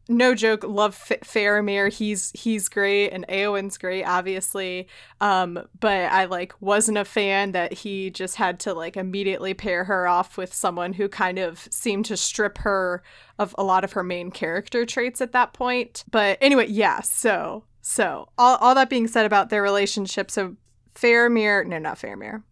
no 0.09 0.35
joke 0.35 0.63
love 0.63 0.99
F- 1.09 1.21
Faramir. 1.21 1.91
He's 1.91 2.31
he's 2.31 2.69
great 2.69 3.09
and 3.09 3.27
Eowyn's 3.27 3.77
great 3.77 4.03
obviously. 4.03 4.87
Um 5.21 5.59
but 5.79 6.11
I 6.11 6.25
like 6.25 6.53
wasn't 6.61 6.97
a 6.97 7.05
fan 7.05 7.51
that 7.51 7.73
he 7.73 8.09
just 8.09 8.35
had 8.35 8.59
to 8.61 8.73
like 8.73 8.97
immediately 8.97 9.53
pair 9.53 9.83
her 9.85 10.07
off 10.07 10.37
with 10.37 10.53
someone 10.53 10.93
who 10.93 11.09
kind 11.09 11.39
of 11.39 11.67
seemed 11.71 12.05
to 12.05 12.17
strip 12.17 12.59
her 12.59 13.03
of 13.39 13.53
a 13.57 13.63
lot 13.63 13.83
of 13.83 13.93
her 13.93 14.03
main 14.03 14.31
character 14.31 14.85
traits 14.85 15.21
at 15.21 15.31
that 15.33 15.53
point. 15.53 16.03
But 16.09 16.37
anyway 16.41 16.67
yeah 16.67 17.01
so 17.01 17.63
so 17.81 18.29
all, 18.37 18.57
all 18.57 18.75
that 18.75 18.89
being 18.89 19.07
said 19.07 19.25
about 19.25 19.49
their 19.49 19.61
relationship 19.61 20.31
so 20.31 20.55
Faramir 20.95 21.65
no 21.65 21.77
not 21.77 21.97
Faramir. 21.97 22.43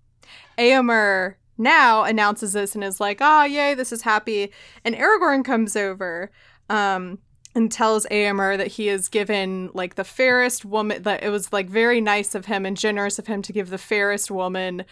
Eomer 0.57 1.35
now 1.57 2.03
announces 2.03 2.53
this 2.53 2.75
and 2.75 2.83
is 2.83 2.99
like, 2.99 3.19
"Ah, 3.21 3.45
yay, 3.45 3.73
this 3.73 3.91
is 3.91 4.01
happy." 4.01 4.51
And 4.83 4.95
Aragorn 4.95 5.43
comes 5.43 5.75
over 5.75 6.31
um 6.69 7.19
and 7.55 7.71
tells 7.71 8.05
Eomer 8.11 8.57
that 8.57 8.67
he 8.67 8.89
is 8.89 9.07
given 9.07 9.71
like 9.73 9.95
the 9.95 10.03
fairest 10.03 10.65
woman 10.65 11.01
that 11.03 11.23
it 11.23 11.29
was 11.29 11.53
like 11.53 11.69
very 11.69 12.01
nice 12.01 12.35
of 12.35 12.45
him 12.45 12.65
and 12.65 12.75
generous 12.75 13.17
of 13.17 13.27
him 13.27 13.41
to 13.41 13.53
give 13.53 13.69
the 13.69 13.77
fairest 13.77 14.29
woman 14.29 14.83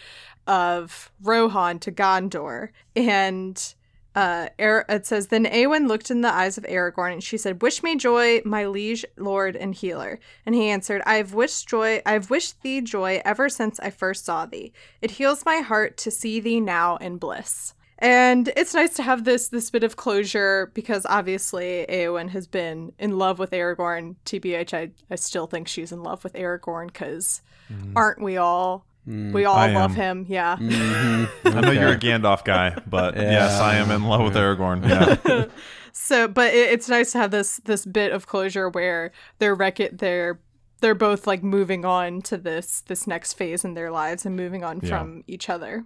of 0.46 1.12
Rohan 1.22 1.78
to 1.80 1.92
Gondor. 1.92 2.70
And 2.96 3.74
uh, 4.14 4.48
it 4.58 5.06
says, 5.06 5.26
Then 5.26 5.44
Eowyn 5.44 5.88
looked 5.88 6.10
in 6.10 6.20
the 6.20 6.32
eyes 6.32 6.56
of 6.56 6.64
Aragorn, 6.64 7.12
and 7.12 7.24
she 7.24 7.36
said, 7.36 7.60
Wish 7.60 7.82
me 7.82 7.96
joy, 7.96 8.40
my 8.44 8.64
liege, 8.64 9.04
lord, 9.16 9.56
and 9.56 9.74
healer. 9.74 10.20
And 10.46 10.54
he 10.54 10.68
answered, 10.68 11.02
I 11.04 11.16
have 11.16 11.34
wished 11.34 11.68
joy, 11.68 12.00
I 12.06 12.12
have 12.12 12.30
wished 12.30 12.62
thee 12.62 12.80
joy 12.80 13.20
ever 13.24 13.48
since 13.48 13.80
I 13.80 13.90
first 13.90 14.24
saw 14.24 14.46
thee. 14.46 14.72
It 15.02 15.12
heals 15.12 15.44
my 15.44 15.56
heart 15.56 15.96
to 15.98 16.10
see 16.10 16.40
thee 16.40 16.60
now 16.60 16.96
in 16.96 17.18
bliss. 17.18 17.74
And 17.98 18.52
it's 18.56 18.74
nice 18.74 18.94
to 18.94 19.02
have 19.02 19.24
this 19.24 19.48
this 19.48 19.70
bit 19.70 19.84
of 19.84 19.96
closure 19.96 20.70
because 20.74 21.06
obviously 21.08 21.86
Eowyn 21.88 22.30
has 22.30 22.46
been 22.46 22.92
in 22.98 23.18
love 23.18 23.38
with 23.38 23.52
Aragorn. 23.52 24.16
TBH, 24.26 24.74
I, 24.74 24.90
I 25.10 25.14
still 25.14 25.46
think 25.46 25.68
she's 25.68 25.92
in 25.92 26.02
love 26.02 26.24
with 26.24 26.32
Aragorn 26.34 26.88
because 26.88 27.40
mm. 27.72 27.92
aren't 27.94 28.20
we 28.20 28.36
all? 28.36 28.84
Mm. 29.08 29.32
We 29.32 29.44
all 29.44 29.56
I 29.56 29.72
love 29.72 29.92
am. 29.92 30.24
him, 30.24 30.26
yeah. 30.28 30.56
Mm-hmm. 30.56 31.48
i 31.48 31.60
know 31.60 31.70
you're 31.70 31.92
a 31.92 31.98
gandalf 31.98 32.42
guy 32.42 32.74
but 32.86 33.16
yes 33.16 33.60
i 33.60 33.76
am 33.76 33.90
in 33.90 34.04
love 34.04 34.22
with 34.22 34.34
aragorn 34.34 34.88
yeah 34.88 35.44
so 35.92 36.26
but 36.26 36.54
it, 36.54 36.72
it's 36.72 36.88
nice 36.88 37.12
to 37.12 37.18
have 37.18 37.30
this 37.30 37.58
this 37.66 37.84
bit 37.84 38.12
of 38.12 38.26
closure 38.26 38.70
where 38.70 39.12
they're 39.40 39.54
rec- 39.54 39.90
they're 39.92 40.40
they're 40.80 40.94
both 40.94 41.26
like 41.26 41.42
moving 41.42 41.84
on 41.84 42.22
to 42.22 42.36
this 42.36 42.82
this 42.82 43.06
next 43.06 43.34
phase 43.34 43.64
in 43.64 43.74
their 43.74 43.90
lives 43.90 44.26
and 44.26 44.36
moving 44.36 44.64
on 44.64 44.80
Yeah. 44.82 44.88
from 44.90 45.24
each 45.26 45.48
other. 45.48 45.84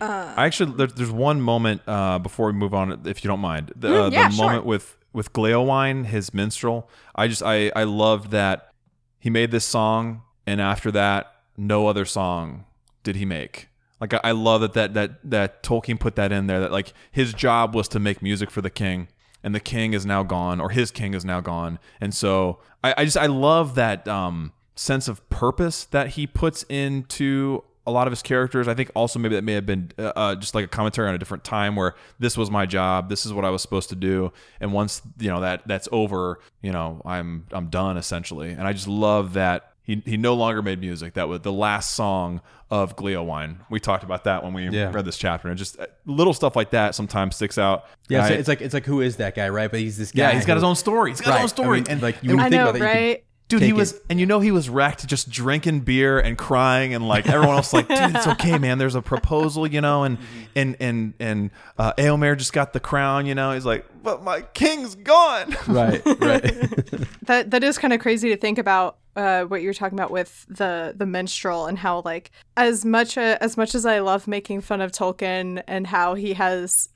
I 0.00 0.46
actually 0.46 0.72
there, 0.72 0.86
there's 0.86 1.10
one 1.10 1.40
moment 1.40 1.82
uh, 1.86 2.18
before 2.18 2.46
we 2.46 2.52
move 2.52 2.74
on, 2.74 3.02
if 3.06 3.22
you 3.24 3.28
don't 3.28 3.40
mind, 3.40 3.72
the, 3.76 3.88
Mm, 3.88 4.06
uh, 4.06 4.10
yeah, 4.10 4.28
the 4.28 4.34
sure. 4.34 4.44
moment 4.46 4.64
with 4.66 4.96
with 5.12 5.32
Gleowine, 5.32 6.04
his 6.04 6.32
minstrel. 6.34 6.88
I 7.14 7.28
just 7.28 7.42
I 7.42 7.70
I 7.76 7.84
loved 7.84 8.30
that 8.30 8.70
he 9.18 9.30
made 9.30 9.50
this 9.50 9.64
song, 9.64 10.22
and 10.46 10.60
after 10.60 10.90
that, 10.92 11.32
no 11.56 11.86
other 11.88 12.04
song 12.04 12.64
did 13.02 13.16
he 13.16 13.24
make. 13.24 13.68
Like 14.00 14.14
I, 14.14 14.20
I 14.24 14.30
love 14.32 14.60
that 14.62 14.74
that 14.74 14.94
that 14.94 15.30
that 15.30 15.62
Tolkien 15.62 15.98
put 15.98 16.16
that 16.16 16.32
in 16.32 16.46
there. 16.46 16.60
That 16.60 16.72
like 16.72 16.92
his 17.10 17.32
job 17.34 17.74
was 17.74 17.88
to 17.88 17.98
make 17.98 18.20
music 18.22 18.50
for 18.50 18.60
the 18.60 18.70
king, 18.70 19.08
and 19.42 19.54
the 19.54 19.60
king 19.60 19.92
is 19.94 20.04
now 20.06 20.22
gone, 20.22 20.60
or 20.60 20.70
his 20.70 20.90
king 20.90 21.14
is 21.14 21.24
now 21.24 21.40
gone, 21.40 21.78
and 22.00 22.14
so 22.14 22.60
I, 22.84 22.94
I 22.98 23.04
just 23.04 23.16
I 23.16 23.26
love 23.26 23.74
that 23.74 24.06
um, 24.08 24.52
sense 24.74 25.08
of 25.08 25.26
purpose 25.30 25.84
that 25.84 26.08
he 26.10 26.26
puts 26.26 26.64
into 26.68 27.62
a 27.86 27.90
lot 27.90 28.06
of 28.06 28.12
his 28.12 28.22
characters. 28.22 28.68
I 28.68 28.74
think 28.74 28.90
also 28.94 29.18
maybe 29.18 29.34
that 29.36 29.42
may 29.44 29.52
have 29.54 29.66
been 29.66 29.92
uh, 29.98 30.12
uh, 30.16 30.34
just 30.36 30.54
like 30.54 30.64
a 30.64 30.68
commentary 30.68 31.08
on 31.08 31.14
a 31.14 31.18
different 31.18 31.44
time 31.44 31.76
where 31.76 31.94
this 32.18 32.36
was 32.36 32.50
my 32.50 32.66
job, 32.66 33.08
this 33.08 33.24
is 33.26 33.32
what 33.32 33.44
I 33.44 33.50
was 33.50 33.62
supposed 33.62 33.88
to 33.90 33.96
do, 33.96 34.32
and 34.60 34.72
once 34.72 35.02
you 35.18 35.28
know 35.30 35.40
that 35.40 35.62
that's 35.66 35.88
over, 35.92 36.40
you 36.62 36.72
know 36.72 37.00
I'm 37.04 37.46
I'm 37.52 37.66
done 37.68 37.96
essentially. 37.96 38.50
And 38.50 38.62
I 38.66 38.72
just 38.72 38.88
love 38.88 39.34
that 39.34 39.72
he 39.82 40.02
he 40.04 40.16
no 40.16 40.34
longer 40.34 40.62
made 40.62 40.80
music. 40.80 41.14
That 41.14 41.28
was 41.28 41.40
the 41.42 41.52
last 41.52 41.92
song 41.92 42.40
of 42.68 42.96
Gleowine. 42.96 43.60
We 43.70 43.78
talked 43.78 44.02
about 44.02 44.24
that 44.24 44.42
when 44.42 44.52
we 44.52 44.68
Yeah. 44.68 44.90
read 44.92 45.04
this 45.04 45.16
chapter, 45.16 45.46
and 45.46 45.56
just 45.56 45.78
uh, 45.78 45.86
little 46.04 46.34
stuff 46.34 46.56
like 46.56 46.70
that 46.70 46.96
sometimes 46.96 47.36
sticks 47.36 47.56
out. 47.58 47.84
Yeah, 48.08 48.26
so 48.26 48.34
I- 48.34 48.36
it's 48.38 48.48
like 48.48 48.60
it's 48.60 48.74
like 48.74 48.84
who 48.86 49.00
is 49.00 49.18
that 49.18 49.36
guy, 49.36 49.48
right? 49.48 49.70
But 49.70 49.78
he's 49.78 49.96
this 49.96 50.10
guy. 50.10 50.24
yeah, 50.30 50.34
he's 50.34 50.44
got 50.46 50.54
his 50.56 50.64
own 50.64 50.74
story. 50.74 51.12
He's 51.12 51.20
got 51.20 51.34
his 51.34 51.42
own 51.42 51.48
story, 51.48 51.78
I 51.78 51.80
mean, 51.82 51.90
and 51.90 52.02
like 52.02 52.16
you 52.22 52.30
and- 52.30 52.38
would 52.38 52.46
I 52.46 52.50
think 52.50 52.62
know, 52.64 52.70
about 52.70 52.80
that. 52.80 53.22
You 53.48 53.58
could- 53.58 53.60
right? 53.60 53.60
Dude, 53.60 53.62
he 53.62 53.72
was, 53.72 53.92
it- 53.92 54.02
and 54.10 54.18
you 54.18 54.26
know, 54.26 54.40
he 54.40 54.50
was 54.50 54.68
wrecked, 54.68 55.06
just 55.06 55.30
drinking 55.30 55.80
beer 55.80 56.18
and 56.18 56.36
crying, 56.36 56.94
and 56.94 57.06
like 57.06 57.28
everyone 57.28 57.54
else, 57.56 57.72
like, 57.72 57.86
dude, 57.88 58.16
it's 58.16 58.26
okay, 58.26 58.58
man. 58.58 58.78
There's 58.78 58.96
a 58.96 59.02
proposal, 59.02 59.66
you 59.68 59.80
know, 59.80 60.02
and 60.02 60.18
and 60.56 60.76
and 60.80 61.14
and 61.20 61.50
uh, 61.78 61.92
Eomer 61.96 62.36
just 62.36 62.52
got 62.52 62.72
the 62.72 62.80
crown, 62.80 63.24
you 63.26 63.34
know. 63.36 63.52
He's 63.52 63.64
like, 63.64 63.84
but 64.02 64.22
my 64.24 64.40
king's 64.42 64.96
gone. 64.96 65.54
right, 65.68 66.02
right. 66.18 66.42
That 67.26 67.50
that 67.52 67.62
is 67.64 67.76
kind 67.78 67.92
of 67.92 68.00
crazy 68.00 68.28
to 68.30 68.36
think 68.36 68.58
about 68.58 68.98
uh, 69.16 69.42
what 69.44 69.60
you're 69.62 69.74
talking 69.74 69.98
about 69.98 70.10
with 70.10 70.44
the 70.48 70.94
the 70.96 71.06
minstrel 71.06 71.66
and 71.66 71.76
how 71.78 72.02
like 72.04 72.30
as 72.56 72.84
much 72.84 73.16
uh, 73.18 73.36
as 73.40 73.56
much 73.56 73.74
as 73.74 73.84
I 73.86 73.98
love 74.00 74.26
making 74.28 74.60
fun 74.60 74.80
of 74.80 74.92
Tolkien 74.92 75.62
and 75.66 75.86
how 75.88 76.14
he 76.14 76.34
has 76.34 76.88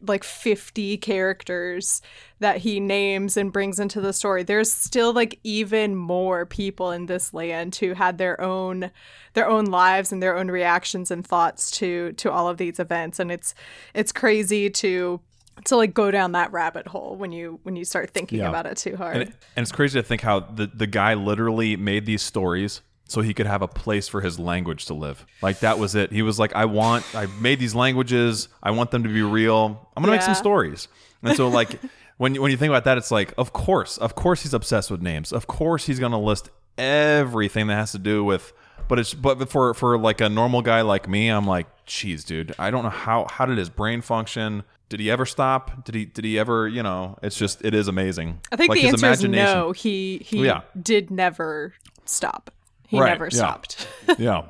like 0.00 0.24
50 0.24 0.96
characters 0.98 2.00
that 2.38 2.58
he 2.58 2.80
names 2.80 3.36
and 3.36 3.52
brings 3.52 3.78
into 3.78 4.00
the 4.00 4.12
story. 4.12 4.42
There's 4.42 4.72
still 4.72 5.12
like 5.12 5.38
even 5.44 5.94
more 5.96 6.46
people 6.46 6.90
in 6.90 7.06
this 7.06 7.34
land 7.34 7.76
who 7.76 7.92
had 7.94 8.18
their 8.18 8.40
own 8.40 8.90
their 9.34 9.48
own 9.48 9.66
lives 9.66 10.12
and 10.12 10.22
their 10.22 10.36
own 10.36 10.50
reactions 10.50 11.10
and 11.10 11.26
thoughts 11.26 11.70
to 11.72 12.12
to 12.12 12.30
all 12.32 12.48
of 12.48 12.56
these 12.56 12.78
events. 12.78 13.18
And 13.18 13.30
it's 13.30 13.54
it's 13.94 14.12
crazy 14.12 14.70
to 14.70 15.20
to 15.66 15.76
like 15.76 15.94
go 15.94 16.10
down 16.10 16.32
that 16.32 16.50
rabbit 16.52 16.86
hole 16.88 17.16
when 17.16 17.30
you 17.30 17.60
when 17.62 17.76
you 17.76 17.84
start 17.84 18.10
thinking 18.10 18.38
Yeah. 18.40 18.48
about 18.48 18.66
it 18.66 18.76
too 18.76 18.96
hard. 18.96 19.16
And, 19.16 19.22
it- 19.28 19.34
and 19.56 19.62
it's 19.62 19.72
crazy 19.72 19.98
to 19.98 20.02
think 20.02 20.22
how 20.22 20.40
the 20.40 20.66
the 20.66 20.86
guy 20.86 21.14
literally 21.14 21.76
made 21.76 22.06
these 22.06 22.22
stories 22.22 22.80
so 23.06 23.20
he 23.20 23.34
could 23.34 23.46
have 23.46 23.62
a 23.62 23.68
place 23.68 24.08
for 24.08 24.20
his 24.20 24.38
language 24.38 24.86
to 24.86 24.94
live. 24.94 25.24
Like 25.42 25.60
that 25.60 25.78
was 25.78 25.94
it. 25.94 26.10
He 26.12 26.22
was 26.22 26.38
like, 26.38 26.54
I 26.54 26.64
want, 26.64 27.04
I 27.14 27.26
made 27.40 27.58
these 27.58 27.74
languages. 27.74 28.48
I 28.62 28.70
want 28.70 28.90
them 28.90 29.02
to 29.02 29.08
be 29.08 29.22
real. 29.22 29.88
I'm 29.96 30.02
gonna 30.02 30.12
make 30.16 30.22
some 30.22 30.34
stories. 30.34 30.88
And 31.22 31.36
so 31.36 31.48
like 31.48 31.78
when 32.16 32.34
you- 32.34 32.42
when 32.42 32.50
you 32.50 32.56
think 32.56 32.70
about 32.70 32.84
that, 32.84 32.96
it's 32.98 33.10
like, 33.10 33.34
of 33.38 33.52
course, 33.52 33.98
of 33.98 34.14
course 34.14 34.42
he's 34.42 34.54
obsessed 34.54 34.90
with 34.90 35.02
names. 35.02 35.32
Of 35.32 35.46
course 35.46 35.86
he's 35.86 35.98
gonna 36.00 36.20
list 36.20 36.48
everything 36.78 37.66
that 37.68 37.74
has 37.76 37.92
to 37.92 37.98
do 37.98 38.24
with. 38.24 38.52
But 38.88 38.98
it's 38.98 39.14
but 39.14 39.48
for 39.48 39.72
for 39.74 39.96
like 39.98 40.20
a 40.20 40.28
normal 40.28 40.60
guy 40.62 40.82
like 40.82 41.08
me, 41.08 41.28
I'm 41.28 41.46
like, 41.46 41.66
geez, 41.86 42.22
dude, 42.24 42.54
I 42.58 42.70
don't 42.70 42.82
know 42.84 42.90
how 42.90 43.26
how 43.30 43.46
did 43.46 43.56
his 43.58 43.70
brain 43.70 44.00
function. 44.02 44.62
Did 44.90 45.00
he 45.00 45.10
ever 45.10 45.24
stop? 45.24 45.84
Did 45.84 45.94
he 45.94 46.04
did 46.04 46.24
he 46.24 46.38
ever, 46.38 46.68
you 46.68 46.82
know, 46.82 47.18
it's 47.22 47.36
just 47.38 47.64
it 47.64 47.74
is 47.74 47.88
amazing. 47.88 48.40
I 48.52 48.56
think 48.56 48.68
Like, 48.70 48.82
the 48.82 48.88
his 48.88 49.02
answer 49.02 49.26
is 49.26 49.30
no. 49.32 49.72
He 49.72 50.18
he 50.18 50.40
oh, 50.40 50.42
Yeah. 50.42 50.60
did 50.80 51.10
never 51.10 51.72
stop. 52.04 52.50
He 52.88 52.98
Right, 53.00 53.10
never 53.10 53.24
yeah. 53.26 53.36
stopped. 53.36 53.88
Yeah. 54.18 54.42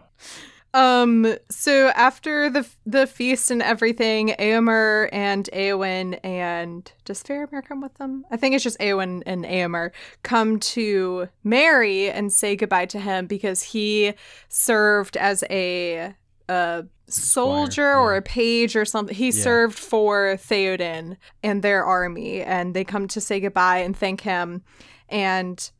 Um. 0.72 1.36
So 1.50 1.88
after 1.90 2.50
the 2.50 2.68
the 2.84 3.06
feast 3.06 3.52
and 3.52 3.62
everything, 3.62 4.30
Eomer 4.40 5.08
and 5.12 5.48
Eowyn 5.52 6.18
and 6.24 6.90
does 7.04 7.22
Faramir 7.22 7.64
come 7.64 7.80
with 7.80 7.94
them? 7.94 8.26
I 8.32 8.36
think 8.36 8.56
it's 8.56 8.64
just 8.64 8.80
Eowyn 8.80 9.22
and 9.24 9.44
Eomer 9.44 9.92
come 10.24 10.58
to 10.58 11.28
Merry 11.44 12.10
and 12.10 12.32
say 12.32 12.56
goodbye 12.56 12.86
to 12.86 12.98
him 12.98 13.28
because 13.28 13.62
he 13.62 14.14
served 14.48 15.16
as 15.16 15.44
a 15.48 16.12
a 16.48 16.84
soldier 17.06 17.94
or 17.96 18.16
a 18.16 18.22
page 18.22 18.74
or 18.74 18.84
something. 18.84 19.14
He 19.14 19.30
served 19.30 19.78
for 19.78 20.36
Theoden 20.36 21.16
and 21.44 21.62
their 21.62 21.84
army, 21.84 22.42
and 22.42 22.74
they 22.74 22.82
come 22.82 23.06
to 23.08 23.20
say 23.20 23.38
goodbye 23.38 23.78
and 23.78 23.96
thank 23.96 24.22
him. 24.22 24.62
And 25.08 25.70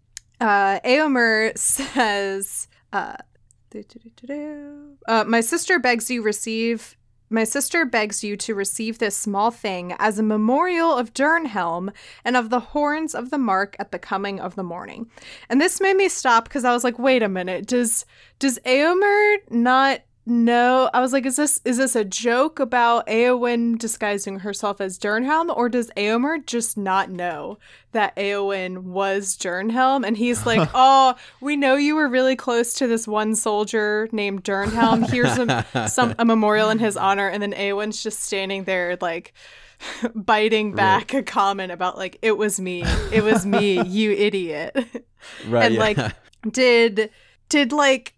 uh, 0.45 0.81
Eomer 0.85 1.57
says. 1.59 2.69
Uh, 2.93 3.17
uh, 5.09 5.25
my 5.27 5.41
sister 5.41 5.81
begs 5.81 6.09
you 6.11 6.23
receive. 6.23 6.97
My 7.29 7.43
sister 7.43 7.85
begs 7.85 8.23
you 8.23 8.37
to 8.37 8.55
receive 8.55 8.99
this 8.99 9.17
small 9.17 9.51
thing 9.51 9.97
as 9.99 10.19
a 10.19 10.23
memorial 10.23 10.97
of 10.97 11.13
Dernhelm 11.13 11.93
and 12.25 12.37
of 12.37 12.51
the 12.51 12.61
horns 12.61 13.15
of 13.17 13.31
the 13.31 13.39
mark 13.39 13.75
at 13.81 13.91
the 13.91 13.99
coming 13.99 14.39
of 14.39 14.55
the 14.55 14.63
morning. 14.63 15.11
And 15.49 15.61
this 15.61 15.81
made 15.81 15.97
me 15.97 16.09
stop 16.09 16.45
because 16.45 16.65
I 16.65 16.73
was 16.73 16.85
like, 16.85 16.99
wait 17.01 17.25
a 17.25 17.29
minute, 17.29 17.67
does 17.67 18.05
does 18.39 18.61
Eomer 18.65 19.37
not 19.51 20.03
know? 20.27 20.91
I 20.93 21.01
was 21.01 21.13
like, 21.13 21.27
is 21.27 21.37
this 21.37 21.61
is 21.65 21.77
this 21.77 21.97
a 21.97 22.05
joke 22.05 22.59
about 22.59 23.07
Eowyn 23.07 23.79
disguising 23.79 24.41
herself 24.41 24.81
as 24.81 24.99
Dernhelm, 24.99 25.55
or 25.55 25.69
does 25.69 25.91
Eomer 25.97 26.45
just 26.45 26.77
not 26.77 27.11
know 27.11 27.59
that 27.93 28.17
Eowyn 28.17 28.85
was 28.85 29.37
Dernhelm? 29.37 30.07
And 30.07 30.17
he's 30.17 30.47
like, 30.47 30.69
oh, 30.75 31.15
we 31.41 31.57
know 31.57 31.77
you 31.77 31.95
were 31.95 32.09
really 32.09 32.37
close 32.37 32.75
to 32.75 32.87
this 32.87 33.07
one 33.07 33.35
soldier 33.35 34.09
named 34.13 34.45
Dernhelm. 34.45 35.09
Here's 35.11 35.39
a, 35.39 35.89
some 35.89 36.15
a 36.19 36.25
memorial 36.25 36.71
in 36.71 36.79
his 36.79 36.97
honor, 36.97 37.29
and 37.29 37.43
then 37.43 37.53
Eowyn's 37.53 38.03
just 38.03 38.21
standing 38.21 38.65
there 38.65 38.97
like 39.01 39.35
biting 40.15 40.73
back 40.73 41.15
a 41.15 41.23
comment 41.23 41.73
about 41.73 41.97
like 41.97 42.19
it 42.23 42.37
was 42.37 42.61
me, 42.61 42.83
it 43.13 43.23
was 43.23 43.45
me, 43.47 43.83
you 43.87 44.13
idiot. 44.13 44.77
Right. 45.49 45.65
and 45.65 45.75
yeah. 45.75 45.81
like 45.81 45.99
did 46.51 47.11
did 47.49 47.73
like 47.73 48.15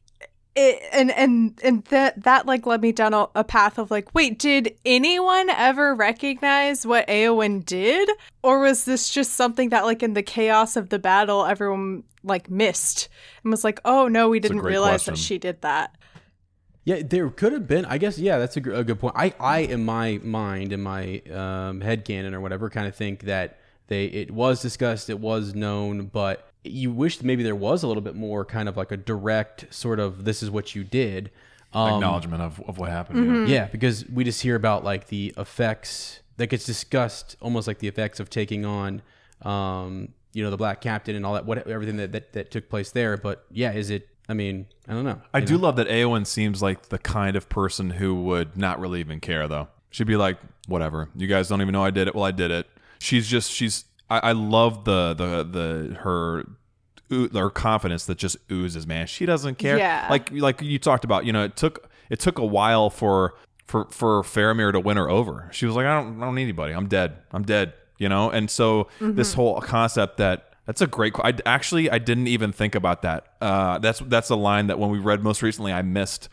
it, 0.56 0.82
and 0.92 1.10
and 1.10 1.60
and 1.62 1.84
that 1.86 2.22
that 2.24 2.46
like 2.46 2.66
led 2.66 2.80
me 2.80 2.90
down 2.90 3.14
a, 3.14 3.28
a 3.34 3.44
path 3.44 3.78
of 3.78 3.90
like 3.90 4.14
wait 4.14 4.38
did 4.38 4.74
anyone 4.84 5.50
ever 5.50 5.94
recognize 5.94 6.86
what 6.86 7.06
Eowyn 7.08 7.64
did 7.64 8.08
or 8.42 8.60
was 8.60 8.84
this 8.84 9.10
just 9.10 9.32
something 9.32 9.68
that 9.68 9.84
like 9.84 10.02
in 10.02 10.14
the 10.14 10.22
chaos 10.22 10.76
of 10.76 10.88
the 10.88 10.98
battle 10.98 11.44
everyone 11.44 12.02
like 12.24 12.50
missed 12.50 13.08
and 13.44 13.50
was 13.50 13.62
like 13.62 13.80
oh 13.84 14.08
no 14.08 14.28
we 14.28 14.40
didn't 14.40 14.60
realize 14.60 15.04
question. 15.04 15.14
that 15.14 15.20
she 15.20 15.38
did 15.38 15.60
that 15.60 15.94
Yeah, 16.84 17.02
there 17.04 17.28
could 17.30 17.52
have 17.52 17.66
been. 17.66 17.84
I 17.84 17.98
guess. 17.98 18.16
Yeah, 18.18 18.38
that's 18.38 18.56
a, 18.56 18.60
a 18.60 18.84
good 18.84 19.00
point. 19.00 19.14
I, 19.16 19.34
I, 19.40 19.58
in 19.58 19.84
my 19.84 20.20
mind, 20.22 20.72
in 20.72 20.80
my 20.82 21.20
um, 21.32 21.80
head 21.80 22.04
canon 22.04 22.32
or 22.32 22.40
whatever, 22.40 22.70
kind 22.70 22.86
of 22.86 22.94
think 22.94 23.22
that 23.22 23.58
they 23.88 24.06
it 24.06 24.30
was 24.30 24.62
discussed, 24.62 25.10
it 25.10 25.18
was 25.18 25.54
known, 25.54 26.06
but 26.06 26.48
you 26.70 26.90
wish 26.90 27.22
maybe 27.22 27.42
there 27.42 27.54
was 27.56 27.82
a 27.82 27.86
little 27.86 28.02
bit 28.02 28.14
more 28.14 28.44
kind 28.44 28.68
of 28.68 28.76
like 28.76 28.92
a 28.92 28.96
direct 28.96 29.72
sort 29.74 30.00
of 30.00 30.24
this 30.24 30.42
is 30.42 30.50
what 30.50 30.74
you 30.74 30.84
did. 30.84 31.30
Um, 31.72 31.94
Acknowledgement 31.94 32.42
of, 32.42 32.60
of 32.68 32.78
what 32.78 32.90
happened. 32.90 33.48
yeah. 33.48 33.54
yeah, 33.54 33.64
because 33.66 34.08
we 34.08 34.24
just 34.24 34.40
hear 34.40 34.54
about 34.56 34.84
like 34.84 35.08
the 35.08 35.34
effects 35.36 36.20
that 36.36 36.48
gets 36.48 36.64
discussed, 36.64 37.36
almost 37.40 37.66
like 37.66 37.78
the 37.78 37.88
effects 37.88 38.20
of 38.20 38.30
taking 38.30 38.64
on, 38.64 39.02
um, 39.42 40.08
you 40.32 40.42
know, 40.42 40.50
the 40.50 40.56
Black 40.56 40.80
Captain 40.80 41.16
and 41.16 41.24
all 41.26 41.34
that, 41.34 41.44
what 41.46 41.66
everything 41.66 41.96
that, 41.96 42.12
that 42.12 42.32
that 42.34 42.50
took 42.50 42.68
place 42.68 42.90
there. 42.92 43.16
But 43.16 43.44
yeah, 43.50 43.72
is 43.72 43.90
it? 43.90 44.08
I 44.28 44.34
mean, 44.34 44.66
I 44.88 44.92
don't 44.92 45.04
know. 45.04 45.20
I 45.32 45.40
do 45.40 45.54
know? 45.54 45.60
love 45.60 45.76
that 45.76 45.88
Eowyn 45.88 46.26
seems 46.26 46.60
like 46.62 46.88
the 46.88 46.98
kind 46.98 47.36
of 47.36 47.48
person 47.48 47.90
who 47.90 48.14
would 48.22 48.56
not 48.56 48.80
really 48.80 49.00
even 49.00 49.20
care, 49.20 49.46
though. 49.48 49.68
She'd 49.90 50.06
be 50.06 50.16
like, 50.16 50.36
"Whatever, 50.66 51.08
you 51.14 51.26
guys 51.26 51.48
don't 51.48 51.60
even 51.62 51.72
know 51.72 51.84
I 51.84 51.90
did 51.90 52.08
it. 52.08 52.14
Well, 52.14 52.24
I 52.24 52.32
did 52.32 52.50
it." 52.50 52.66
She's 52.98 53.26
just 53.28 53.50
she's. 53.50 53.84
I, 54.08 54.18
I 54.18 54.32
love 54.32 54.84
the 54.84 55.14
the 55.14 55.44
the 55.44 55.94
her 55.96 56.44
her 57.32 57.50
confidence 57.50 58.06
that 58.06 58.18
just 58.18 58.36
oozes, 58.50 58.86
man. 58.86 59.06
She 59.06 59.26
doesn't 59.26 59.58
care. 59.58 59.78
Yeah. 59.78 60.06
Like 60.10 60.30
like 60.32 60.60
you 60.62 60.78
talked 60.78 61.04
about, 61.04 61.24
you 61.24 61.32
know, 61.32 61.44
it 61.44 61.56
took 61.56 61.88
it 62.10 62.20
took 62.20 62.38
a 62.38 62.44
while 62.44 62.90
for 62.90 63.34
for 63.66 63.86
for 63.90 64.22
Faramir 64.22 64.72
to 64.72 64.80
win 64.80 64.96
her 64.96 65.08
over. 65.08 65.48
She 65.52 65.66
was 65.66 65.74
like, 65.74 65.86
I 65.86 66.00
don't 66.00 66.20
I 66.22 66.24
don't 66.24 66.34
need 66.34 66.44
anybody. 66.44 66.72
I'm 66.72 66.88
dead. 66.88 67.16
I'm 67.32 67.44
dead. 67.44 67.74
You 67.98 68.08
know. 68.08 68.30
And 68.30 68.50
so 68.50 68.88
this 69.00 69.34
whole 69.34 69.60
concept 69.60 70.18
that 70.18 70.52
that's 70.66 70.80
a 70.80 70.86
great. 70.86 71.14
I 71.22 71.34
actually 71.46 71.90
I 71.90 71.98
didn't 71.98 72.26
even 72.28 72.52
think 72.52 72.74
about 72.74 73.02
that. 73.02 73.26
Uh, 73.40 73.78
that's 73.78 74.00
that's 74.00 74.30
a 74.30 74.36
line 74.36 74.66
that 74.66 74.78
when 74.78 74.90
we 74.90 74.98
read 74.98 75.22
most 75.22 75.42
recently 75.42 75.72
I 75.72 75.82
missed. 75.82 76.28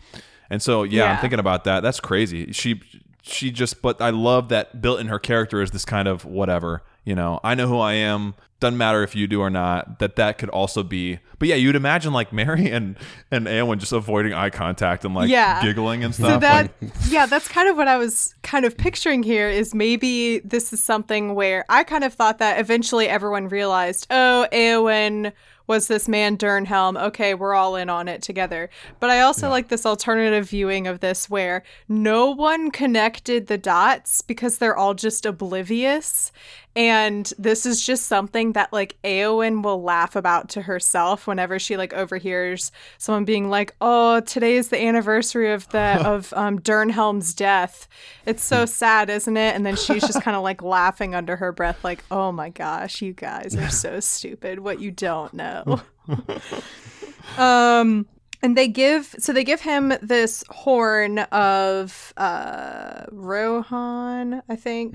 And 0.49 0.61
so 0.61 0.83
yeah, 0.83 1.13
I'm 1.13 1.21
thinking 1.21 1.39
about 1.39 1.63
that. 1.65 1.81
That's 1.81 1.99
crazy. 1.99 2.51
She 2.51 2.81
she 3.21 3.51
just 3.51 3.81
but 3.81 4.01
I 4.01 4.09
love 4.09 4.49
that 4.49 4.81
built 4.81 4.99
in 4.99 5.07
her 5.07 5.19
character 5.19 5.61
is 5.61 5.71
this 5.71 5.85
kind 5.85 6.07
of 6.07 6.25
whatever. 6.25 6.83
You 7.05 7.15
know, 7.15 7.39
I 7.43 7.55
know 7.55 7.67
who 7.67 7.79
I 7.79 7.93
am. 7.93 8.33
Doesn't 8.59 8.77
matter 8.77 9.03
if 9.03 9.13
you 9.13 9.27
do 9.27 9.41
or 9.41 9.49
not. 9.49 9.99
That 9.99 10.15
that 10.15 10.37
could 10.37 10.47
also 10.49 10.83
be. 10.83 11.19
But 11.37 11.49
yeah, 11.49 11.55
you'd 11.55 11.75
imagine 11.75 12.13
like 12.13 12.31
Merry 12.41 12.71
and 12.71 12.95
and 13.29 13.45
Eowyn 13.45 13.77
just 13.79 13.91
avoiding 13.91 14.33
eye 14.33 14.49
contact 14.49 15.03
and 15.03 15.13
like 15.13 15.29
Yeah. 15.29 15.61
giggling 15.61 16.03
and 16.05 16.15
stuff. 16.15 16.29
So 16.35 16.39
that 16.39 16.71
like, 16.81 16.91
yeah, 17.09 17.25
that's 17.25 17.49
kind 17.49 17.67
of 17.67 17.75
what 17.75 17.89
I 17.89 17.97
was 17.97 18.33
kind 18.41 18.63
of 18.63 18.77
picturing 18.77 19.21
here 19.21 19.49
is 19.49 19.75
maybe 19.75 20.39
this 20.39 20.71
is 20.71 20.81
something 20.81 21.35
where 21.35 21.65
I 21.67 21.83
kind 21.83 22.05
of 22.05 22.13
thought 22.13 22.37
that 22.37 22.57
eventually 22.59 23.09
everyone 23.09 23.49
realized, 23.49 24.07
oh, 24.09 24.47
Eowyn 24.53 25.33
was 25.67 25.87
this 25.87 26.09
man 26.09 26.37
Dernhelm. 26.37 27.01
Okay, 27.01 27.33
we're 27.33 27.53
all 27.53 27.75
in 27.77 27.89
on 27.89 28.07
it 28.09 28.21
together. 28.21 28.69
But 28.99 29.09
I 29.09 29.21
also 29.21 29.49
like 29.49 29.69
this 29.69 29.85
alternative 29.85 30.49
viewing 30.49 30.87
of 30.87 30.99
this 30.99 31.29
where 31.29 31.63
no 31.87 32.31
one 32.31 32.69
connected 32.71 33.47
the 33.47 33.57
dots 33.57 34.21
because 34.21 34.57
they're 34.57 34.75
all 34.75 34.93
just 34.93 35.25
oblivious. 35.25 36.31
And 36.75 37.31
this 37.37 37.65
is 37.65 37.85
just 37.85 38.07
something 38.07 38.53
that 38.53 38.73
like 38.73 38.97
Eowyn 39.03 39.63
will 39.63 39.83
laugh 39.83 40.15
about 40.15 40.49
to 40.49 40.63
herself 40.63 41.27
whenever 41.27 41.59
she 41.59 41.77
like 41.77 41.93
overhears 41.93 42.71
someone 42.97 43.25
being 43.25 43.49
like, 43.49 43.75
"Oh, 43.79 44.21
today 44.21 44.55
is 44.55 44.69
the 44.69 44.81
anniversary 44.81 45.51
of 45.51 45.69
the 45.69 45.79
of 46.05 46.33
um, 46.33 46.59
Dernhelm's 46.59 47.33
death. 47.33 47.87
It's 48.25 48.43
so 48.43 48.65
sad, 48.65 49.09
isn't 49.11 49.37
it?" 49.37 49.55
And 49.55 49.65
then 49.65 49.75
she's 49.75 50.01
just 50.01 50.21
kind 50.23 50.35
of 50.35 50.41
like 50.41 50.63
laughing 50.63 51.13
under 51.13 51.35
her 51.35 51.51
breath, 51.51 51.83
like, 51.83 52.03
"Oh 52.09 52.31
my 52.31 52.49
gosh, 52.49 53.01
you 53.01 53.13
guys 53.13 53.55
are 53.55 53.69
so 53.69 53.99
stupid. 53.99 54.59
What 54.59 54.79
you 54.79 54.89
don't 54.89 55.33
know." 55.33 55.81
um 57.37 58.05
and 58.41 58.57
they 58.57 58.67
give 58.67 59.15
so 59.17 59.31
they 59.31 59.43
give 59.43 59.61
him 59.61 59.93
this 60.01 60.43
horn 60.49 61.19
of 61.19 62.13
uh 62.17 63.05
rohan 63.11 64.43
i 64.49 64.55
think 64.55 64.93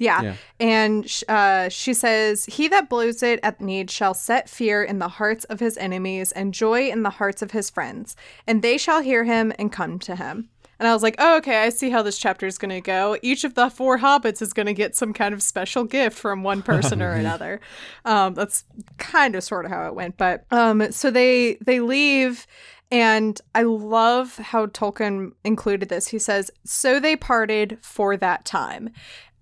yeah. 0.00 0.22
Yeah. 0.22 0.34
and 0.58 1.22
uh, 1.28 1.68
she 1.68 1.94
says 1.94 2.46
he 2.46 2.66
that 2.68 2.88
blows 2.88 3.22
it 3.22 3.38
at 3.42 3.60
need 3.60 3.90
shall 3.90 4.14
set 4.14 4.48
fear 4.48 4.82
in 4.82 4.98
the 4.98 5.08
hearts 5.08 5.44
of 5.44 5.60
his 5.60 5.76
enemies 5.76 6.32
and 6.32 6.52
joy 6.52 6.88
in 6.88 7.04
the 7.04 7.10
hearts 7.10 7.42
of 7.42 7.52
his 7.52 7.70
friends 7.70 8.16
and 8.46 8.62
they 8.62 8.76
shall 8.76 9.02
hear 9.02 9.24
him 9.24 9.52
and 9.58 9.70
come 9.70 9.98
to 10.00 10.16
him 10.16 10.48
and 10.80 10.88
I 10.88 10.94
was 10.94 11.02
like, 11.02 11.16
oh, 11.18 11.36
okay, 11.36 11.62
I 11.62 11.68
see 11.68 11.90
how 11.90 12.00
this 12.00 12.16
chapter 12.16 12.46
is 12.46 12.56
going 12.56 12.70
to 12.70 12.80
go. 12.80 13.18
Each 13.20 13.44
of 13.44 13.52
the 13.52 13.68
four 13.68 13.98
hobbits 13.98 14.40
is 14.40 14.54
going 14.54 14.64
to 14.64 14.72
get 14.72 14.96
some 14.96 15.12
kind 15.12 15.34
of 15.34 15.42
special 15.42 15.84
gift 15.84 16.18
from 16.18 16.42
one 16.42 16.62
person 16.62 17.02
or 17.02 17.12
another. 17.12 17.60
Um, 18.06 18.32
that's 18.32 18.64
kind 18.96 19.34
of 19.36 19.44
sort 19.44 19.66
of 19.66 19.70
how 19.70 19.86
it 19.88 19.94
went. 19.94 20.16
But 20.16 20.46
um, 20.50 20.90
so 20.90 21.10
they 21.10 21.58
they 21.60 21.80
leave, 21.80 22.46
and 22.90 23.38
I 23.54 23.64
love 23.64 24.38
how 24.38 24.66
Tolkien 24.66 25.32
included 25.44 25.90
this. 25.90 26.08
He 26.08 26.18
says, 26.18 26.50
"So 26.64 26.98
they 26.98 27.14
parted 27.14 27.76
for 27.82 28.16
that 28.16 28.46
time." 28.46 28.88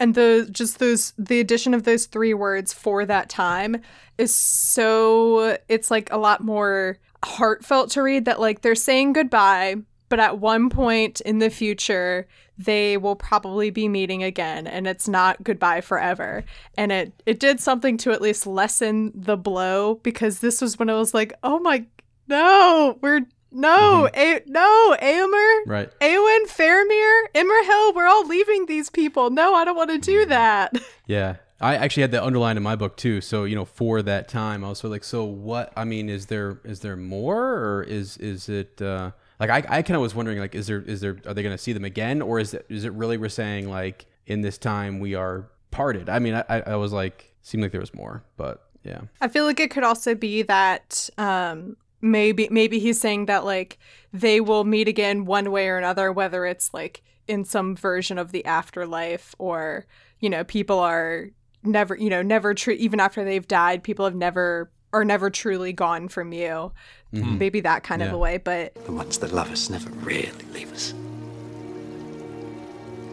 And 0.00 0.14
the 0.14 0.48
just 0.50 0.78
those 0.78 1.12
the 1.18 1.40
addition 1.40 1.74
of 1.74 1.84
those 1.84 2.06
three 2.06 2.34
words 2.34 2.72
for 2.72 3.04
that 3.06 3.28
time 3.28 3.82
is 4.16 4.34
so 4.34 5.58
it's 5.68 5.90
like 5.90 6.10
a 6.12 6.18
lot 6.18 6.42
more 6.42 6.98
heartfelt 7.24 7.90
to 7.90 8.02
read 8.02 8.26
that 8.26 8.40
like 8.40 8.62
they're 8.62 8.76
saying 8.76 9.12
goodbye 9.12 9.76
but 10.08 10.20
at 10.20 10.38
one 10.38 10.70
point 10.70 11.20
in 11.22 11.38
the 11.38 11.50
future 11.50 12.26
they 12.58 12.96
will 12.96 13.16
probably 13.16 13.70
be 13.70 13.88
meeting 13.88 14.22
again 14.22 14.66
and 14.66 14.86
it's 14.86 15.06
not 15.06 15.42
goodbye 15.44 15.80
forever. 15.80 16.44
And 16.76 16.90
it 16.90 17.22
it 17.24 17.38
did 17.38 17.60
something 17.60 17.96
to 17.98 18.12
at 18.12 18.20
least 18.20 18.46
lessen 18.46 19.12
the 19.14 19.36
blow 19.36 19.96
because 20.02 20.40
this 20.40 20.60
was 20.60 20.78
when 20.78 20.90
i 20.90 20.94
was 20.94 21.14
like 21.14 21.32
oh 21.42 21.60
my 21.60 21.86
no 22.26 22.98
we're 23.00 23.26
no 23.50 24.08
A- 24.14 24.42
no 24.46 24.96
Eomer 25.00 25.60
Right. 25.66 25.90
Eowyn 26.00 26.46
Faramir 26.46 27.22
Imrahil 27.34 27.94
we're 27.94 28.06
all 28.06 28.26
leaving 28.26 28.66
these 28.66 28.90
people 28.90 29.30
no 29.30 29.54
I 29.54 29.64
don't 29.64 29.76
want 29.76 29.90
to 29.90 29.98
do 29.98 30.26
that 30.26 30.74
Yeah. 31.06 31.36
I 31.60 31.74
actually 31.74 32.02
had 32.02 32.12
that 32.12 32.22
underlined 32.22 32.56
in 32.56 32.62
my 32.62 32.76
book 32.76 32.96
too. 32.96 33.20
So, 33.20 33.42
you 33.42 33.56
know, 33.56 33.64
for 33.64 34.00
that 34.02 34.28
time, 34.28 34.62
I 34.64 34.68
was 34.68 34.78
sort 34.78 34.88
of 34.88 34.92
like, 34.92 35.02
so 35.02 35.24
what, 35.24 35.72
I 35.76 35.82
mean, 35.84 36.08
is 36.08 36.26
there, 36.26 36.60
is 36.62 36.78
there 36.80 36.96
more 36.96 37.36
or 37.54 37.82
is, 37.82 38.16
is 38.18 38.48
it, 38.48 38.80
uh, 38.80 39.10
like, 39.40 39.50
I, 39.50 39.56
I 39.78 39.82
kind 39.82 39.96
of 39.96 40.02
was 40.02 40.14
wondering, 40.14 40.38
like, 40.38 40.54
is 40.54 40.68
there, 40.68 40.80
is 40.82 41.00
there, 41.00 41.16
are 41.26 41.34
they 41.34 41.42
going 41.42 41.52
to 41.56 41.58
see 41.60 41.72
them 41.72 41.84
again? 41.84 42.22
Or 42.22 42.38
is 42.38 42.54
it, 42.54 42.64
is 42.68 42.84
it 42.84 42.92
really 42.92 43.16
we're 43.16 43.28
saying 43.28 43.68
like 43.68 44.06
in 44.28 44.42
this 44.42 44.56
time 44.56 45.00
we 45.00 45.16
are 45.16 45.48
parted? 45.72 46.08
I 46.08 46.20
mean, 46.20 46.34
I, 46.34 46.44
I 46.48 46.60
I 46.60 46.76
was 46.76 46.92
like, 46.92 47.34
seemed 47.42 47.62
like 47.64 47.72
there 47.72 47.80
was 47.80 47.92
more, 47.92 48.22
but 48.36 48.64
yeah. 48.84 49.00
I 49.20 49.26
feel 49.26 49.44
like 49.44 49.58
it 49.58 49.72
could 49.72 49.82
also 49.84 50.14
be 50.14 50.42
that 50.42 51.10
um 51.18 51.76
maybe 52.00 52.48
maybe 52.50 52.78
he's 52.78 53.00
saying 53.00 53.26
that 53.26 53.44
like 53.44 53.78
they 54.12 54.40
will 54.40 54.64
meet 54.64 54.88
again 54.88 55.24
one 55.24 55.50
way 55.50 55.68
or 55.68 55.76
another 55.76 56.12
whether 56.12 56.46
it's 56.46 56.72
like 56.72 57.02
in 57.26 57.44
some 57.44 57.74
version 57.74 58.18
of 58.18 58.32
the 58.32 58.44
afterlife 58.44 59.34
or 59.38 59.86
you 60.20 60.30
know 60.30 60.44
people 60.44 60.78
are 60.78 61.28
never 61.62 61.96
you 61.96 62.08
know 62.08 62.22
never 62.22 62.54
true 62.54 62.74
even 62.74 63.00
after 63.00 63.24
they've 63.24 63.48
died 63.48 63.82
people 63.82 64.04
have 64.04 64.14
never 64.14 64.70
are 64.92 65.04
never 65.04 65.28
truly 65.28 65.72
gone 65.72 66.08
from 66.08 66.32
you 66.32 66.72
mm-hmm. 67.12 67.38
maybe 67.38 67.60
that 67.60 67.82
kind 67.82 68.02
of 68.02 68.12
a 68.12 68.18
way 68.18 68.38
but 68.38 68.74
The 68.86 68.92
ones 68.92 69.18
that 69.18 69.32
love 69.32 69.50
us 69.50 69.68
never 69.68 69.90
really 69.90 70.30
leave 70.52 70.72
us. 70.72 70.94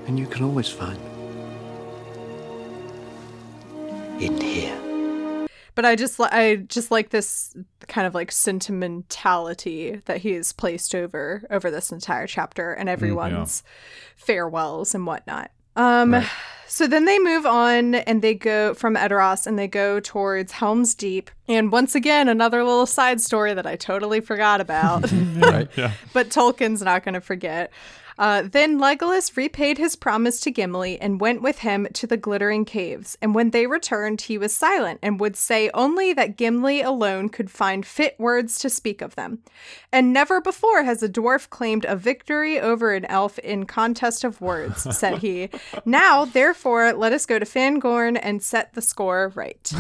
And 0.08 0.20
you 0.20 0.28
can 0.28 0.44
always 0.44 0.70
find 0.70 0.98
them. 0.98 1.12
In 4.22 4.40
here. 4.40 4.85
But 5.76 5.86
I 5.86 5.96
just 5.96 6.20
I 6.20 6.56
just 6.56 6.90
like 6.90 7.10
this 7.10 7.56
kind 7.88 8.08
of 8.08 8.16
like 8.16 8.32
sentimentality 8.32 10.02
that 10.06 10.18
he 10.18 10.32
has 10.32 10.52
placed 10.54 10.96
over 10.96 11.44
over 11.52 11.70
this 11.70 11.92
entire 11.92 12.28
chapter 12.28 12.74
and 12.74 12.90
everyone's 12.90 13.64
farewells 14.16 14.96
and 14.96 15.06
whatnot. 15.06 15.52
Um, 15.76 16.24
so 16.68 16.88
then 16.88 17.06
they 17.06 17.20
move 17.20 17.46
on 17.46 17.96
and 17.96 18.22
they 18.22 18.34
go 18.34 18.74
from 18.74 18.96
Edoras 18.96 19.46
and 19.46 19.60
they 19.60 19.68
go 19.68 20.00
towards 20.00 20.54
Helm's 20.54 20.96
Deep. 20.96 21.30
And 21.48 21.72
once 21.72 21.96
again, 21.96 22.28
another 22.28 22.64
little 22.64 22.86
side 22.86 23.22
story 23.22 23.54
that 23.54 23.68
I 23.68 23.76
totally 23.76 24.22
forgot 24.22 24.62
about. 24.62 25.12
Right. 25.12 25.70
yeah. 25.76 25.92
but 26.14 26.30
Tolkien's 26.30 26.82
not 26.82 27.04
going 27.04 27.14
to 27.14 27.22
forget. 27.22 27.72
Uh, 28.18 28.44
then 28.44 28.80
Legolas 28.80 29.36
repaid 29.36 29.78
his 29.78 29.96
promise 29.96 30.40
to 30.42 30.52
Gimli 30.52 31.00
and 31.00 31.20
went 31.20 31.42
with 31.42 31.60
him 31.60 31.88
to 31.94 32.08
the 32.08 32.18
Glittering 32.18 32.66
Caves. 32.66 33.18
And 33.22 33.36
when 33.36 33.52
they 33.52 33.68
returned, 33.68 34.22
he 34.22 34.38
was 34.38 34.56
silent 34.56 35.00
and 35.02 35.20
would 35.20 35.36
say 35.36 35.70
only 35.74 36.14
that 36.14 36.38
Gimli 36.38 36.82
alone 36.82 37.30
could 37.30 37.52
find 37.52 37.86
fit 37.86 38.16
words 38.20 38.58
to 38.60 38.70
speak 38.70 39.02
of 39.02 39.16
them. 39.16 39.40
And 39.92 40.14
never 40.14 40.42
before 40.42 40.84
has 40.84 41.04
a 41.04 41.10
dwarf 41.10 41.50
claimed 41.50 41.86
a 41.86 41.96
victory 41.96 42.60
over 42.60 42.94
an 42.94 43.06
elf 43.06 43.38
in 43.40 43.66
contest 43.66 44.24
of 44.24 44.42
words, 44.42 44.88
said 44.98 45.20
he. 45.20 45.50
Now, 45.86 46.26
therefore, 46.26 46.94
let 46.94 47.14
us 47.14 47.26
go 47.26 47.40
to 47.40 47.46
Fangorn 47.46 48.20
and 48.22 48.42
set 48.42 48.74
the 48.74 48.82
score 48.82 49.32
right. 49.36 49.72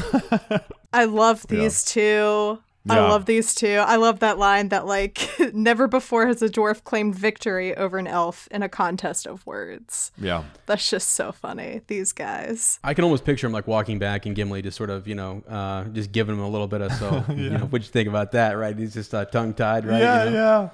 I 0.93 1.05
love 1.05 1.47
these 1.47 1.83
two. 1.83 2.59
I 2.87 2.99
love 2.99 3.25
these 3.25 3.55
two. 3.55 3.77
I 3.85 3.95
love 3.95 4.19
that 4.19 4.37
line 4.37 4.69
that 4.69 4.85
like 4.85 5.27
never 5.53 5.87
before 5.87 6.27
has 6.27 6.41
a 6.41 6.49
dwarf 6.49 6.83
claimed 6.83 7.15
victory 7.15 7.75
over 7.75 7.97
an 7.97 8.07
elf 8.07 8.47
in 8.51 8.61
a 8.61 8.69
contest 8.69 9.25
of 9.25 9.45
words. 9.45 10.11
Yeah. 10.17 10.43
That's 10.67 10.89
just 10.89 11.09
so 11.09 11.31
funny. 11.31 11.81
These 11.87 12.11
guys. 12.11 12.79
I 12.83 12.93
can 12.93 13.03
almost 13.03 13.25
picture 13.25 13.47
him 13.47 13.53
like 13.53 13.67
walking 13.67 13.97
back 13.97 14.25
and 14.25 14.35
Gimli 14.35 14.61
just 14.61 14.77
sort 14.77 14.89
of, 14.89 15.07
you 15.07 15.15
know, 15.15 15.43
uh, 15.49 15.85
just 15.85 16.11
giving 16.11 16.35
him 16.35 16.41
a 16.41 16.49
little 16.49 16.67
bit 16.67 16.81
of 16.81 16.91
so, 16.93 17.23
you 17.33 17.49
know, 17.49 17.65
what 17.65 17.81
you 17.81 17.87
think 17.89 18.07
about 18.07 18.31
that, 18.33 18.53
right? 18.53 18.77
He's 18.77 18.93
just 18.93 19.13
uh, 19.13 19.25
tongue 19.25 19.53
tied, 19.53 19.85
right? 19.85 20.01
Yeah, 20.01 20.23
You 20.25 20.29
know? 20.31 20.35
yeah. 20.35 20.69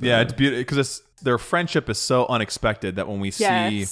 Yeah, 0.00 0.20
it's 0.20 0.32
beautiful 0.32 0.60
because 0.60 0.78
it's 0.78 1.02
their 1.22 1.38
friendship 1.38 1.88
is 1.88 1.98
so 1.98 2.26
unexpected 2.26 2.96
that 2.96 3.06
when 3.06 3.20
we 3.20 3.30
see 3.30 3.86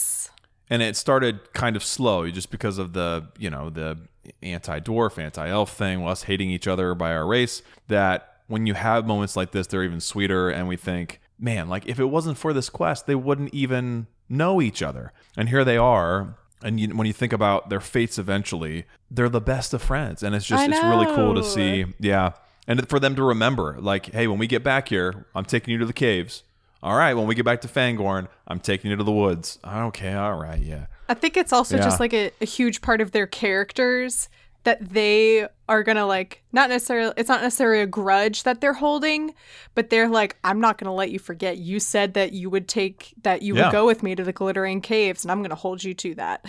and 0.68 0.83
it 0.83 0.97
started 0.97 1.53
kind 1.53 1.76
of 1.76 1.85
slow 1.85 2.28
just 2.31 2.51
because 2.51 2.78
of 2.78 2.93
the 2.93 3.28
you 3.39 3.51
know 3.51 3.70
the 3.70 3.97
anti-dwarf 4.43 5.18
anti-elf 5.18 5.72
thing 5.72 6.07
us 6.07 6.24
hating 6.24 6.51
each 6.51 6.66
other 6.66 6.95
by 6.95 7.12
our 7.12 7.26
race 7.26 7.62
that 7.89 8.37
when 8.47 8.66
you 8.66 8.74
have 8.74 9.07
moments 9.07 9.37
like 9.37 9.53
this 9.53 9.66
they're 9.66 9.85
even 9.85 10.01
sweeter 10.01 10.49
and 10.51 10.68
we 10.68 10.76
think 10.76 11.20
man 11.39 11.68
like 11.68 11.87
if 11.87 11.99
it 11.99 12.07
wasn't 12.07 12.37
for 12.37 12.53
this 12.53 12.68
quest 12.68 13.07
they 13.07 13.14
wouldn't 13.14 13.53
even 13.55 14.07
know 14.28 14.62
each 14.62 14.83
other. 14.83 15.12
And 15.37 15.49
here 15.49 15.64
they 15.64 15.76
are 15.76 16.37
and 16.62 16.78
you, 16.78 16.89
when 16.89 17.07
you 17.07 17.12
think 17.12 17.33
about 17.33 17.68
their 17.70 17.81
fates 17.81 18.18
eventually 18.18 18.85
they're 19.11 19.28
the 19.28 19.41
best 19.41 19.74
of 19.74 19.83
friends 19.83 20.22
and 20.22 20.35
it's 20.35 20.47
just 20.47 20.68
it's 20.68 20.85
really 20.85 21.07
cool 21.07 21.35
to 21.35 21.45
see. 21.45 21.87
Yeah. 21.99 22.33
And 22.66 22.89
for 22.89 23.01
them 23.01 23.16
to 23.16 23.22
remember 23.22 23.76
like 23.81 24.12
hey 24.12 24.26
when 24.26 24.39
we 24.39 24.47
get 24.47 24.62
back 24.62 24.89
here 24.89 25.26
i'm 25.35 25.45
taking 25.45 25.72
you 25.72 25.78
to 25.78 25.87
the 25.87 25.93
caves 25.93 26.45
all 26.83 26.97
right 26.97 27.14
when 27.14 27.26
we 27.26 27.35
get 27.35 27.45
back 27.45 27.61
to 27.61 27.68
fangorn 27.68 28.26
i'm 28.49 28.59
taking 28.61 28.91
you 28.91 28.97
to 28.97 29.05
the 29.05 29.12
woods 29.12 29.59
okay 29.66 30.14
all 30.14 30.35
right 30.39 30.61
yeah 30.61 30.87
I 31.09 31.14
think 31.14 31.37
it's 31.37 31.53
also 31.53 31.76
Yeah. 31.76 31.83
just 31.83 31.99
like 31.99 32.14
a, 32.14 32.31
a 32.41 32.45
huge 32.45 32.83
part 32.83 33.01
of 33.01 33.11
their 33.11 33.26
characters 33.26 34.28
that 34.62 34.91
they 34.91 35.49
are 35.68 35.83
gonna 35.83 36.07
like 36.07 36.43
not 36.53 36.68
necessarily 36.68 37.12
it's 37.16 37.28
not 37.28 37.43
necessarily 37.43 37.81
a 37.83 37.87
grudge 37.87 38.45
that 38.45 38.61
they're 38.61 38.74
holding, 38.74 39.35
but 39.74 39.91
they're 39.91 40.07
like, 40.09 40.37
I'm 40.45 40.61
not 40.61 40.78
gonna 40.78 40.95
let 40.95 41.11
you 41.11 41.18
forget. 41.18 41.57
You 41.59 41.81
said 41.81 42.14
that 42.14 42.33
you 42.33 42.49
would 42.51 42.68
take 42.68 43.12
that 43.22 43.43
you 43.43 43.57
Yeah. 43.57 43.64
would 43.64 43.72
go 43.72 43.87
with 43.87 44.03
me 44.05 44.14
to 44.14 44.22
the 44.22 44.33
glittering 44.33 44.81
caves, 44.83 45.24
and 45.24 45.33
I'm 45.33 45.43
gonna 45.43 45.55
hold 45.57 45.83
you 45.83 45.95
to 45.95 46.14
that. 46.16 46.45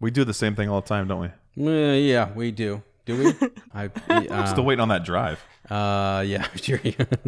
We 0.00 0.10
do 0.10 0.24
the 0.24 0.34
same 0.34 0.54
thing 0.56 0.68
all 0.68 0.80
the 0.82 0.88
time, 0.88 1.06
don't 1.08 1.32
we? 1.56 1.66
Uh, 1.66 1.94
yeah, 1.94 2.32
we 2.34 2.50
do. 2.50 2.82
Do 3.16 3.34
we? 3.40 3.48
I 3.74 3.90
uh, 4.08 4.46
Still 4.46 4.64
waiting 4.64 4.80
on 4.82 4.88
that 4.88 5.04
drive. 5.04 5.44
uh 5.70 6.24
yeah, 6.26 6.46
sure. 6.56 6.80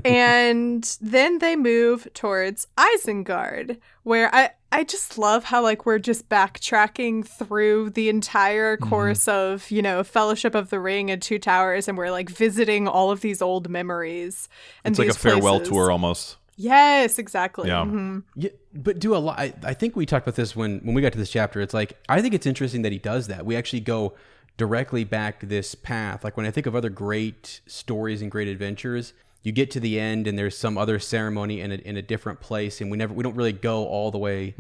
and 0.05 0.97
then 1.01 1.39
they 1.39 1.57
move 1.57 2.09
towards 2.15 2.67
Isengard, 2.77 3.79
where 4.03 4.35
I 4.35 4.51
I 4.73 4.83
just 4.85 5.19
love 5.19 5.45
how 5.45 5.63
like 5.63 5.87
we're 5.87 6.01
just 6.01 6.29
backtracking 6.29 7.27
through 7.27 7.91
the 7.91 8.09
entire 8.09 8.77
Mm-hmm. 8.77 8.89
course 8.89 9.29
of 9.29 9.71
you 9.71 9.83
know 9.83 10.03
Fellowship 10.03 10.55
of 10.55 10.71
the 10.71 10.81
Ring 10.81 11.11
and 11.11 11.21
Two 11.23 11.39
Towers, 11.39 11.87
and 11.89 11.97
we're 11.97 12.11
like 12.11 12.29
visiting 12.31 12.89
all 12.89 13.11
of 13.11 13.21
these 13.21 13.41
old 13.43 13.69
memories. 13.69 14.49
And 14.85 14.93
It's 14.93 14.99
like 14.99 15.09
a 15.09 15.15
farewell 15.15 15.59
places. 15.59 15.69
tour 15.73 15.91
almost. 15.91 16.37
Yes, 16.57 17.19
exactly. 17.19 17.69
Yeah. 17.69 17.85
Mhm. 17.85 18.23
Yeah, 18.37 18.51
but 18.73 18.99
do 19.01 19.15
a 19.17 19.19
lot. 19.19 19.39
I, 19.39 19.53
I 19.65 19.75
think 19.75 19.97
we 19.97 20.07
talked 20.07 20.27
about 20.27 20.37
this 20.37 20.55
when 20.57 20.79
when 20.81 20.95
we 20.95 21.03
got 21.03 21.13
to 21.13 21.19
this 21.19 21.31
chapter. 21.31 21.61
It's 21.61 21.75
like 21.75 21.97
I 22.09 22.21
think 22.23 22.35
it's 22.35 22.47
interesting 22.47 22.83
that 22.83 22.93
he 22.93 22.99
does 22.99 23.27
that. 23.29 23.45
We 23.47 23.57
actually 23.57 23.81
go 23.81 24.15
directly 24.57 25.05
back 25.05 25.41
this 25.41 25.75
path. 25.75 26.25
Like 26.25 26.37
when 26.37 26.47
I 26.47 26.51
think 26.51 26.67
of 26.67 26.75
other 26.75 26.91
great 26.91 27.61
stories 27.67 28.23
and 28.23 28.31
great 28.31 28.49
adventures, 28.49 29.13
you 29.43 29.53
get 29.53 29.71
to 29.73 29.81
the 29.81 30.01
end 30.01 30.27
and 30.27 30.39
there's 30.39 30.57
some 30.57 30.79
other 30.79 30.99
ceremony 30.99 31.61
in 31.61 31.73
a, 31.73 31.75
in 31.77 31.97
a 31.97 32.03
different 32.03 32.41
place, 32.41 32.81
and 32.81 32.91
we 32.91 32.97
never 32.97 33.13
we 33.13 33.23
don't 33.23 33.37
really 33.37 33.53
go 33.53 33.87
all 33.87 34.11
the 34.11 34.19
way 34.19 34.55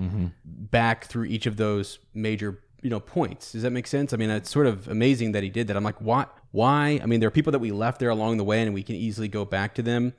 back 0.44 1.06
through 1.06 1.24
each 1.24 1.46
of 1.46 1.56
those 1.56 1.98
major 2.12 2.60
you 2.82 2.90
know 2.90 3.00
points. 3.00 3.52
Does 3.52 3.62
that 3.62 3.70
make 3.70 3.86
sense? 3.86 4.12
I 4.12 4.16
mean, 4.16 4.30
it's 4.30 4.50
sort 4.50 4.66
of 4.66 4.88
amazing 4.88 5.32
that 5.32 5.42
he 5.42 5.48
did 5.48 5.68
that. 5.68 5.76
I'm 5.76 5.84
like, 5.84 6.00
why? 6.00 6.26
Why? 6.52 7.00
I 7.02 7.06
mean, 7.06 7.18
there 7.18 7.28
are 7.28 7.32
people 7.32 7.50
that 7.52 7.58
we 7.58 7.72
left 7.72 7.98
there 7.98 8.10
along 8.10 8.36
the 8.36 8.44
way, 8.44 8.62
and 8.62 8.74
we 8.74 8.82
can 8.82 8.94
easily 8.94 9.26
go 9.26 9.44
back 9.44 9.74
to 9.76 9.82
them. 9.82 10.12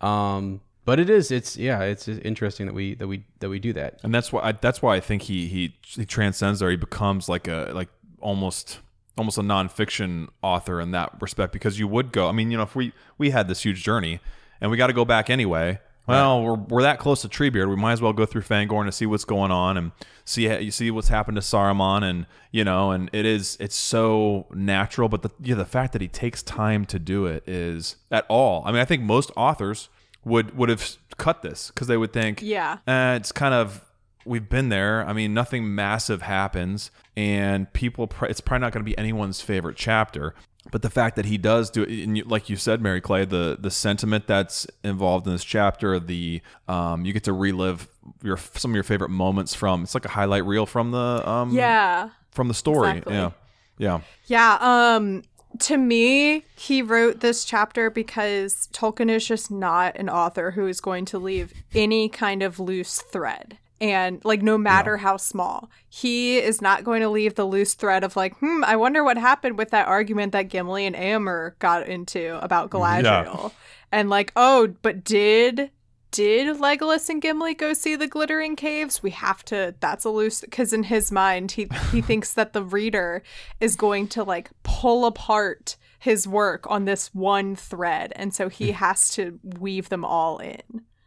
Um, 0.00 0.60
but 0.86 0.98
it 0.98 1.10
is, 1.10 1.30
it's 1.30 1.56
yeah, 1.56 1.82
it's 1.82 2.08
interesting 2.08 2.66
that 2.66 2.74
we 2.74 2.94
that 2.94 3.06
we 3.06 3.24
that 3.40 3.50
we 3.50 3.58
do 3.58 3.72
that. 3.74 4.00
and 4.02 4.14
that's 4.14 4.32
why 4.32 4.40
I, 4.42 4.52
that's 4.52 4.80
why 4.80 4.96
I 4.96 5.00
think 5.00 5.22
he 5.22 5.46
he 5.46 5.76
he 5.84 6.06
transcends 6.06 6.60
there. 6.60 6.70
He 6.70 6.76
becomes 6.76 7.28
like 7.28 7.48
a 7.48 7.70
like 7.74 7.88
almost 8.20 8.78
almost 9.18 9.38
a 9.38 9.42
nonfiction 9.42 10.28
author 10.42 10.80
in 10.80 10.90
that 10.92 11.12
respect 11.20 11.52
because 11.52 11.78
you 11.78 11.88
would 11.88 12.12
go. 12.12 12.28
I 12.28 12.32
mean, 12.32 12.50
you 12.50 12.56
know, 12.56 12.62
if 12.64 12.74
we 12.76 12.92
we 13.18 13.30
had 13.30 13.48
this 13.48 13.62
huge 13.64 13.82
journey 13.82 14.20
and 14.60 14.70
we 14.70 14.76
got 14.76 14.86
to 14.88 14.92
go 14.92 15.04
back 15.04 15.30
anyway. 15.30 15.80
Well, 16.08 16.40
we're, 16.44 16.54
we're 16.54 16.82
that 16.82 17.00
close 17.00 17.22
to 17.22 17.28
Treebeard. 17.28 17.68
We 17.68 17.74
might 17.74 17.90
as 17.94 18.00
well 18.00 18.12
go 18.12 18.26
through 18.26 18.42
Fangorn 18.42 18.86
to 18.86 18.92
see 18.92 19.06
what's 19.06 19.24
going 19.24 19.50
on 19.50 19.76
and 19.76 19.90
see 20.24 20.46
you 20.62 20.70
see 20.70 20.88
what's 20.92 21.08
happened 21.08 21.34
to 21.34 21.40
Saruman 21.40 22.04
and 22.04 22.26
you 22.52 22.62
know 22.62 22.92
and 22.92 23.10
it 23.12 23.26
is 23.26 23.56
it's 23.58 23.74
so 23.74 24.46
natural. 24.54 25.08
But 25.08 25.22
the 25.22 25.30
yeah 25.42 25.56
the 25.56 25.64
fact 25.64 25.92
that 25.94 26.00
he 26.02 26.06
takes 26.06 26.44
time 26.44 26.84
to 26.86 27.00
do 27.00 27.26
it 27.26 27.42
is 27.48 27.96
at 28.12 28.24
all. 28.28 28.62
I 28.64 28.70
mean, 28.70 28.80
I 28.80 28.84
think 28.84 29.02
most 29.02 29.32
authors 29.36 29.88
would 30.24 30.56
would 30.56 30.68
have 30.68 30.96
cut 31.16 31.42
this 31.42 31.68
because 31.74 31.88
they 31.88 31.96
would 31.96 32.12
think 32.12 32.40
Yeah. 32.40 32.78
uh, 32.86 33.16
it's 33.16 33.32
kind 33.32 33.54
of 33.54 33.84
we've 34.26 34.48
been 34.48 34.68
there. 34.68 35.06
I 35.06 35.12
mean, 35.12 35.32
nothing 35.34 35.74
massive 35.74 36.22
happens, 36.22 36.90
and 37.16 37.72
people. 37.72 38.10
It's 38.22 38.40
probably 38.40 38.62
not 38.62 38.72
going 38.72 38.84
to 38.84 38.88
be 38.90 38.96
anyone's 38.98 39.40
favorite 39.40 39.76
chapter. 39.76 40.34
But 40.72 40.82
the 40.82 40.90
fact 40.90 41.14
that 41.14 41.26
he 41.26 41.38
does 41.38 41.70
do 41.70 41.84
it, 41.84 41.90
and 42.04 42.18
you, 42.18 42.24
like 42.24 42.50
you 42.50 42.56
said, 42.56 42.80
Mary 42.82 43.00
Clay, 43.00 43.24
the 43.24 43.56
the 43.58 43.70
sentiment 43.70 44.26
that's 44.26 44.66
involved 44.82 45.26
in 45.26 45.32
this 45.32 45.44
chapter, 45.44 46.00
the 46.00 46.42
um, 46.68 47.04
you 47.04 47.12
get 47.12 47.22
to 47.24 47.32
relive 47.32 47.88
your 48.22 48.36
some 48.36 48.72
of 48.72 48.74
your 48.74 48.82
favorite 48.84 49.10
moments 49.10 49.54
from. 49.54 49.84
It's 49.84 49.94
like 49.94 50.04
a 50.04 50.08
highlight 50.10 50.44
reel 50.44 50.66
from 50.66 50.90
the 50.90 51.22
um, 51.28 51.52
Yeah. 51.52 52.10
from 52.32 52.48
the 52.48 52.54
story. 52.54 52.90
Exactly. 52.98 53.14
Yeah, 53.14 53.30
yeah. 53.78 54.00
Yeah, 54.26 54.58
um 54.60 55.22
to 55.60 55.76
me, 55.78 56.44
he 56.56 56.82
wrote 56.82 57.20
this 57.20 57.44
chapter 57.44 57.88
because 57.88 58.68
Tolkien 58.72 59.08
is 59.08 59.26
just 59.26 59.50
not 59.50 59.96
an 59.96 60.10
author 60.10 60.50
who 60.50 60.66
is 60.66 60.80
going 60.82 61.04
to 61.06 61.18
leave 61.18 61.54
any 61.74 62.08
kind 62.10 62.42
of 62.42 62.58
loose 62.60 63.00
thread. 63.00 63.56
And 63.80 64.24
like 64.24 64.42
no 64.42 64.56
matter 64.56 64.96
how 64.96 65.18
small, 65.18 65.70
he 65.88 66.38
is 66.38 66.62
not 66.62 66.84
going 66.84 67.02
to 67.02 67.10
leave 67.10 67.34
the 67.34 67.44
loose 67.44 67.74
thread 67.74 68.04
of 68.04 68.16
like, 68.16 68.36
hmm, 68.38 68.64
I 68.64 68.76
wonder 68.76 69.04
what 69.04 69.18
happened 69.18 69.58
with 69.58 69.70
that 69.70 69.86
argument 69.86 70.32
that 70.32 70.48
Gimli 70.48 70.86
and 70.86 70.96
Eomer 70.96 71.58
got 71.58 71.86
into 71.86 72.42
about 72.42 72.70
Galadriel. 72.70 73.52
And 73.92 74.08
like, 74.08 74.32
oh, 74.34 74.74
but 74.82 75.04
did 75.04 75.70
did 76.10 76.56
Legolas 76.56 77.10
and 77.10 77.20
Gimli 77.20 77.52
go 77.52 77.74
see 77.74 77.94
the 77.94 78.06
glittering 78.06 78.56
caves? 78.56 79.02
We 79.02 79.10
have 79.10 79.44
to 79.46 79.74
that's 79.80 80.06
a 80.06 80.10
loose 80.10 80.40
because 80.40 80.72
in 80.72 80.84
his 80.84 81.12
mind 81.12 81.52
he 81.52 81.68
he 81.92 82.00
thinks 82.02 82.32
that 82.32 82.54
the 82.54 82.62
reader 82.62 83.22
is 83.60 83.76
going 83.76 84.08
to 84.08 84.24
like 84.24 84.50
pull 84.62 85.04
apart 85.04 85.76
his 85.98 86.26
work 86.26 86.64
on 86.70 86.86
this 86.86 87.14
one 87.14 87.56
thread 87.56 88.12
and 88.16 88.32
so 88.32 88.48
he 88.48 88.72
has 88.72 89.10
to 89.10 89.38
weave 89.42 89.90
them 89.90 90.04
all 90.04 90.38
in. 90.38 90.62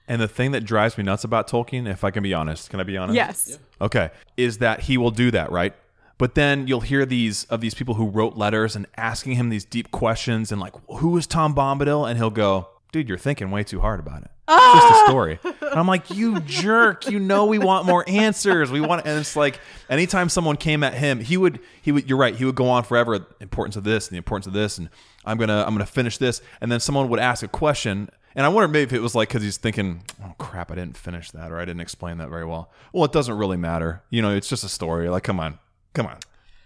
And 0.09 0.19
the 0.19 0.27
thing 0.27 0.51
that 0.51 0.65
drives 0.65 0.97
me 0.97 1.03
nuts 1.03 1.23
about 1.23 1.47
Tolkien, 1.47 1.87
if 1.87 2.03
I 2.03 2.09
can 2.09 2.23
be 2.23 2.33
honest, 2.33 2.71
can 2.71 2.79
I 2.79 2.83
be 2.83 2.97
honest? 2.97 3.15
Yes. 3.15 3.59
Okay, 3.79 4.09
is 4.35 4.57
that 4.57 4.81
he 4.81 4.97
will 4.97 5.11
do 5.11 5.29
that, 5.31 5.51
right? 5.51 5.73
But 6.17 6.35
then 6.35 6.67
you'll 6.67 6.81
hear 6.81 7.05
these 7.05 7.45
of 7.45 7.61
these 7.61 7.75
people 7.75 7.93
who 7.93 8.07
wrote 8.09 8.35
letters 8.35 8.75
and 8.75 8.87
asking 8.97 9.35
him 9.35 9.49
these 9.49 9.63
deep 9.63 9.91
questions 9.91 10.51
and 10.51 10.59
like, 10.59 10.73
who 10.97 11.15
is 11.15 11.27
Tom 11.27 11.55
Bombadil? 11.55 12.09
And 12.09 12.17
he'll 12.17 12.31
go, 12.31 12.67
dude, 12.91 13.07
you're 13.07 13.17
thinking 13.17 13.51
way 13.51 13.63
too 13.63 13.79
hard 13.79 13.99
about 13.99 14.23
it. 14.23 14.31
Ah! 14.47 14.77
It's 14.77 14.89
just 14.89 15.03
a 15.03 15.05
story. 15.05 15.39
And 15.43 15.79
I'm 15.79 15.87
like, 15.87 16.09
you 16.09 16.39
jerk. 16.41 17.07
You 17.07 17.19
know 17.19 17.45
we 17.45 17.59
want 17.59 17.85
more 17.85 18.03
answers. 18.07 18.71
We 18.71 18.81
want 18.81 19.05
and 19.05 19.19
it's 19.19 19.35
like 19.35 19.59
anytime 19.89 20.27
someone 20.27 20.57
came 20.57 20.83
at 20.83 20.95
him, 20.95 21.19
he 21.19 21.37
would 21.37 21.59
he 21.81 21.91
would 21.91 22.09
you're 22.09 22.17
right, 22.17 22.35
he 22.35 22.45
would 22.45 22.55
go 22.55 22.67
on 22.67 22.83
forever, 22.83 23.27
importance 23.39 23.75
of 23.75 23.83
this 23.83 24.07
and 24.07 24.15
the 24.15 24.17
importance 24.17 24.47
of 24.47 24.53
this, 24.53 24.79
and 24.79 24.89
I'm 25.23 25.37
gonna 25.37 25.63
I'm 25.65 25.73
gonna 25.75 25.85
finish 25.85 26.17
this. 26.17 26.41
And 26.59 26.71
then 26.71 26.79
someone 26.79 27.09
would 27.09 27.19
ask 27.19 27.43
a 27.43 27.47
question 27.47 28.09
and 28.35 28.45
I 28.45 28.49
wonder 28.49 28.67
maybe 28.67 28.83
if 28.83 28.93
it 28.93 29.01
was 29.01 29.15
like 29.15 29.29
because 29.29 29.43
he's 29.43 29.57
thinking, 29.57 30.03
oh 30.23 30.33
crap, 30.37 30.71
I 30.71 30.75
didn't 30.75 30.97
finish 30.97 31.31
that 31.31 31.51
or 31.51 31.57
I 31.59 31.65
didn't 31.65 31.81
explain 31.81 32.17
that 32.19 32.29
very 32.29 32.45
well. 32.45 32.71
Well, 32.93 33.05
it 33.05 33.11
doesn't 33.11 33.37
really 33.37 33.57
matter. 33.57 34.01
You 34.09 34.21
know, 34.21 34.35
it's 34.35 34.47
just 34.49 34.63
a 34.63 34.69
story. 34.69 35.09
Like, 35.09 35.23
come 35.23 35.39
on, 35.39 35.59
come 35.93 36.05
on, 36.05 36.17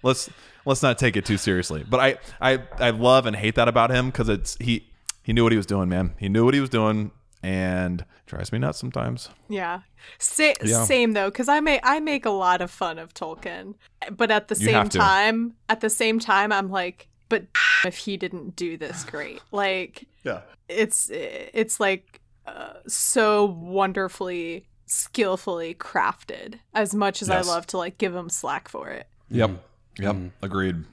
let's 0.04 0.30
let's 0.66 0.82
not 0.84 0.98
take 0.98 1.16
it 1.18 1.26
too 1.26 1.38
seriously. 1.38 1.84
But 1.90 2.00
I 2.00 2.18
I 2.42 2.64
I 2.78 2.90
love 2.92 3.26
and 3.26 3.36
hate 3.36 3.56
that 3.56 3.68
about 3.68 3.92
him 3.92 4.08
because 4.08 4.30
it's 4.30 4.58
he 4.60 4.88
he 5.24 5.34
knew 5.34 5.44
what 5.44 5.52
he 5.52 5.58
was 5.58 5.66
doing, 5.66 5.90
man. 5.90 6.14
He 6.18 6.30
knew 6.30 6.44
what 6.46 6.54
he 6.54 6.60
was 6.60 6.70
doing, 6.70 7.12
and 7.42 8.06
drives 8.26 8.52
me 8.52 8.60
nuts 8.60 8.80
sometimes. 8.80 9.30
Yeah. 9.50 9.82
Sa- 10.20 10.54
Yeah. 10.64 10.84
Same 10.86 11.14
though, 11.14 11.30
because 11.30 11.48
I 11.50 11.60
make 11.60 11.80
I 11.84 12.00
make 12.00 12.26
a 12.26 12.30
lot 12.32 12.62
of 12.62 12.72
fun 12.72 12.98
of 13.00 13.14
Tolkien, 13.14 13.76
but 14.12 14.32
at 14.32 14.48
the 14.48 14.56
You 14.56 14.66
same 14.68 14.90
time, 14.90 15.54
at 15.70 15.82
the 15.82 15.90
same 15.90 16.20
time, 16.20 16.52
I'm 16.52 16.70
like, 16.70 17.08
but 17.30 17.46
if 17.86 17.98
he 17.98 18.18
didn't 18.18 18.56
do 18.56 18.78
this 18.78 19.04
great, 19.04 19.42
like 19.52 20.06
Yeah. 20.24 20.42
it's 20.70 21.10
it's 21.12 21.80
like 21.80 22.20
uh, 22.46 22.74
so 22.88 23.46
wonderfully, 23.46 24.66
skillfully 24.86 25.74
crafted. 25.76 26.56
As 26.74 26.94
much 26.94 27.22
as 27.22 27.30
Yes. 27.30 27.46
I 27.48 27.50
love 27.50 27.66
to 27.68 27.78
like 27.78 27.98
give 27.98 28.16
him 28.16 28.30
slack 28.30 28.68
for 28.68 28.90
it. 28.90 29.08
Yep. 29.30 29.52
Yep. 30.00 30.16
Agreed. 30.42 30.84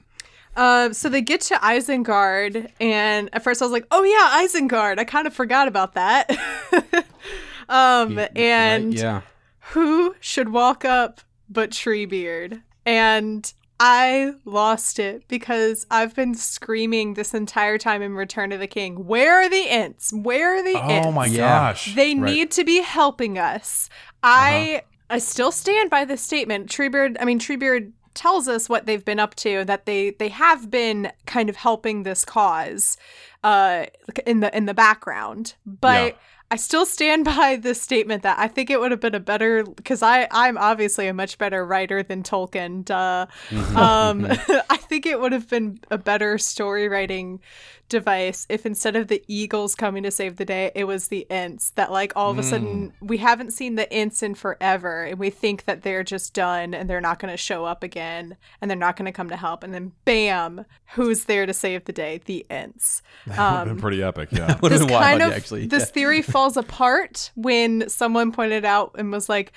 Uh, 0.55 0.91
so 0.91 1.07
they 1.07 1.21
get 1.21 1.39
to 1.41 1.55
Isengard, 1.55 2.69
and 2.81 3.29
at 3.33 3.41
first 3.41 3.61
I 3.61 3.65
was 3.65 3.71
like, 3.71 3.87
"Oh 3.89 4.03
yeah, 4.03 4.45
Isengard." 4.45 4.99
I 4.99 5.05
kind 5.05 5.25
of 5.25 5.33
forgot 5.33 5.67
about 5.69 5.93
that. 5.93 6.29
um, 7.69 8.19
and 8.35 8.87
Right? 8.93 8.93
yeah, 9.01 9.21
who 9.71 10.15
should 10.19 10.49
walk 10.49 10.83
up 10.85 11.21
but 11.49 11.71
Treebeard? 11.71 12.61
And 12.85 13.51
I 13.83 14.33
lost 14.45 14.99
it 14.99 15.27
because 15.27 15.87
I've 15.89 16.13
been 16.15 16.35
screaming 16.35 17.15
this 17.15 17.33
entire 17.33 17.79
time 17.79 18.03
in 18.03 18.13
Return 18.13 18.51
of 18.51 18.59
the 18.59 18.67
King. 18.67 19.07
Where 19.07 19.41
are 19.41 19.49
the 19.49 19.67
Ents? 19.69 20.13
Where 20.13 20.55
are 20.57 20.61
the 20.63 20.77
Ents? 20.77 21.07
Oh 21.07 21.11
my 21.11 21.27
gosh. 21.29 21.95
They 21.95 22.13
Right. 22.13 22.19
need 22.19 22.51
to 22.51 22.63
be 22.63 22.81
helping 22.81 23.39
us. 23.39 23.89
I 24.21 24.83
I 25.09 25.17
still 25.17 25.51
stand 25.51 25.89
by 25.89 26.05
this 26.05 26.21
statement. 26.21 26.69
Treebeard, 26.69 27.17
I 27.19 27.25
mean 27.25 27.39
Treebeard 27.39 27.91
tells 28.13 28.47
us 28.47 28.69
what 28.69 28.85
they've 28.85 29.03
been 29.03 29.19
up 29.19 29.33
to 29.35 29.65
that 29.65 29.87
they 29.87 30.11
they 30.11 30.29
have 30.29 30.69
been 30.69 31.11
kind 31.25 31.49
of 31.49 31.55
helping 31.55 32.03
this 32.03 32.23
cause 32.23 32.97
uh 33.43 33.85
in 34.27 34.41
the 34.41 34.55
in 34.55 34.67
the 34.67 34.75
background. 34.75 35.55
But 35.65 36.13
Yeah. 36.13 36.19
I 36.51 36.57
still 36.57 36.85
stand 36.85 37.25
by 37.37 37.55
this 37.55 37.81
statement 37.81 38.23
that 38.23 38.37
I 38.37 38.47
think 38.47 38.69
it 38.69 38.79
would 38.79 38.91
have 38.91 38.99
been 38.99 39.15
a 39.15 39.19
better 39.19 39.63
because 39.63 40.03
I 40.03 40.27
I'm 40.29 40.57
obviously 40.57 41.07
a 41.07 41.13
much 41.13 41.37
better 41.37 41.65
writer 41.65 42.03
than 42.03 42.21
Tolkien. 42.21 42.85
Duh. 42.85 43.25
Um, 43.75 44.27
I 44.69 44.77
think 44.77 45.05
it 45.05 45.19
would 45.19 45.31
have 45.31 45.47
been 45.47 45.79
a 45.89 45.97
better 45.97 46.37
story 46.37 46.89
writing 46.89 47.39
device 47.91 48.47
if 48.49 48.65
instead 48.65 48.95
of 48.95 49.07
the 49.07 49.23
eagles 49.27 49.75
coming 49.75 50.01
to 50.01 50.09
save 50.09 50.37
the 50.37 50.45
day, 50.45 50.71
it 50.73 50.85
was 50.85 51.09
the 51.09 51.27
Ents 51.29 51.69
that 51.71 51.91
like 51.91 52.13
all 52.15 52.31
of 52.31 52.39
a 52.39 52.43
sudden 52.43 52.89
mm. 52.89 53.07
we 53.07 53.17
haven't 53.17 53.51
seen 53.51 53.75
the 53.75 53.91
Ents 53.93 54.23
in 54.23 54.33
forever 54.33 55.03
and 55.03 55.19
we 55.19 55.29
think 55.29 55.65
that 55.65 55.83
they're 55.83 56.03
just 56.03 56.33
done 56.33 56.73
and 56.73 56.89
they're 56.89 57.01
not 57.01 57.19
going 57.19 57.31
to 57.31 57.37
show 57.37 57.65
up 57.65 57.83
again 57.83 58.37
and 58.59 58.71
they're 58.71 58.77
not 58.77 58.95
going 58.95 59.05
to 59.05 59.11
come 59.11 59.29
to 59.29 59.35
help 59.35 59.63
and 59.63 59.73
then 59.73 59.91
bam, 60.05 60.65
who's 60.93 61.25
there 61.25 61.45
to 61.45 61.53
save 61.53 61.85
the 61.85 61.93
day? 61.93 62.21
The 62.25 62.45
Ents. 62.49 63.03
That 63.27 63.37
would 63.37 63.57
have 63.57 63.65
been 63.65 63.71
um, 63.73 63.81
pretty 63.81 64.01
epic. 64.01 64.29
Yeah. 64.31 64.55
This 64.61 64.79
been 64.79 64.93
wild 64.93 65.03
kind 65.03 65.21
of 65.21 65.33
actually. 65.33 65.67
this 65.67 65.91
theory 65.91 66.21
falls 66.23 66.57
apart 66.57 67.31
when 67.35 67.87
someone 67.89 68.31
pointed 68.31 68.65
out 68.65 68.95
and 68.97 69.11
was 69.11 69.29
like, 69.29 69.51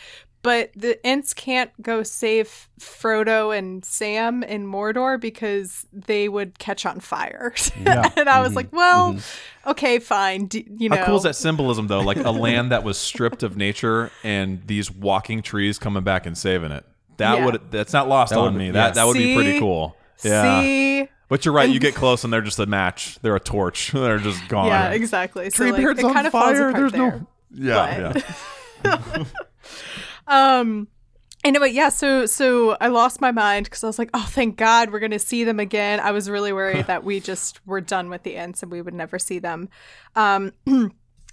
but 0.44 0.70
the 0.76 1.04
Ents 1.04 1.34
can't 1.34 1.70
go 1.82 2.04
save 2.04 2.68
Frodo 2.78 3.56
and 3.56 3.84
Sam 3.84 4.44
in 4.44 4.66
Mordor 4.68 5.18
because 5.20 5.86
they 5.92 6.28
would 6.28 6.58
catch 6.60 6.86
on 6.86 7.00
fire. 7.00 7.52
Yeah. 7.84 8.08
and 8.16 8.28
I 8.28 8.38
was 8.40 8.50
mm-hmm. 8.50 8.56
like, 8.56 8.72
well, 8.72 9.14
mm-hmm. 9.14 9.70
okay, 9.70 9.98
fine. 9.98 10.46
D- 10.46 10.66
you 10.78 10.88
know, 10.88 10.96
How 10.96 11.06
cool 11.06 11.16
is 11.16 11.22
that 11.24 11.34
symbolism 11.34 11.88
though? 11.88 12.00
Like 12.00 12.18
a 12.18 12.30
land 12.30 12.70
that 12.70 12.84
was 12.84 12.96
stripped 12.96 13.42
of 13.42 13.56
nature 13.56 14.10
and 14.22 14.62
these 14.66 14.90
walking 14.90 15.42
trees 15.42 15.78
coming 15.78 16.04
back 16.04 16.26
and 16.26 16.38
saving 16.38 16.70
it. 16.70 16.84
That 17.16 17.38
Yeah. 17.38 17.44
would 17.46 17.70
that's 17.70 17.92
not 17.92 18.08
lost 18.08 18.30
That 18.30 18.38
on 18.38 18.52
would- 18.54 18.58
me. 18.58 18.66
yeah. 18.66 18.72
That 18.72 18.94
that 18.94 19.06
would 19.06 19.14
be 19.16 19.34
pretty 19.34 19.58
cool. 19.58 19.96
Yeah. 20.22 20.60
See, 20.62 21.08
But 21.28 21.44
you're 21.44 21.54
right. 21.54 21.68
You 21.68 21.80
get 21.80 21.94
close, 22.02 22.22
and 22.24 22.32
they're 22.32 22.40
just 22.42 22.58
a 22.58 22.66
match. 22.66 23.18
They're 23.22 23.36
a 23.36 23.40
torch. 23.40 23.90
They're 23.94 24.18
just 24.18 24.46
gone. 24.48 24.66
Yeah, 24.68 24.90
exactly. 24.90 25.50
So 25.50 25.64
like, 25.64 25.74
Treebeard's 25.74 25.98
it 26.00 26.04
on 26.04 26.12
kind 26.14 26.26
of 26.26 26.32
falls 26.32 26.56
fire. 26.56 26.68
apart 26.68 26.80
There's 26.80 26.92
there. 26.92 27.10
no. 27.10 27.26
Yeah, 27.50 28.12
but- 28.12 28.24
yeah. 28.84 29.24
Um. 30.26 30.88
Anyway, 31.44 31.70
yeah. 31.70 31.90
So 31.90 32.26
so 32.26 32.76
I 32.80 32.88
lost 32.88 33.20
my 33.20 33.32
mind 33.32 33.64
because 33.64 33.84
I 33.84 33.86
was 33.86 33.98
like, 33.98 34.10
oh, 34.14 34.26
thank 34.30 34.56
God 34.56 34.90
we're 34.90 35.00
gonna 35.00 35.18
see 35.18 35.44
them 35.44 35.60
again. 35.60 36.00
I 36.00 36.10
was 36.12 36.30
really 36.30 36.52
worried 36.52 36.86
that 36.86 37.04
we 37.04 37.20
just 37.20 37.64
were 37.66 37.80
done 37.80 38.08
with 38.10 38.22
the 38.22 38.36
Ents 38.36 38.62
and 38.62 38.72
we 38.72 38.82
would 38.82 38.94
never 38.94 39.18
see 39.18 39.38
them. 39.38 39.68
Um. 40.16 40.52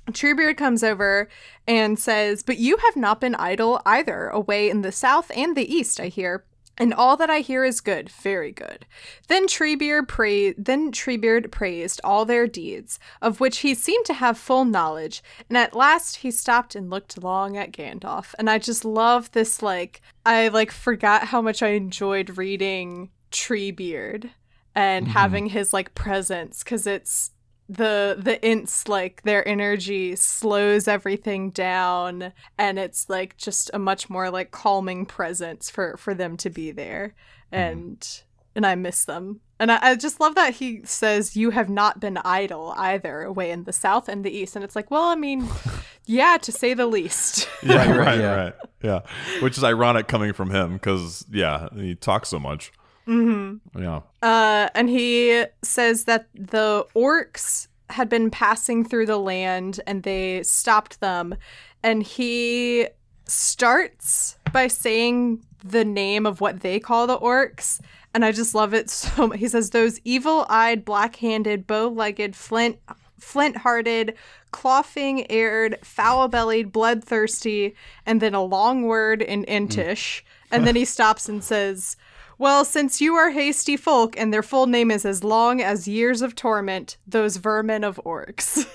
Treebeard 0.10 0.58
comes 0.58 0.84
over 0.84 1.30
and 1.68 1.98
says, 1.98 2.42
But 2.42 2.58
you 2.58 2.78
have 2.78 2.96
not 2.96 3.22
been 3.22 3.36
idle 3.36 3.82
either, 3.86 4.28
away 4.30 4.68
in 4.70 4.82
the 4.82 4.92
south 4.92 5.32
and 5.36 5.56
the 5.56 5.72
east, 5.74 6.00
I 6.00 6.08
hear. 6.08 6.44
And 6.78 6.94
all 6.94 7.18
that 7.18 7.30
I 7.30 7.40
hear 7.40 7.64
is 7.64 7.82
good, 7.82 8.10
very 8.10 8.52
good. 8.52 8.86
Then 9.28 9.46
Treebeard 9.46 10.08
pra- 10.08 10.54
then 10.58 10.92
Treebeard 10.92 11.52
praised 11.52 12.02
all 12.04 12.26
their 12.26 12.48
deeds, 12.48 12.98
of 13.22 13.40
which 13.40 13.60
he 13.60 13.76
seemed 13.76 14.06
to 14.06 14.14
have 14.14 14.38
full 14.38 14.66
knowledge, 14.66 15.22
and 15.50 15.58
at 15.58 15.76
last 15.76 16.18
he 16.18 16.32
stopped 16.32 16.76
and 16.76 16.90
looked 16.90 17.22
long 17.22 17.58
at 17.58 17.72
Gandalf. 17.72 18.34
And 18.40 18.50
I 18.50 18.58
just 18.58 18.86
love 18.86 19.32
this 19.32 19.62
like 19.62 20.02
I 20.26 20.48
like 20.48 20.72
forgot 20.72 21.26
how 21.26 21.42
much 21.42 21.62
I 21.62 21.70
enjoyed 21.70 22.38
reading 22.38 23.10
Treebeard 23.32 24.32
and 24.74 25.06
mm-hmm. 25.06 25.14
having 25.14 25.46
his 25.48 25.74
like 25.74 25.94
presence 25.94 26.64
because 26.64 26.88
it's 26.88 27.32
the 27.72 28.18
the 28.20 28.44
Ents 28.44 28.90
like 28.90 29.22
their 29.24 29.48
energy 29.48 30.16
slows 30.18 30.88
everything 30.90 31.52
down 31.52 32.34
and 32.58 32.78
it's 32.78 33.10
like 33.10 33.38
just 33.38 33.72
a 33.74 33.80
much 33.80 34.10
more 34.10 34.30
like 34.30 34.52
calming 34.52 35.06
presence 35.06 35.70
for 35.70 35.96
for 35.96 36.14
them 36.14 36.36
to 36.38 36.50
be 36.50 36.72
there 36.72 37.16
mm-hmm. 37.54 37.64
and 37.64 38.24
and 38.56 38.66
i 38.66 38.76
miss 38.76 39.06
them 39.06 39.40
and 39.58 39.72
I, 39.72 39.92
I 39.92 39.96
just 39.96 40.20
love 40.20 40.36
that 40.36 40.56
he 40.56 40.82
says 40.84 41.38
you 41.38 41.52
have 41.52 41.70
not 41.70 42.02
been 42.02 42.18
idle 42.18 42.74
either 42.76 43.22
away 43.22 43.52
in 43.52 43.64
the 43.64 43.72
south 43.72 44.10
and 44.10 44.26
the 44.26 44.36
east 44.36 44.58
and 44.58 44.66
it's 44.66 44.76
like 44.76 44.92
well 44.92 45.06
i 45.06 45.16
mean 45.16 45.48
yeah 46.06 46.38
to 46.42 46.52
say 46.52 46.74
the 46.74 46.88
least 46.88 47.48
Yeah, 47.64 47.76
Right, 47.76 47.90
right, 47.90 47.98
right, 47.98 48.36
right, 48.36 48.54
yeah. 48.82 49.02
yeah. 49.04 49.42
Which 49.42 49.58
is 49.58 49.64
ironic 49.64 50.08
coming 50.08 50.34
from 50.34 50.50
him 50.50 50.74
because, 50.74 51.26
yeah, 51.32 51.70
he 51.76 51.96
talks 51.96 52.30
so 52.30 52.40
much. 52.40 52.72
Mm-hmm. 53.08 53.82
Yeah. 53.82 54.02
Uh, 54.22 54.70
and 54.76 54.89
he 54.89 55.45
says 55.64 56.06
that 56.06 56.28
the 56.34 56.86
orcs 56.95 57.68
had 57.89 58.10
been 58.10 58.32
passing 58.32 58.84
through 58.84 59.06
the 59.06 59.18
land 59.18 59.80
and 59.86 60.04
they 60.04 60.43
stopped 60.43 60.99
them. 60.99 61.36
And 61.84 62.04
he 62.04 62.88
starts 63.26 64.38
by 64.52 64.68
saying 64.68 65.43
the 65.64 65.86
name 65.86 66.26
of 66.26 66.41
what 66.41 66.62
they 66.62 66.80
call 66.80 67.08
the 67.08 67.18
orcs. 67.18 67.80
And 68.14 68.26
I 68.26 68.32
just 68.32 68.56
love 68.56 68.74
it 68.74 68.89
so 68.89 69.28
much. 69.28 69.39
He 69.39 69.47
says, 69.47 69.70
Those 69.70 69.99
evil 70.04 70.45
eyed, 70.49 70.86
black 70.86 71.18
handed, 71.18 71.68
bow 71.68 71.88
legged, 71.88 72.36
flint. 72.36 72.80
Flint 73.20 73.58
hearted, 73.58 74.16
clawing 74.49 75.30
aired, 75.30 75.78
foul 75.84 76.28
bellied, 76.28 76.72
bloodthirsty, 76.72 77.76
and 78.04 78.20
then 78.20 78.34
a 78.34 78.43
long 78.43 78.82
word 78.82 79.22
in 79.22 79.45
Entish. 79.45 80.24
And 80.52 80.66
then 80.68 80.76
he 80.76 80.86
stops 80.86 81.30
and 81.30 81.43
says, 81.43 81.95
well, 82.38 82.66
since 82.66 82.99
you 82.99 83.16
are 83.16 83.30
hasty 83.30 83.78
folk 83.78 84.18
and 84.18 84.34
their 84.34 84.41
full 84.41 84.66
name 84.66 84.89
is 84.89 85.06
as 85.06 85.24
long 85.24 85.62
as 85.62 85.88
years 85.88 86.22
of 86.24 86.34
torment, 86.36 86.97
those 87.06 87.38
vermin 87.38 87.84
of 87.84 87.99
orcs. 88.06 88.66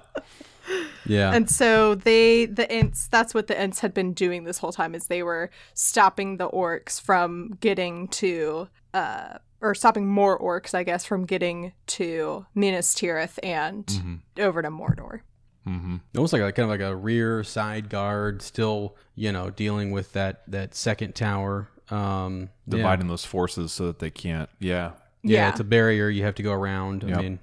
Yeah. 1.04 1.34
and 1.34 1.50
so 1.50 1.96
they, 1.96 2.46
the 2.46 2.70
Ents, 2.70 3.08
that's 3.08 3.34
what 3.34 3.48
the 3.48 3.58
Ents 3.58 3.80
had 3.80 3.92
been 3.92 4.12
doing 4.12 4.44
this 4.44 4.58
whole 4.58 4.72
time 4.72 4.94
is 4.94 5.08
they 5.08 5.24
were 5.24 5.50
stopping 5.74 6.36
the 6.36 6.48
orcs 6.48 7.00
from 7.00 7.58
getting 7.60 8.06
to, 8.08 8.68
uh, 8.94 9.38
or 9.60 9.74
stopping 9.74 10.06
more 10.06 10.38
orcs, 10.38 10.72
I 10.74 10.84
guess, 10.84 11.04
from 11.04 11.26
getting 11.26 11.72
to 11.88 12.46
Minas 12.54 12.94
Tirith 12.94 13.38
and 13.42 14.22
over 14.38 14.62
to 14.62 14.70
Mordor. 14.70 15.20
Almost 15.66 16.32
like 16.32 16.42
a 16.42 16.52
kind 16.52 16.64
of 16.64 16.68
like 16.70 16.80
a 16.80 16.94
rear 16.94 17.44
side 17.44 17.88
guard, 17.88 18.42
still 18.42 18.96
you 19.14 19.32
know 19.32 19.50
dealing 19.50 19.90
with 19.90 20.12
that 20.12 20.42
that 20.48 20.74
second 20.74 21.14
tower. 21.14 21.68
Um, 21.90 22.48
yeah. 22.66 22.76
Dividing 22.78 23.08
those 23.08 23.24
forces 23.24 23.72
so 23.72 23.86
that 23.88 23.98
they 23.98 24.10
can't. 24.10 24.48
Yeah. 24.58 24.92
Yeah, 25.22 25.40
Yeah. 25.40 25.48
it's 25.50 25.60
a 25.60 25.64
barrier 25.64 26.08
you 26.08 26.24
have 26.24 26.34
to 26.36 26.42
go 26.42 26.52
around. 26.52 27.02
Yep. 27.02 27.18
I 27.18 27.22
mean, 27.22 27.38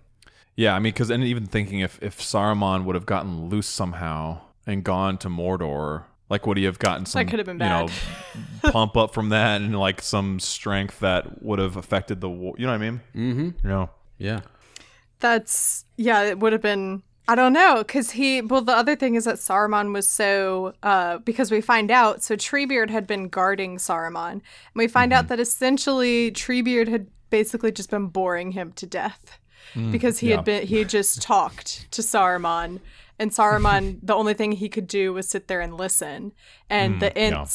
Yeah, 0.55 0.75
I 0.75 0.79
mean, 0.79 0.91
because 0.91 1.09
and 1.11 1.23
even 1.23 1.45
thinking 1.45 1.79
if 1.81 2.01
if 2.01 2.19
Saruman 2.19 2.83
would 2.85 2.95
have 2.95 3.05
gotten 3.05 3.49
loose 3.49 3.67
somehow 3.67 4.41
and 4.65 4.83
gone 4.83 5.17
to 5.19 5.29
Mordor, 5.29 6.03
like 6.29 6.47
would 6.47 6.57
he 6.57 6.63
have 6.63 6.79
gotten 6.79 7.05
some 7.05 7.23
That 7.23 7.29
could 7.29 7.39
have 7.39 7.45
been 7.45 7.59
you 7.59 7.65
know 7.65 7.87
pump 8.71 8.97
up 8.97 9.13
from 9.13 9.29
that 9.29 9.61
and 9.61 9.77
like 9.77 10.01
some 10.01 10.39
strength 10.39 10.99
that 10.99 11.43
would 11.43 11.59
have 11.59 11.75
affected 11.77 12.19
the 12.19 12.29
war? 12.29 12.55
You 12.57 12.65
know 12.65 12.71
what 12.73 12.81
I 12.81 12.89
mean? 12.89 13.01
Mm-hmm. 13.15 13.67
You 13.67 13.69
know, 13.69 13.89
yeah, 14.17 14.41
That's 15.19 15.85
yeah, 15.97 16.23
it 16.23 16.39
would 16.39 16.53
have 16.53 16.61
been 16.61 17.03
I 17.29 17.35
don't 17.35 17.53
know 17.53 17.83
cuz 17.83 18.09
he 18.11 18.41
well 18.41 18.61
the 18.61 18.75
other 18.75 18.95
thing 18.95 19.13
is 19.13 19.25
that 19.25 19.35
Saruman 19.35 19.93
was 19.93 20.09
so 20.09 20.73
uh 20.81 21.19
because 21.19 21.51
we 21.51 21.61
find 21.61 21.91
out 21.91 22.23
so 22.23 22.35
Treebeard 22.35 22.89
had 22.89 23.05
been 23.05 23.27
guarding 23.27 23.77
Saruman 23.77 24.31
and 24.31 24.41
we 24.73 24.87
find 24.87 25.13
out 25.13 25.25
mm-hmm. 25.25 25.35
that 25.35 25.39
essentially 25.39 26.31
Treebeard 26.31 26.87
had 26.87 27.05
basically 27.29 27.71
just 27.71 27.91
been 27.91 28.07
boring 28.07 28.53
him 28.53 28.71
to 28.73 28.87
death 28.87 29.37
mm, 29.75 29.91
because 29.91 30.17
he 30.17 30.29
yeah. 30.29 30.37
had 30.37 30.45
been 30.45 30.65
he 30.65 30.79
had 30.79 30.89
just 30.89 31.21
talked 31.33 31.91
to 31.91 32.01
Saruman 32.01 32.79
and 33.19 33.29
Saruman 33.29 33.99
the 34.01 34.15
only 34.15 34.33
thing 34.33 34.53
he 34.53 34.67
could 34.67 34.87
do 34.87 35.13
was 35.13 35.29
sit 35.29 35.47
there 35.47 35.61
and 35.61 35.77
listen 35.77 36.33
and 36.67 36.95
mm, 36.95 36.99
the 36.99 37.13
yeah. 37.15 37.45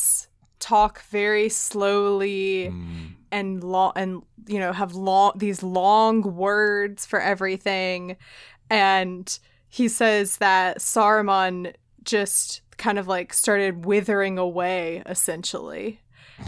Talk 0.61 1.03
very 1.11 1.49
slowly 1.49 2.71
mm. 2.73 3.15
and 3.33 3.63
long 3.63 3.93
and 3.97 4.23
you 4.47 4.61
know 4.61 4.73
have 4.73 4.95
long 4.95 5.33
these 5.37 5.65
long 5.65 6.23
words 6.23 7.05
for 7.05 7.21
everything 7.21 8.17
and 8.71 9.39
he 9.75 9.89
says 9.89 10.37
that 10.37 10.79
Saruman 10.79 11.75
just 12.05 12.61
kind 12.77 12.97
of 12.97 13.09
like 13.09 13.33
started 13.33 13.85
withering 13.85 14.39
away 14.39 15.03
essentially 15.07 16.01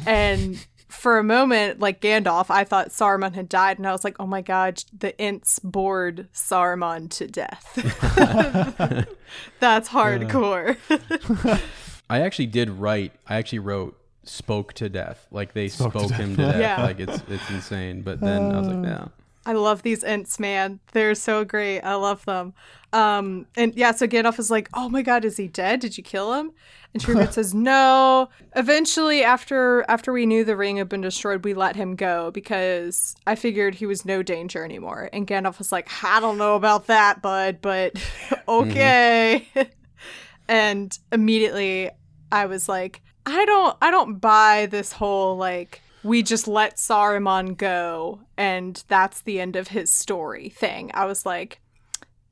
and 0.06 0.64
for 0.88 1.18
a 1.18 1.24
moment 1.24 1.80
like 1.80 2.00
Gandalf 2.00 2.50
I 2.50 2.62
thought 2.62 2.90
Saruman 2.90 3.34
had 3.34 3.48
died 3.48 3.78
and 3.78 3.86
I 3.86 3.92
was 3.92 4.04
like 4.04 4.16
oh 4.20 4.26
my 4.26 4.42
god 4.42 4.82
the 4.96 5.20
Ents 5.20 5.58
bored 5.58 6.28
Saruman 6.32 7.10
to 7.10 7.26
death 7.26 7.72
that's 9.60 9.88
hardcore 9.88 10.76
I 12.08 12.20
actually 12.20 12.46
did 12.46 12.70
write. 12.70 13.12
I 13.26 13.36
actually 13.36 13.58
wrote 13.60 13.98
"spoke 14.22 14.72
to 14.74 14.88
death." 14.88 15.26
Like 15.30 15.54
they 15.54 15.68
spoke, 15.68 16.12
him 16.12 16.36
to 16.36 16.42
death. 16.42 16.60
Yeah. 16.60 16.82
Like 16.82 17.00
it's 17.00 17.22
it's 17.28 17.50
insane. 17.50 18.02
But 18.02 18.20
then 18.20 18.54
I 18.54 18.58
was 18.58 18.68
like, 18.68 18.86
uh. 18.86 18.88
yeah. 18.88 19.08
I 19.46 19.52
love 19.52 19.82
these 19.82 20.02
Ents, 20.02 20.40
man. 20.40 20.80
They're 20.92 21.14
so 21.14 21.44
great. 21.44 21.80
I 21.80 21.94
love 21.94 22.24
them. 22.24 22.52
Um, 22.92 23.46
and 23.56 23.74
yeah, 23.76 23.92
so 23.92 24.06
Gandalf 24.06 24.38
is 24.38 24.50
like, 24.50 24.68
"Oh 24.74 24.88
my 24.88 25.02
god, 25.02 25.24
is 25.24 25.36
he 25.36 25.46
dead? 25.46 25.80
Did 25.80 25.96
you 25.96 26.02
kill 26.02 26.34
him?" 26.34 26.50
And 26.92 27.02
Treebeard 27.02 27.32
says, 27.32 27.54
"No. 27.54 28.28
Eventually, 28.56 29.22
after 29.22 29.84
after 29.88 30.12
we 30.12 30.26
knew 30.26 30.44
the 30.44 30.56
ring 30.56 30.78
had 30.78 30.88
been 30.88 31.00
destroyed, 31.00 31.44
we 31.44 31.54
let 31.54 31.76
him 31.76 31.94
go 31.94 32.32
because 32.32 33.14
I 33.26 33.36
figured 33.36 33.76
he 33.76 33.86
was 33.86 34.04
no 34.04 34.22
danger 34.22 34.64
anymore." 34.64 35.08
And 35.12 35.26
Gandalf 35.26 35.58
was 35.58 35.70
like, 35.70 35.88
"I 36.02 36.18
don't 36.20 36.38
know 36.38 36.56
about 36.56 36.88
that, 36.88 37.22
bud, 37.22 37.58
but 37.62 37.94
okay." 38.48 39.46
and 40.48 40.98
immediately 41.12 41.90
I 42.32 42.46
was 42.46 42.68
like, 42.68 43.00
I 43.24 43.44
don't 43.44 43.76
I 43.80 43.90
don't 43.90 44.18
buy 44.20 44.66
this 44.70 44.92
whole 44.92 45.36
like 45.36 45.82
we 46.06 46.22
just 46.22 46.46
let 46.46 46.76
Saruman 46.76 47.56
go 47.56 48.20
and 48.36 48.82
that's 48.88 49.20
the 49.22 49.40
end 49.40 49.56
of 49.56 49.68
his 49.68 49.92
story 49.92 50.48
thing. 50.48 50.90
I 50.94 51.04
was 51.04 51.26
like, 51.26 51.60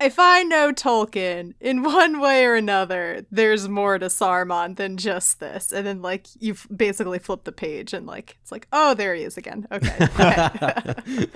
if 0.01 0.19
I 0.19 0.43
know 0.43 0.73
Tolkien 0.73 1.55
in 1.61 1.83
one 1.85 2.21
way 2.21 2.45
or 2.45 2.55
another, 2.55 3.25
there's 3.31 3.69
more 3.69 3.99
to 3.99 4.07
Saruman 4.07 4.77
than 4.77 4.97
just 4.97 5.41
this. 5.41 5.73
And 5.73 5.87
then 5.87 6.03
like 6.03 6.27
you 6.39 6.57
basically 6.75 7.19
flip 7.19 7.45
the 7.45 7.53
page 7.53 7.93
and 7.93 8.07
like 8.07 8.37
it's 8.43 8.53
like, 8.53 8.67
oh, 8.73 8.95
there 8.95 9.15
he 9.15 9.23
is 9.23 9.37
again. 9.37 9.67
Okay. 9.73 9.97
okay. 10.01 11.27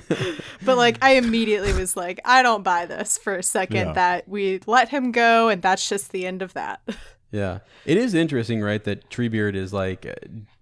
but 0.65 0.77
like 0.77 0.99
I 1.03 1.15
immediately 1.15 1.73
was 1.73 1.97
like, 1.97 2.21
I 2.25 2.43
don't 2.43 2.63
buy 2.63 2.87
this 2.87 3.19
for 3.19 3.35
a 3.37 3.43
second 3.43 3.89
Yeah. 3.89 3.93
that 3.95 4.29
we 4.29 4.61
let 4.67 4.89
him 4.91 5.13
go 5.13 5.49
and 5.49 5.61
that's 5.63 5.89
just 5.89 6.13
the 6.13 6.27
end 6.27 6.43
of 6.43 6.55
that. 6.55 6.81
Yeah, 7.31 7.59
it 7.85 7.99
is 7.99 8.15
interesting, 8.15 8.63
right? 8.63 8.83
That 8.83 9.11
Treebeard 9.11 9.55
is 9.55 9.71
like 9.71 10.07
uh, 10.07 10.15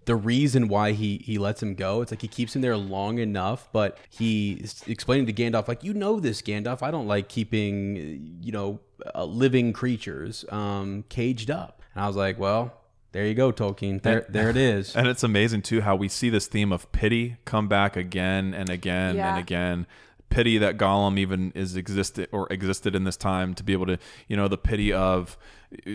the 0.07 0.15
reason 0.15 0.67
why 0.69 0.93
he 0.93 1.17
he 1.23 1.37
lets 1.37 1.61
him 1.61 1.75
go. 1.75 2.01
It's 2.01 2.11
like 2.11 2.21
he 2.21 2.27
keeps 2.29 2.55
him 2.55 2.61
there 2.61 2.75
long 2.77 3.19
enough, 3.19 3.67
but 3.71 3.97
he's 4.09 4.81
explaining 4.87 5.25
to 5.27 5.33
Gandalf, 5.33 5.67
like, 5.67 5.83
you 5.83 5.93
know 5.93 6.19
this, 6.19 6.41
Gandalf. 6.41 6.81
I 6.81 6.91
don't 6.91 7.07
like 7.07 7.27
keeping, 7.27 7.97
uh, 7.97 8.45
you 8.45 8.51
know, 8.53 8.79
uh, 9.13 9.25
living 9.25 9.73
creatures 9.73 10.45
um, 10.49 11.03
caged 11.09 11.51
up. 11.51 11.81
And 11.93 12.03
I 12.03 12.07
was 12.07 12.15
like, 12.15 12.39
well, 12.39 12.73
there 13.11 13.25
you 13.25 13.33
go, 13.33 13.51
Tolkien. 13.51 14.01
There, 14.01 14.25
there 14.29 14.49
it 14.49 14.57
is. 14.57 14.95
and 14.95 15.07
it's 15.07 15.23
amazing 15.23 15.61
too 15.61 15.81
how 15.81 15.95
we 15.95 16.07
see 16.07 16.29
this 16.29 16.47
theme 16.47 16.71
of 16.71 16.89
pity 16.93 17.37
come 17.45 17.67
back 17.67 17.95
again 17.97 18.53
and 18.53 18.69
again 18.69 19.15
Yeah. 19.17 19.29
and 19.31 19.39
again. 19.39 19.87
Pity 20.29 20.57
that 20.57 20.77
Gollum 20.77 21.17
even 21.17 21.51
is 21.55 21.75
existed 21.77 22.27
or 22.33 22.47
existed 22.51 22.95
in 22.95 23.05
this 23.05 23.15
time 23.15 23.53
to 23.55 23.63
be 23.63 23.71
able 23.73 23.85
to, 23.85 23.97
you 24.27 24.35
know, 24.35 24.47
the 24.49 24.57
pity 24.57 24.91
of 24.91 25.37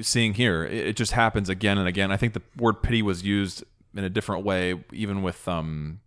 seeing 0.01 0.35
here. 0.35 0.65
It, 0.65 0.87
it 0.89 0.97
just 0.97 1.13
happens 1.13 1.49
again 1.49 1.77
and 1.79 1.87
again. 1.87 2.11
I 2.11 2.17
think 2.17 2.33
the 2.33 2.43
word 2.57 2.83
pity 2.83 3.03
was 3.03 3.23
used 3.23 3.63
in 3.95 4.05
a 4.05 4.11
different 4.11 4.45
way, 4.45 4.83
even 4.93 5.23
with 5.23 5.47
um, 5.49 6.01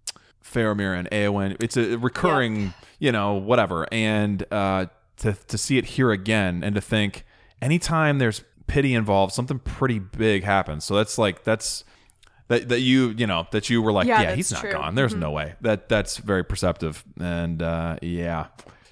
Faramir 0.44 0.98
and 0.98 1.10
Eowyn. 1.12 1.58
It's 1.60 1.78
a 1.78 1.98
recurring, 1.98 2.74
you 3.00 3.12
know, 3.12 3.34
whatever. 3.34 3.88
And 3.92 4.46
uh, 4.52 4.88
to 5.18 5.34
to 5.34 5.58
see 5.58 5.78
it 5.78 5.86
here 5.86 6.12
again, 6.12 6.64
and 6.64 6.76
to 6.76 6.82
think 6.82 7.26
anytime 7.62 8.20
there's 8.20 8.44
pity 8.68 8.94
involved, 8.94 9.34
something 9.34 9.60
pretty 9.60 10.00
big 10.00 10.44
happens. 10.44 10.86
So 10.86 10.96
that's 10.96 11.18
like 11.18 11.44
that's 11.44 11.84
that 12.48 12.70
that 12.70 12.82
you 12.82 13.10
you 13.18 13.28
know 13.28 13.48
that 13.52 13.70
you 13.70 13.82
were 13.82 13.92
like, 13.92 14.08
Yeah, 14.08 14.22
yeah, 14.22 14.36
he's 14.36 14.52
not 14.52 14.62
true. 14.62 14.72
Mm-hmm. 14.72 14.82
gone. 14.82 14.96
There's 14.96 15.16
no 15.16 15.32
way. 15.32 15.56
That 15.62 15.90
that's 15.90 16.18
very 16.18 16.44
perceptive, 16.44 17.04
and 17.20 17.62
uh, 17.62 17.98
yeah, 18.02 18.48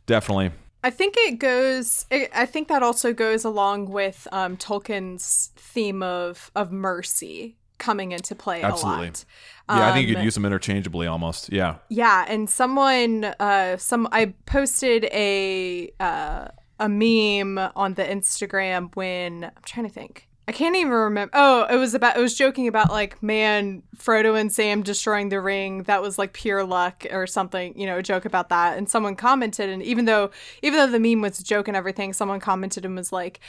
definitely. 0.06 0.52
I 0.86 0.90
think 0.90 1.16
it 1.18 1.40
goes. 1.40 2.06
It, 2.10 2.30
I 2.36 2.46
think 2.46 2.68
that 2.68 2.84
also 2.84 3.14
goes 3.14 3.46
along 3.46 3.90
with 3.90 4.28
um, 4.32 4.58
Tolkien's 4.58 5.52
theme 5.56 6.04
of 6.04 6.52
of 6.56 6.72
mercy 6.72 7.58
coming 7.78 8.12
into 8.12 8.36
play 8.36 8.62
Absolutely. 8.62 9.06
a 9.06 9.08
lot. 9.08 9.26
Yeah, 9.70 9.90
I 9.90 9.94
think 9.94 10.08
you 10.08 10.16
Um, 10.16 10.20
could 10.20 10.26
use 10.26 10.34
them 10.34 10.46
interchangeably 10.46 11.08
almost. 11.08 11.52
Yeah. 11.52 11.76
Yeah, 11.90 12.26
and 12.28 12.50
someone, 12.50 13.26
uh, 13.40 13.78
some 13.78 14.08
I 14.12 14.34
posted 14.46 15.06
a 15.06 15.92
uh, 16.00 16.48
a 16.80 16.90
meme 16.90 17.58
on 17.76 17.94
the 17.94 18.04
Instagram 18.04 18.94
when 18.96 19.46
I'm 19.46 19.52
trying 19.66 19.88
to 19.88 19.94
think. 19.94 20.28
I 20.46 20.52
can't 20.52 20.76
even 20.76 20.92
remember. 20.92 21.32
Oh, 21.34 21.66
it 21.70 21.78
was 21.78 21.94
about. 21.94 22.18
It 22.18 22.20
was 22.22 22.36
joking 22.36 22.68
about 22.68 22.92
like, 22.92 23.24
man, 23.24 23.82
Frodo 23.98 24.38
and 24.38 24.52
Sam 24.52 24.84
destroying 24.84 25.30
the 25.30 25.40
ring. 25.40 25.84
That 25.84 26.02
was 26.02 26.18
like 26.18 26.34
pure 26.34 26.66
luck 26.66 27.06
or 27.12 27.26
something. 27.28 27.80
You 27.80 27.86
know, 27.86 28.00
a 28.00 28.04
joke 28.04 28.26
about 28.26 28.50
that. 28.50 28.78
And 28.78 28.90
someone 28.90 29.16
commented, 29.16 29.70
and 29.70 29.82
even 29.82 30.04
though 30.04 30.32
even 30.62 30.78
though 30.78 30.92
the 30.92 31.00
meme 31.00 31.22
was 31.22 31.40
a 31.40 31.44
joke 31.46 31.70
and 31.70 31.78
everything, 31.78 32.12
someone 32.12 32.42
commented 32.42 32.84
and 32.84 32.94
was 32.98 33.14
like, 33.14 33.40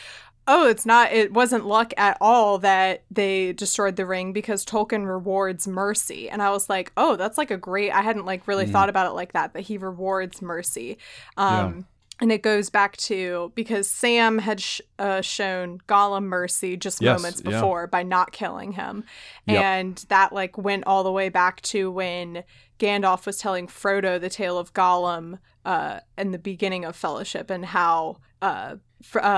oh, 0.47 0.68
it's 0.68 0.84
not, 0.84 1.12
it 1.12 1.32
wasn't 1.32 1.66
luck 1.66 1.92
at 1.97 2.16
all 2.20 2.59
that 2.59 3.05
they 3.11 3.53
destroyed 3.53 3.97
the 3.97 4.07
ring 4.07 4.32
because 4.32 4.64
Tolkien 4.64 5.07
rewards 5.07 5.66
mercy. 5.66 6.28
And 6.28 6.42
I 6.42 6.51
was 6.51 6.68
like, 6.68 6.92
oh, 6.97 7.16
that's 7.16 7.38
like 7.38 7.51
a 7.51 7.57
great, 7.57 7.90
I 7.90 8.03
hadn't 8.03 8.26
like 8.26 8.47
really 8.47 8.66
thought 8.66 8.88
about 8.88 9.07
it 9.07 9.14
like 9.14 9.32
that, 9.32 9.55
that 9.55 9.62
he 9.62 9.78
rewards 9.78 10.42
mercy. 10.42 10.99
Um, 11.36 11.86
And 12.20 12.30
it 12.30 12.42
goes 12.42 12.70
back 12.70 12.97
to 12.99 13.51
because 13.57 13.90
Sam 13.90 14.38
had 14.38 14.61
sh- 14.61 14.80
uh, 15.01 15.20
shown 15.20 15.80
Gollum 15.88 16.24
mercy 16.24 16.76
just 16.76 17.03
Yes, 17.03 17.18
moments 17.18 17.42
yeah. 17.45 17.51
before 17.51 17.88
by 17.88 18.05
not 18.05 18.30
killing 18.30 18.70
him. 18.72 19.03
Yep. 19.47 19.62
And 19.62 20.05
that 20.11 20.32
like 20.32 20.57
went 20.57 20.84
all 20.86 21.03
the 21.03 21.11
way 21.11 21.28
back 21.28 21.61
to 21.62 21.90
when 21.90 22.45
Gandalf 22.78 23.26
was 23.26 23.38
telling 23.38 23.66
Frodo 23.66 24.20
the 24.20 24.30
tale 24.30 24.59
of 24.59 24.72
Gollum 24.72 25.40
uh, 25.64 26.00
in 26.18 26.30
the 26.32 26.38
beginning 26.38 26.84
of 26.84 26.94
Fellowship 26.96 27.50
and 27.50 27.64
how 27.64 28.18
uh 28.42 28.76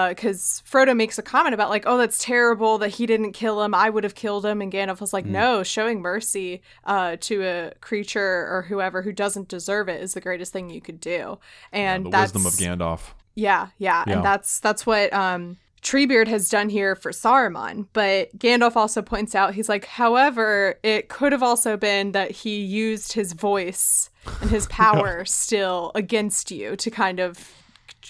because 0.09 0.63
Frodo 0.71 0.97
makes 0.97 1.19
a 1.19 1.23
comment 1.23 1.55
about 1.55 1.71
like 1.71 1.85
oh 1.87 1.99
that's 1.99 2.19
terrible 2.19 2.79
that 2.79 2.91
he 2.91 3.07
didn't 3.07 3.33
kill 3.33 3.63
him 3.63 3.75
I 3.75 3.91
would 3.91 4.05
have 4.05 4.15
killed 4.15 4.47
him 4.47 4.61
and 4.63 4.73
Gandalf 4.73 5.01
was 5.01 5.13
like 5.13 5.25
Mm. 5.27 5.31
no 5.31 5.63
showing 5.63 6.01
mercy 6.03 6.63
uh 6.85 7.17
to 7.21 7.43
a 7.43 7.73
creature 7.81 8.47
or 8.49 8.67
whoever 8.69 9.03
who 9.03 9.13
doesn't 9.13 9.49
deserve 9.49 9.89
it 9.89 10.01
is 10.03 10.15
the 10.15 10.21
greatest 10.21 10.53
thing 10.53 10.71
you 10.71 10.81
could 10.81 11.01
do 11.01 11.39
and 11.73 12.07
the 12.07 12.11
that's 12.11 12.33
wisdom 12.33 12.47
of 12.47 12.79
Gandalf. 12.79 13.01
yeah, 13.35 13.69
yeah, 13.79 14.05
Yeah. 14.07 14.13
and 14.17 14.25
that's 14.25 14.61
that's 14.61 14.87
what 14.87 15.13
um 15.13 15.57
Treebeard 15.83 16.27
has 16.27 16.49
done 16.49 16.69
here 16.69 16.97
for 16.97 17.13
Saruman, 17.13 17.87
but 17.93 18.37
Gandalf 18.39 18.75
also 18.75 19.03
points 19.03 19.37
out 19.37 19.55
he's 19.55 19.69
like, 19.69 19.85
however, 19.85 20.81
it 20.83 21.09
could 21.09 21.31
have 21.31 21.45
also 21.45 21.77
been 21.77 22.11
that 22.11 22.31
he 22.33 22.57
used 22.59 23.13
his 23.13 23.35
voice 23.35 24.11
and 24.41 24.51
his 24.51 24.67
power 24.71 25.25
still 25.25 25.93
against 25.95 26.51
you 26.51 26.77
to 26.77 26.91
kind 26.91 27.21
of 27.21 27.53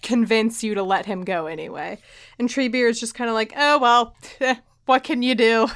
convince 0.03 0.63
you 0.63 0.75
to 0.75 0.83
let 0.83 1.07
him 1.07 1.25
go 1.25 1.47
anyway. 1.47 1.99
And 2.39 2.49
Treebeard 2.49 2.91
is 2.91 3.01
just 3.01 3.15
kind 3.15 3.29
of 3.31 3.35
like, 3.35 3.53
oh 3.57 3.79
well, 3.79 4.15
what 4.87 5.05
can 5.05 5.23
you 5.23 5.35
do? 5.35 5.69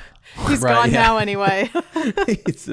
He's 0.48 0.60
Right, 0.60 0.74
gone 0.74 0.90
yeah. 0.92 1.02
now 1.02 1.18
anyway. 1.26 1.70
It's- 2.28 2.68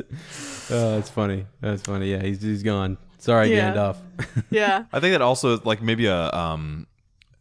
oh, 0.69 0.95
that's 0.95 1.09
funny. 1.09 1.45
That's 1.61 1.81
funny. 1.81 2.11
Yeah, 2.11 2.21
he's 2.21 2.41
he's 2.41 2.63
gone. 2.63 2.97
Sorry, 3.19 3.53
Yeah. 3.55 3.73
Gandalf. 3.73 3.97
yeah. 4.49 4.85
I 4.93 4.99
think 4.99 5.13
that 5.13 5.21
also 5.21 5.59
like 5.63 5.81
maybe 5.81 6.05
a 6.05 6.29
um 6.31 6.87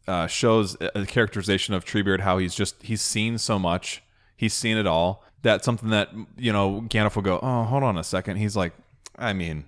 uh, 0.08 0.26
shows 0.28 0.76
a 0.80 1.00
a 1.00 1.06
characterization 1.06 1.74
of 1.74 1.84
Treebeard 1.84 2.20
how 2.20 2.38
he's 2.38 2.54
just 2.54 2.80
he's 2.82 3.02
seen 3.02 3.38
so 3.38 3.58
much, 3.58 4.02
he's 4.36 4.54
seen 4.54 4.76
it 4.76 4.86
all. 4.86 5.24
That's 5.42 5.64
something 5.64 5.90
that 5.90 6.10
you 6.36 6.52
know 6.52 6.82
Gandalf 6.88 7.16
will 7.16 7.22
go, 7.22 7.40
oh, 7.42 7.64
hold 7.64 7.82
on 7.82 7.98
a 7.98 8.04
second. 8.04 8.36
He's 8.36 8.56
like, 8.56 8.72
I 9.18 9.32
mean, 9.32 9.64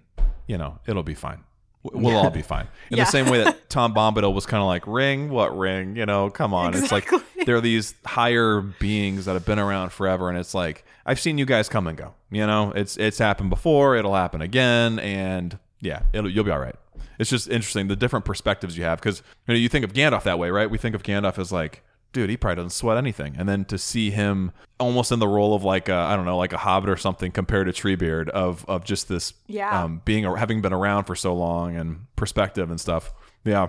you 0.48 0.58
know, 0.58 0.80
it'll 0.86 1.04
be 1.04 1.14
fine. 1.14 1.44
We'll 1.84 2.16
all 2.16 2.30
be 2.30 2.42
fine. 2.42 2.66
In 2.90 2.98
Yeah. 2.98 3.04
the 3.04 3.10
same 3.10 3.28
way 3.30 3.44
that 3.44 3.70
Tom 3.70 3.94
Bombadil 3.94 4.34
was 4.34 4.44
kind 4.46 4.60
of 4.60 4.66
like, 4.66 4.84
ring, 4.86 5.30
what 5.30 5.56
ring? 5.56 5.94
You 5.94 6.04
know, 6.06 6.28
come 6.28 6.52
on. 6.52 6.74
It's 6.74 6.90
like 6.90 7.08
there 7.46 7.54
are 7.56 7.60
these 7.60 7.94
higher 8.04 8.60
beings 8.60 9.24
that 9.26 9.34
have 9.34 9.46
been 9.46 9.60
around 9.60 9.90
forever, 9.90 10.28
and 10.28 10.36
it's 10.36 10.54
like 10.54 10.84
I've 11.06 11.20
seen 11.20 11.38
you 11.38 11.46
guys 11.46 11.68
come 11.68 11.86
and 11.86 11.96
go. 11.96 12.14
You 12.32 12.46
know, 12.46 12.72
it's 12.74 12.96
it's 12.96 13.18
happened 13.18 13.50
before, 13.50 13.94
it'll 13.96 14.16
happen 14.16 14.42
again, 14.42 14.98
and 14.98 15.56
yeah, 15.80 16.02
it'll 16.12 16.28
you'll 16.30 16.44
be 16.44 16.50
all 16.50 16.58
right. 16.58 16.74
It's 17.20 17.30
just 17.30 17.48
interesting 17.48 17.86
the 17.88 17.96
different 17.96 18.24
perspectives 18.24 18.76
you 18.76 18.84
have 18.84 18.98
because 19.00 19.22
you 19.46 19.54
know 19.54 19.58
you 19.58 19.68
think 19.68 19.84
of 19.84 19.92
Gandalf 19.92 20.24
that 20.24 20.38
way, 20.38 20.50
right? 20.50 20.68
We 20.68 20.78
think 20.78 20.94
of 20.96 21.02
Gandalf 21.04 21.38
as 21.38 21.52
like, 21.52 21.82
dude, 22.12 22.30
he 22.30 22.36
probably 22.36 22.56
doesn't 22.56 22.70
sweat 22.70 22.96
anything, 22.96 23.36
and 23.38 23.48
then 23.48 23.64
to 23.66 23.78
see 23.78 24.10
him 24.10 24.52
almost 24.80 25.12
in 25.12 25.18
the 25.18 25.28
role 25.28 25.54
of 25.54 25.62
like 25.64 25.88
a, 25.88 25.94
I 25.94 26.16
don't 26.16 26.24
know, 26.24 26.38
like 26.38 26.52
a 26.52 26.58
hobbit 26.58 26.88
or 26.90 26.96
something 26.96 27.30
compared 27.32 27.66
to 27.66 27.72
Treebeard 27.72 28.28
of 28.30 28.64
of 28.68 28.84
just 28.84 29.08
this, 29.08 29.34
Yeah. 29.46 29.84
um, 29.84 30.02
being 30.04 30.24
having 30.36 30.60
been 30.60 30.72
around 30.72 31.04
for 31.04 31.14
so 31.14 31.34
long 31.34 31.76
and 31.76 32.06
perspective 32.16 32.70
and 32.70 32.80
stuff. 32.80 33.12
Yeah, 33.44 33.68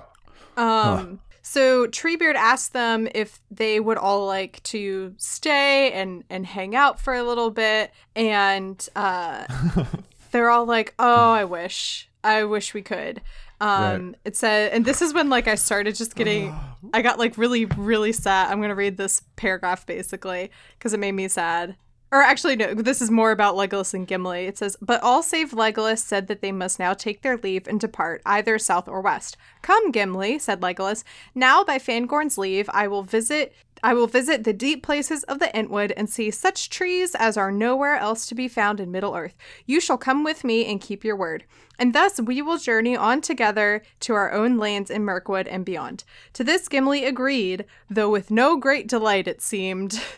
Um, 0.57 1.19
so 1.41 1.87
Treebeard 1.87 2.35
asked 2.35 2.73
them 2.73 3.07
if 3.15 3.39
they 3.49 3.79
would 3.79 3.97
all 3.97 4.25
like 4.27 4.61
to 4.63 5.13
stay 5.17 5.91
and 5.93 6.23
and 6.29 6.45
hang 6.45 6.75
out 6.75 6.99
for 6.99 7.13
a 7.13 7.23
little 7.23 7.49
bit, 7.49 7.91
and 8.15 8.87
uh, 8.95 9.45
they're 10.31 10.49
all 10.49 10.65
like, 10.65 10.93
"Oh, 10.99 11.31
I 11.31 11.43
wish, 11.45 12.09
I 12.23 12.43
wish 12.43 12.73
we 12.73 12.81
could." 12.81 13.21
Um, 13.61 14.15
it 14.23 14.35
said, 14.35 14.71
and 14.71 14.85
this 14.85 15.01
is 15.01 15.13
when 15.13 15.29
like 15.29 15.47
I 15.47 15.55
started 15.55 15.95
just 15.95 16.15
getting, 16.15 16.55
I 16.93 17.01
got 17.01 17.19
like 17.19 17.37
really, 17.37 17.65
really 17.65 18.11
sad. 18.11 18.51
I'm 18.51 18.61
gonna 18.61 18.75
read 18.75 18.97
this 18.97 19.21
paragraph 19.35 19.85
basically 19.85 20.51
because 20.77 20.93
it 20.93 20.99
made 20.99 21.13
me 21.13 21.27
sad. 21.27 21.75
Or 22.11 22.23
actually, 22.23 22.55
no, 22.55 22.73
this 22.73 23.03
is 23.03 23.11
more 23.11 23.29
about 23.29 23.55
Legolas 23.55 23.93
and 23.93 24.07
Gimli. 24.07 24.47
It 24.47 24.57
says, 24.57 24.75
But 24.81 25.03
all 25.03 25.21
save 25.21 25.51
Legolas 25.51 25.99
said 25.99 26.25
that 26.27 26.41
they 26.41 26.51
must 26.51 26.79
now 26.79 26.95
take 26.95 27.21
their 27.21 27.37
leave 27.37 27.67
and 27.67 27.79
depart, 27.79 28.23
either 28.25 28.57
south 28.57 28.87
or 28.87 29.01
west. 29.01 29.37
Come, 29.61 29.91
Gimli, 29.91 30.39
said 30.39 30.61
Legolas. 30.61 31.03
Now, 31.35 31.63
by 31.63 31.77
Fangorn's 31.77 32.37
leave, 32.37 32.67
I 32.73 32.87
will 32.87 33.03
visit. 33.03 33.53
I 33.83 33.93
will 33.93 34.07
visit 34.07 34.43
the 34.43 34.53
deep 34.53 34.83
places 34.83 35.23
of 35.23 35.39
the 35.39 35.47
Entwood 35.55 35.93
and 35.95 36.09
see 36.09 36.31
such 36.31 36.69
trees 36.69 37.15
as 37.15 37.37
are 37.37 37.51
nowhere 37.51 37.95
else 37.95 38.25
to 38.27 38.35
be 38.35 38.47
found 38.47 38.79
in 38.79 38.91
Middle 38.91 39.15
Earth. 39.15 39.35
You 39.65 39.79
shall 39.79 39.97
come 39.97 40.23
with 40.23 40.43
me 40.43 40.65
and 40.65 40.81
keep 40.81 41.03
your 41.03 41.15
word. 41.15 41.45
And 41.77 41.93
thus 41.93 42.19
we 42.19 42.41
will 42.41 42.57
journey 42.57 42.95
on 42.97 43.21
together 43.21 43.83
to 44.01 44.13
our 44.13 44.31
own 44.33 44.57
lands 44.57 44.89
in 44.91 45.05
Mirkwood 45.05 45.47
and 45.47 45.63
beyond. 45.65 46.03
To 46.33 46.43
this 46.43 46.67
Gimli 46.67 47.05
agreed, 47.05 47.65
though 47.89 48.09
with 48.09 48.29
no 48.31 48.57
great 48.57 48.87
delight 48.87 49.27
it 49.27 49.41
seemed. 49.41 50.01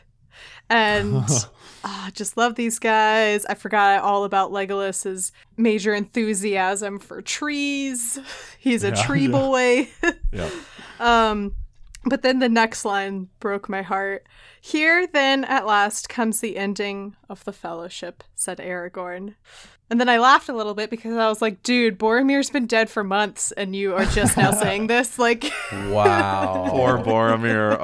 And 0.70 1.26
ah, 1.84 2.09
just 2.14 2.38
love 2.38 2.55
these 2.55 2.80
guys. 2.80 3.45
I 3.45 3.55
forgot 3.55 4.01
all 4.03 4.24
about 4.24 4.53
Legolas's 4.53 5.34
major 5.57 5.93
enthusiasm 5.93 6.97
for 6.97 7.22
trees. 7.22 8.18
He's 8.57 8.86
a 8.86 8.89
Yeah, 8.91 9.03
tree 9.03 9.26
yeah. 9.26 9.32
boy. 9.32 9.89
yeah. 10.32 10.49
um, 11.01 11.53
but 12.06 12.22
then 12.22 12.39
the 12.39 12.49
next 12.49 12.86
line 12.86 13.30
broke 13.39 13.70
my 13.70 13.82
heart. 13.82 14.28
Here, 14.60 15.08
then, 15.08 15.43
at 15.45 15.66
last 15.66 16.10
comes 16.10 16.39
the 16.39 16.58
ending 16.58 17.16
of 17.30 17.43
the 17.43 17.54
fellowship, 17.54 18.24
said 18.36 18.58
Aragorn. 18.58 19.36
And 19.92 20.00
then 20.00 20.08
I 20.08 20.20
laughed 20.20 20.48
a 20.48 20.54
little 20.54 20.74
bit 20.74 20.89
because 20.89 21.18
I 21.18 21.28
was 21.28 21.42
like, 21.42 21.64
dude, 21.64 22.00
Boromir's 22.00 22.50
been 22.50 22.66
dead 22.66 22.89
for 22.89 23.04
months 23.04 23.52
and 23.52 23.76
you 23.76 23.94
are 23.94 24.06
just 24.06 24.38
now 24.38 24.52
saying 24.52 24.88
this. 24.88 25.12
Like, 25.20 25.52
Wow. 25.89 26.68
Poor 26.70 26.98
Boromir. 26.98 27.74
Uh, 27.74 27.78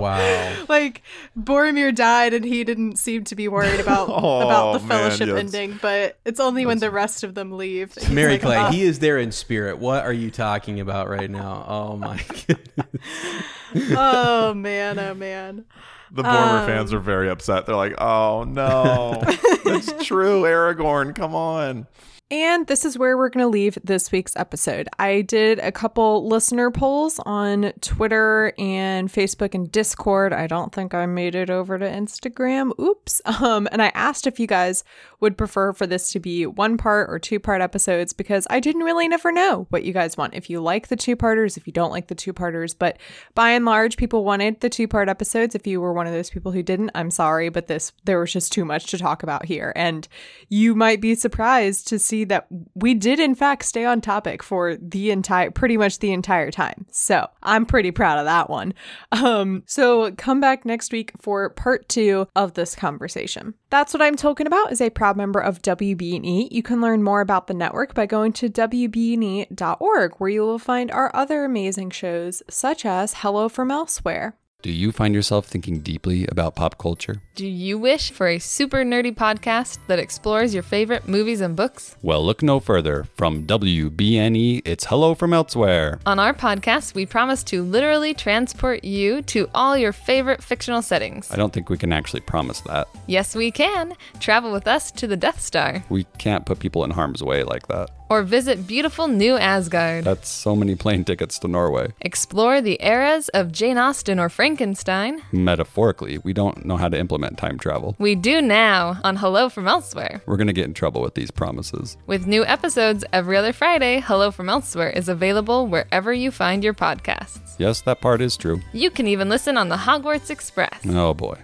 wow. 0.00 0.64
like 0.70 1.02
Boromir 1.38 1.94
died 1.94 2.32
and 2.32 2.46
he 2.46 2.64
didn't 2.64 2.96
seem 2.96 3.24
to 3.24 3.34
be 3.36 3.46
worried 3.46 3.78
about 3.78 4.08
Oh, 4.10 4.40
about 4.40 4.72
the 4.72 4.78
man, 4.80 4.88
fellowship 4.88 5.28
yes. 5.28 5.36
ending, 5.38 5.78
but 5.82 6.16
it's 6.24 6.40
only 6.40 6.64
when 6.64 6.78
the 6.78 6.90
rest 6.90 7.22
of 7.24 7.34
them 7.34 7.52
leave. 7.52 7.94
Mary 8.10 8.32
like, 8.32 8.40
Clay, 8.40 8.56
"Ah." 8.56 8.70
he 8.70 8.82
is 8.82 9.00
there 9.00 9.18
in 9.18 9.30
spirit. 9.30 9.78
What 9.78 10.02
are 10.04 10.12
you 10.14 10.30
talking 10.30 10.80
about 10.80 11.10
right 11.10 11.30
now? 11.30 11.66
Oh 11.68 11.96
my 11.98 12.24
goodness. 12.46 13.92
oh 13.96 14.54
man, 14.54 14.98
oh 14.98 15.14
man. 15.14 15.66
The 16.14 16.22
Boromir 16.22 16.60
Um, 16.60 16.66
fans 16.66 16.92
are 16.92 16.98
very 17.00 17.28
upset. 17.28 17.66
They're 17.66 17.76
like, 17.76 18.00
"Oh 18.00 18.44
no, 18.44 19.22
that's 19.64 19.92
true, 20.06 20.42
Aragorn. 20.42 21.14
Come 21.14 21.34
on." 21.34 21.86
And 22.30 22.66
this 22.68 22.86
is 22.86 22.98
where 22.98 23.18
we're 23.18 23.28
going 23.28 23.44
to 23.44 23.48
leave 23.48 23.78
this 23.84 24.10
week's 24.10 24.34
episode. 24.34 24.88
I 24.98 25.20
did 25.20 25.58
a 25.58 25.70
couple 25.70 26.26
listener 26.26 26.70
polls 26.70 27.20
on 27.26 27.72
Twitter 27.82 28.54
and 28.58 29.12
Facebook 29.12 29.54
and 29.54 29.70
Discord. 29.70 30.32
I 30.32 30.46
don't 30.46 30.72
think 30.72 30.94
I 30.94 31.04
made 31.04 31.34
it 31.34 31.50
over 31.50 31.78
to 31.78 31.84
Instagram. 31.84 32.78
Oops. 32.78 33.20
Um, 33.44 33.68
and 33.72 33.82
I 33.82 33.88
asked 33.94 34.26
if 34.26 34.38
you 34.38 34.46
guys 34.46 34.84
would 35.20 35.36
prefer 35.36 35.72
for 35.72 35.86
this 35.86 36.12
to 36.12 36.20
be 36.20 36.46
one 36.46 36.78
part 36.78 37.10
or 37.10 37.18
two 37.18 37.38
part 37.40 37.60
episodes 37.60 38.12
because 38.12 38.46
I 38.48 38.60
didn't 38.60 38.84
really 38.84 39.08
never 39.08 39.32
know 39.32 39.66
what 39.70 39.82
you 39.82 39.92
guys 39.92 40.16
want. 40.16 40.34
If 40.34 40.48
you 40.48 40.60
like 40.60 40.88
the 40.88 40.96
two 40.96 41.16
parters, 41.16 41.56
if 41.56 41.66
you 41.66 41.72
don't 41.72 41.90
like 41.90 42.06
the 42.06 42.14
two 42.14 42.32
parters, 42.32 42.74
but 42.74 42.96
by 43.34 43.50
and 43.50 43.64
large, 43.64 43.96
people 43.96 44.24
wanted 44.24 44.60
the 44.60 44.70
two 44.70 44.86
part 44.86 45.08
episodes. 45.08 45.54
If 45.54 45.66
you 45.66 45.80
were 45.80 45.92
one 45.92 46.06
of 46.06 46.12
those 46.12 46.30
people 46.30 46.52
who 46.52 46.62
didn't, 46.62 46.92
I'm 46.94 47.10
sorry, 47.10 47.48
but 47.48 47.66
this 47.66 47.92
there 48.04 48.20
was 48.20 48.32
just 48.32 48.52
too 48.52 48.64
much 48.64 48.86
to 48.86 48.98
talk 48.98 49.22
about 49.22 49.44
here, 49.44 49.72
and 49.74 50.06
you 50.48 50.74
might 50.74 51.00
be 51.00 51.14
surprised 51.14 51.88
to 51.88 51.98
see 51.98 52.13
see 52.14 52.24
that 52.24 52.46
we 52.74 52.94
did, 52.94 53.18
in 53.18 53.34
fact, 53.34 53.64
stay 53.64 53.84
on 53.84 54.00
topic 54.00 54.42
for 54.42 54.76
the 54.76 55.10
entire, 55.10 55.50
pretty 55.50 55.76
much 55.76 55.98
the 55.98 56.12
entire 56.12 56.50
time. 56.50 56.86
So 56.90 57.28
I'm 57.42 57.66
pretty 57.66 57.90
proud 57.90 58.18
of 58.18 58.24
that 58.26 58.48
one. 58.48 58.74
Um, 59.12 59.62
so 59.66 60.12
come 60.12 60.40
back 60.40 60.64
next 60.64 60.92
week 60.92 61.12
for 61.20 61.50
part 61.50 61.88
two 61.88 62.28
of 62.36 62.54
this 62.54 62.74
conversation. 62.74 63.54
That's 63.70 63.92
what 63.92 64.02
I'm 64.02 64.16
talking 64.16 64.46
about 64.46 64.70
is 64.70 64.80
a 64.80 64.90
proud 64.90 65.16
member 65.16 65.40
of 65.40 65.62
WBE. 65.62 66.48
You 66.50 66.62
can 66.62 66.80
learn 66.80 67.02
more 67.02 67.20
about 67.20 67.46
the 67.46 67.54
network 67.54 67.94
by 67.94 68.06
going 68.06 68.32
to 68.34 68.48
WBE.org, 68.48 70.14
where 70.18 70.30
you 70.30 70.42
will 70.42 70.58
find 70.58 70.90
our 70.90 71.14
other 71.14 71.44
amazing 71.44 71.90
shows, 71.90 72.42
such 72.48 72.86
as 72.86 73.14
Hello 73.14 73.48
from 73.48 73.70
Elsewhere. 73.70 74.36
Do 74.64 74.72
you 74.72 74.92
find 74.92 75.14
yourself 75.14 75.44
thinking 75.44 75.80
deeply 75.80 76.26
about 76.28 76.56
pop 76.56 76.78
culture? 76.78 77.20
Do 77.34 77.46
you 77.46 77.76
wish 77.76 78.10
for 78.10 78.28
a 78.28 78.38
super 78.38 78.78
nerdy 78.78 79.14
podcast 79.14 79.76
that 79.88 79.98
explores 79.98 80.54
your 80.54 80.62
favorite 80.62 81.06
movies 81.06 81.42
and 81.42 81.54
books? 81.54 81.96
Well, 82.00 82.24
look 82.24 82.42
no 82.42 82.60
further. 82.60 83.04
From 83.14 83.44
WBNE, 83.46 84.62
it's 84.64 84.86
Hello 84.86 85.14
from 85.14 85.34
Elsewhere. 85.34 86.00
On 86.06 86.18
our 86.18 86.32
podcast, 86.32 86.94
we 86.94 87.04
promise 87.04 87.44
to 87.44 87.62
literally 87.62 88.14
transport 88.14 88.84
you 88.84 89.20
to 89.24 89.50
all 89.54 89.76
your 89.76 89.92
favorite 89.92 90.42
fictional 90.42 90.80
settings. 90.80 91.30
I 91.30 91.36
don't 91.36 91.52
think 91.52 91.68
we 91.68 91.76
can 91.76 91.92
actually 91.92 92.20
promise 92.20 92.62
that. 92.62 92.88
Yes, 93.06 93.36
we 93.36 93.50
can. 93.50 93.92
Travel 94.18 94.50
with 94.50 94.66
us 94.66 94.90
to 94.92 95.06
the 95.06 95.18
Death 95.18 95.42
Star. 95.42 95.84
We 95.90 96.04
can't 96.16 96.46
put 96.46 96.58
people 96.58 96.84
in 96.84 96.90
harm's 96.90 97.22
way 97.22 97.42
like 97.44 97.66
that. 97.66 97.90
Or 98.10 98.22
visit 98.22 98.66
beautiful 98.66 99.08
New 99.08 99.36
Asgard. 99.36 100.04
That's 100.04 100.28
so 100.28 100.54
many 100.54 100.74
plane 100.74 101.04
tickets 101.04 101.38
to 101.40 101.48
Norway. 101.48 101.92
Explore 102.00 102.60
the 102.60 102.78
eras 102.80 103.28
of 103.30 103.50
Jane 103.50 103.78
Austen 103.78 104.18
or 104.20 104.28
Frankenstein. 104.28 105.22
Metaphorically, 105.32 106.18
we 106.18 106.32
don't 106.32 106.64
know 106.66 106.76
how 106.76 106.88
to 106.88 106.98
implement 106.98 107.38
time 107.38 107.58
travel. 107.58 107.96
We 107.98 108.14
do 108.14 108.42
now 108.42 109.00
on 109.02 109.16
Hello 109.16 109.48
from 109.48 109.66
Elsewhere. 109.66 110.22
We're 110.26 110.36
going 110.36 110.48
to 110.48 110.52
get 110.52 110.66
in 110.66 110.74
trouble 110.74 111.00
with 111.02 111.14
these 111.14 111.30
promises. 111.30 111.96
With 112.06 112.26
new 112.26 112.44
episodes 112.44 113.04
every 113.12 113.36
other 113.36 113.52
Friday, 113.52 114.00
Hello 114.00 114.30
from 114.30 114.48
Elsewhere 114.48 114.90
is 114.90 115.08
available 115.08 115.66
wherever 115.66 116.12
you 116.12 116.30
find 116.30 116.62
your 116.62 116.74
podcasts. 116.74 117.54
Yes, 117.58 117.80
that 117.82 118.00
part 118.00 118.20
is 118.20 118.36
true. 118.36 118.60
You 118.72 118.90
can 118.90 119.06
even 119.08 119.28
listen 119.28 119.56
on 119.56 119.68
the 119.68 119.76
Hogwarts 119.76 120.30
Express. 120.30 120.80
Oh 120.86 121.14
boy. 121.14 121.38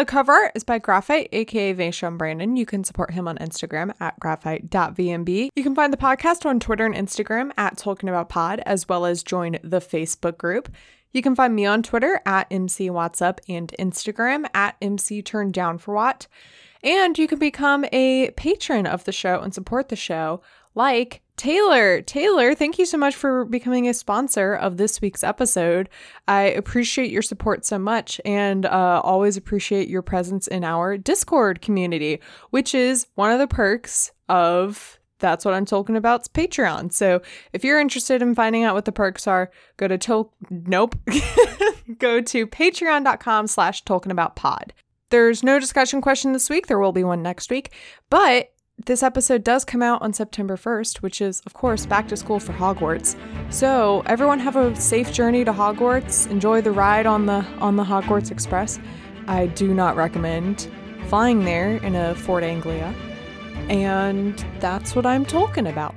The 0.00 0.06
cover 0.06 0.32
art 0.32 0.52
is 0.54 0.64
by 0.64 0.78
Graphite, 0.78 1.28
aka 1.30 1.74
Vaishon 1.74 2.16
Brandon. 2.16 2.56
You 2.56 2.64
can 2.64 2.84
support 2.84 3.10
him 3.10 3.28
on 3.28 3.36
Instagram 3.36 3.92
at 4.00 4.18
graphite.vmb. 4.18 5.50
You 5.54 5.62
can 5.62 5.74
find 5.74 5.92
the 5.92 5.98
podcast 5.98 6.46
on 6.46 6.58
Twitter 6.58 6.86
and 6.86 6.94
Instagram 6.94 7.52
at 7.58 7.76
Talking 7.76 8.08
About 8.08 8.30
Pod, 8.30 8.62
as 8.64 8.88
well 8.88 9.04
as 9.04 9.22
join 9.22 9.58
the 9.62 9.78
Facebook 9.78 10.38
group. 10.38 10.70
You 11.12 11.20
can 11.20 11.34
find 11.34 11.54
me 11.54 11.66
on 11.66 11.82
Twitter 11.82 12.22
at 12.24 12.46
MC 12.50 12.88
Up 12.88 13.42
and 13.46 13.74
Instagram 13.78 14.46
at 14.54 14.76
MC 14.80 15.20
Down 15.20 15.76
for. 15.76 16.14
And 16.82 17.18
you 17.18 17.28
can 17.28 17.38
become 17.38 17.84
a 17.92 18.30
patron 18.38 18.86
of 18.86 19.04
the 19.04 19.12
show 19.12 19.40
and 19.40 19.52
support 19.52 19.90
the 19.90 19.96
show, 19.96 20.40
like 20.74 21.20
Taylor. 21.40 22.02
Taylor, 22.02 22.54
thank 22.54 22.78
you 22.78 22.84
so 22.84 22.98
much 22.98 23.16
for 23.16 23.46
becoming 23.46 23.88
a 23.88 23.94
sponsor 23.94 24.52
of 24.52 24.76
this 24.76 25.00
week's 25.00 25.24
episode. 25.24 25.88
I 26.28 26.42
appreciate 26.42 27.10
your 27.10 27.22
support 27.22 27.64
so 27.64 27.78
much 27.78 28.20
and 28.26 28.66
uh, 28.66 29.00
always 29.02 29.38
appreciate 29.38 29.88
your 29.88 30.02
presence 30.02 30.46
in 30.46 30.64
our 30.64 30.98
Discord 30.98 31.62
community, 31.62 32.20
which 32.50 32.74
is 32.74 33.06
one 33.14 33.30
of 33.32 33.38
the 33.38 33.46
perks 33.46 34.12
of 34.28 34.98
that's 35.18 35.46
what 35.46 35.54
I'm 35.54 35.64
talking 35.64 35.96
about—Patreon. 35.96 36.92
So 36.92 37.22
if 37.54 37.64
you're 37.64 37.80
interested 37.80 38.20
in 38.20 38.34
finding 38.34 38.64
out 38.64 38.74
what 38.74 38.84
the 38.84 38.92
perks 38.92 39.26
are, 39.26 39.50
go 39.78 39.88
to 39.88 39.96
Tol- 39.96 40.34
nope. 40.50 40.94
go 41.98 42.20
to 42.20 42.46
patreon.com 42.46 43.46
slash 43.46 43.82
talking 43.86 44.12
about 44.12 44.36
pod. 44.36 44.74
There's 45.08 45.42
no 45.42 45.58
discussion 45.58 46.02
question 46.02 46.34
this 46.34 46.50
week. 46.50 46.66
There 46.66 46.78
will 46.78 46.92
be 46.92 47.02
one 47.02 47.22
next 47.22 47.48
week. 47.48 47.72
But 48.10 48.52
this 48.86 49.02
episode 49.02 49.44
does 49.44 49.64
come 49.64 49.82
out 49.82 50.00
on 50.02 50.12
September 50.12 50.56
1st, 50.56 50.98
which 50.98 51.20
is, 51.20 51.42
of 51.46 51.54
course, 51.54 51.86
back 51.86 52.08
to 52.08 52.16
school 52.16 52.40
for 52.40 52.52
Hogwarts. 52.52 53.16
So 53.52 54.02
everyone 54.06 54.38
have 54.38 54.56
a 54.56 54.74
safe 54.76 55.12
journey 55.12 55.44
to 55.44 55.52
Hogwarts. 55.52 56.30
Enjoy 56.30 56.60
the 56.60 56.72
ride 56.72 57.06
on 57.06 57.26
the 57.26 57.44
on 57.58 57.76
the 57.76 57.84
Hogwarts 57.84 58.30
Express. 58.30 58.78
I 59.26 59.46
do 59.46 59.74
not 59.74 59.96
recommend 59.96 60.70
flying 61.08 61.44
there 61.44 61.76
in 61.76 61.94
a 61.94 62.14
Ford 62.14 62.44
Anglia. 62.44 62.94
And 63.68 64.38
that's 64.60 64.94
what 64.94 65.06
I'm 65.06 65.24
talking 65.24 65.66
about. 65.66 65.94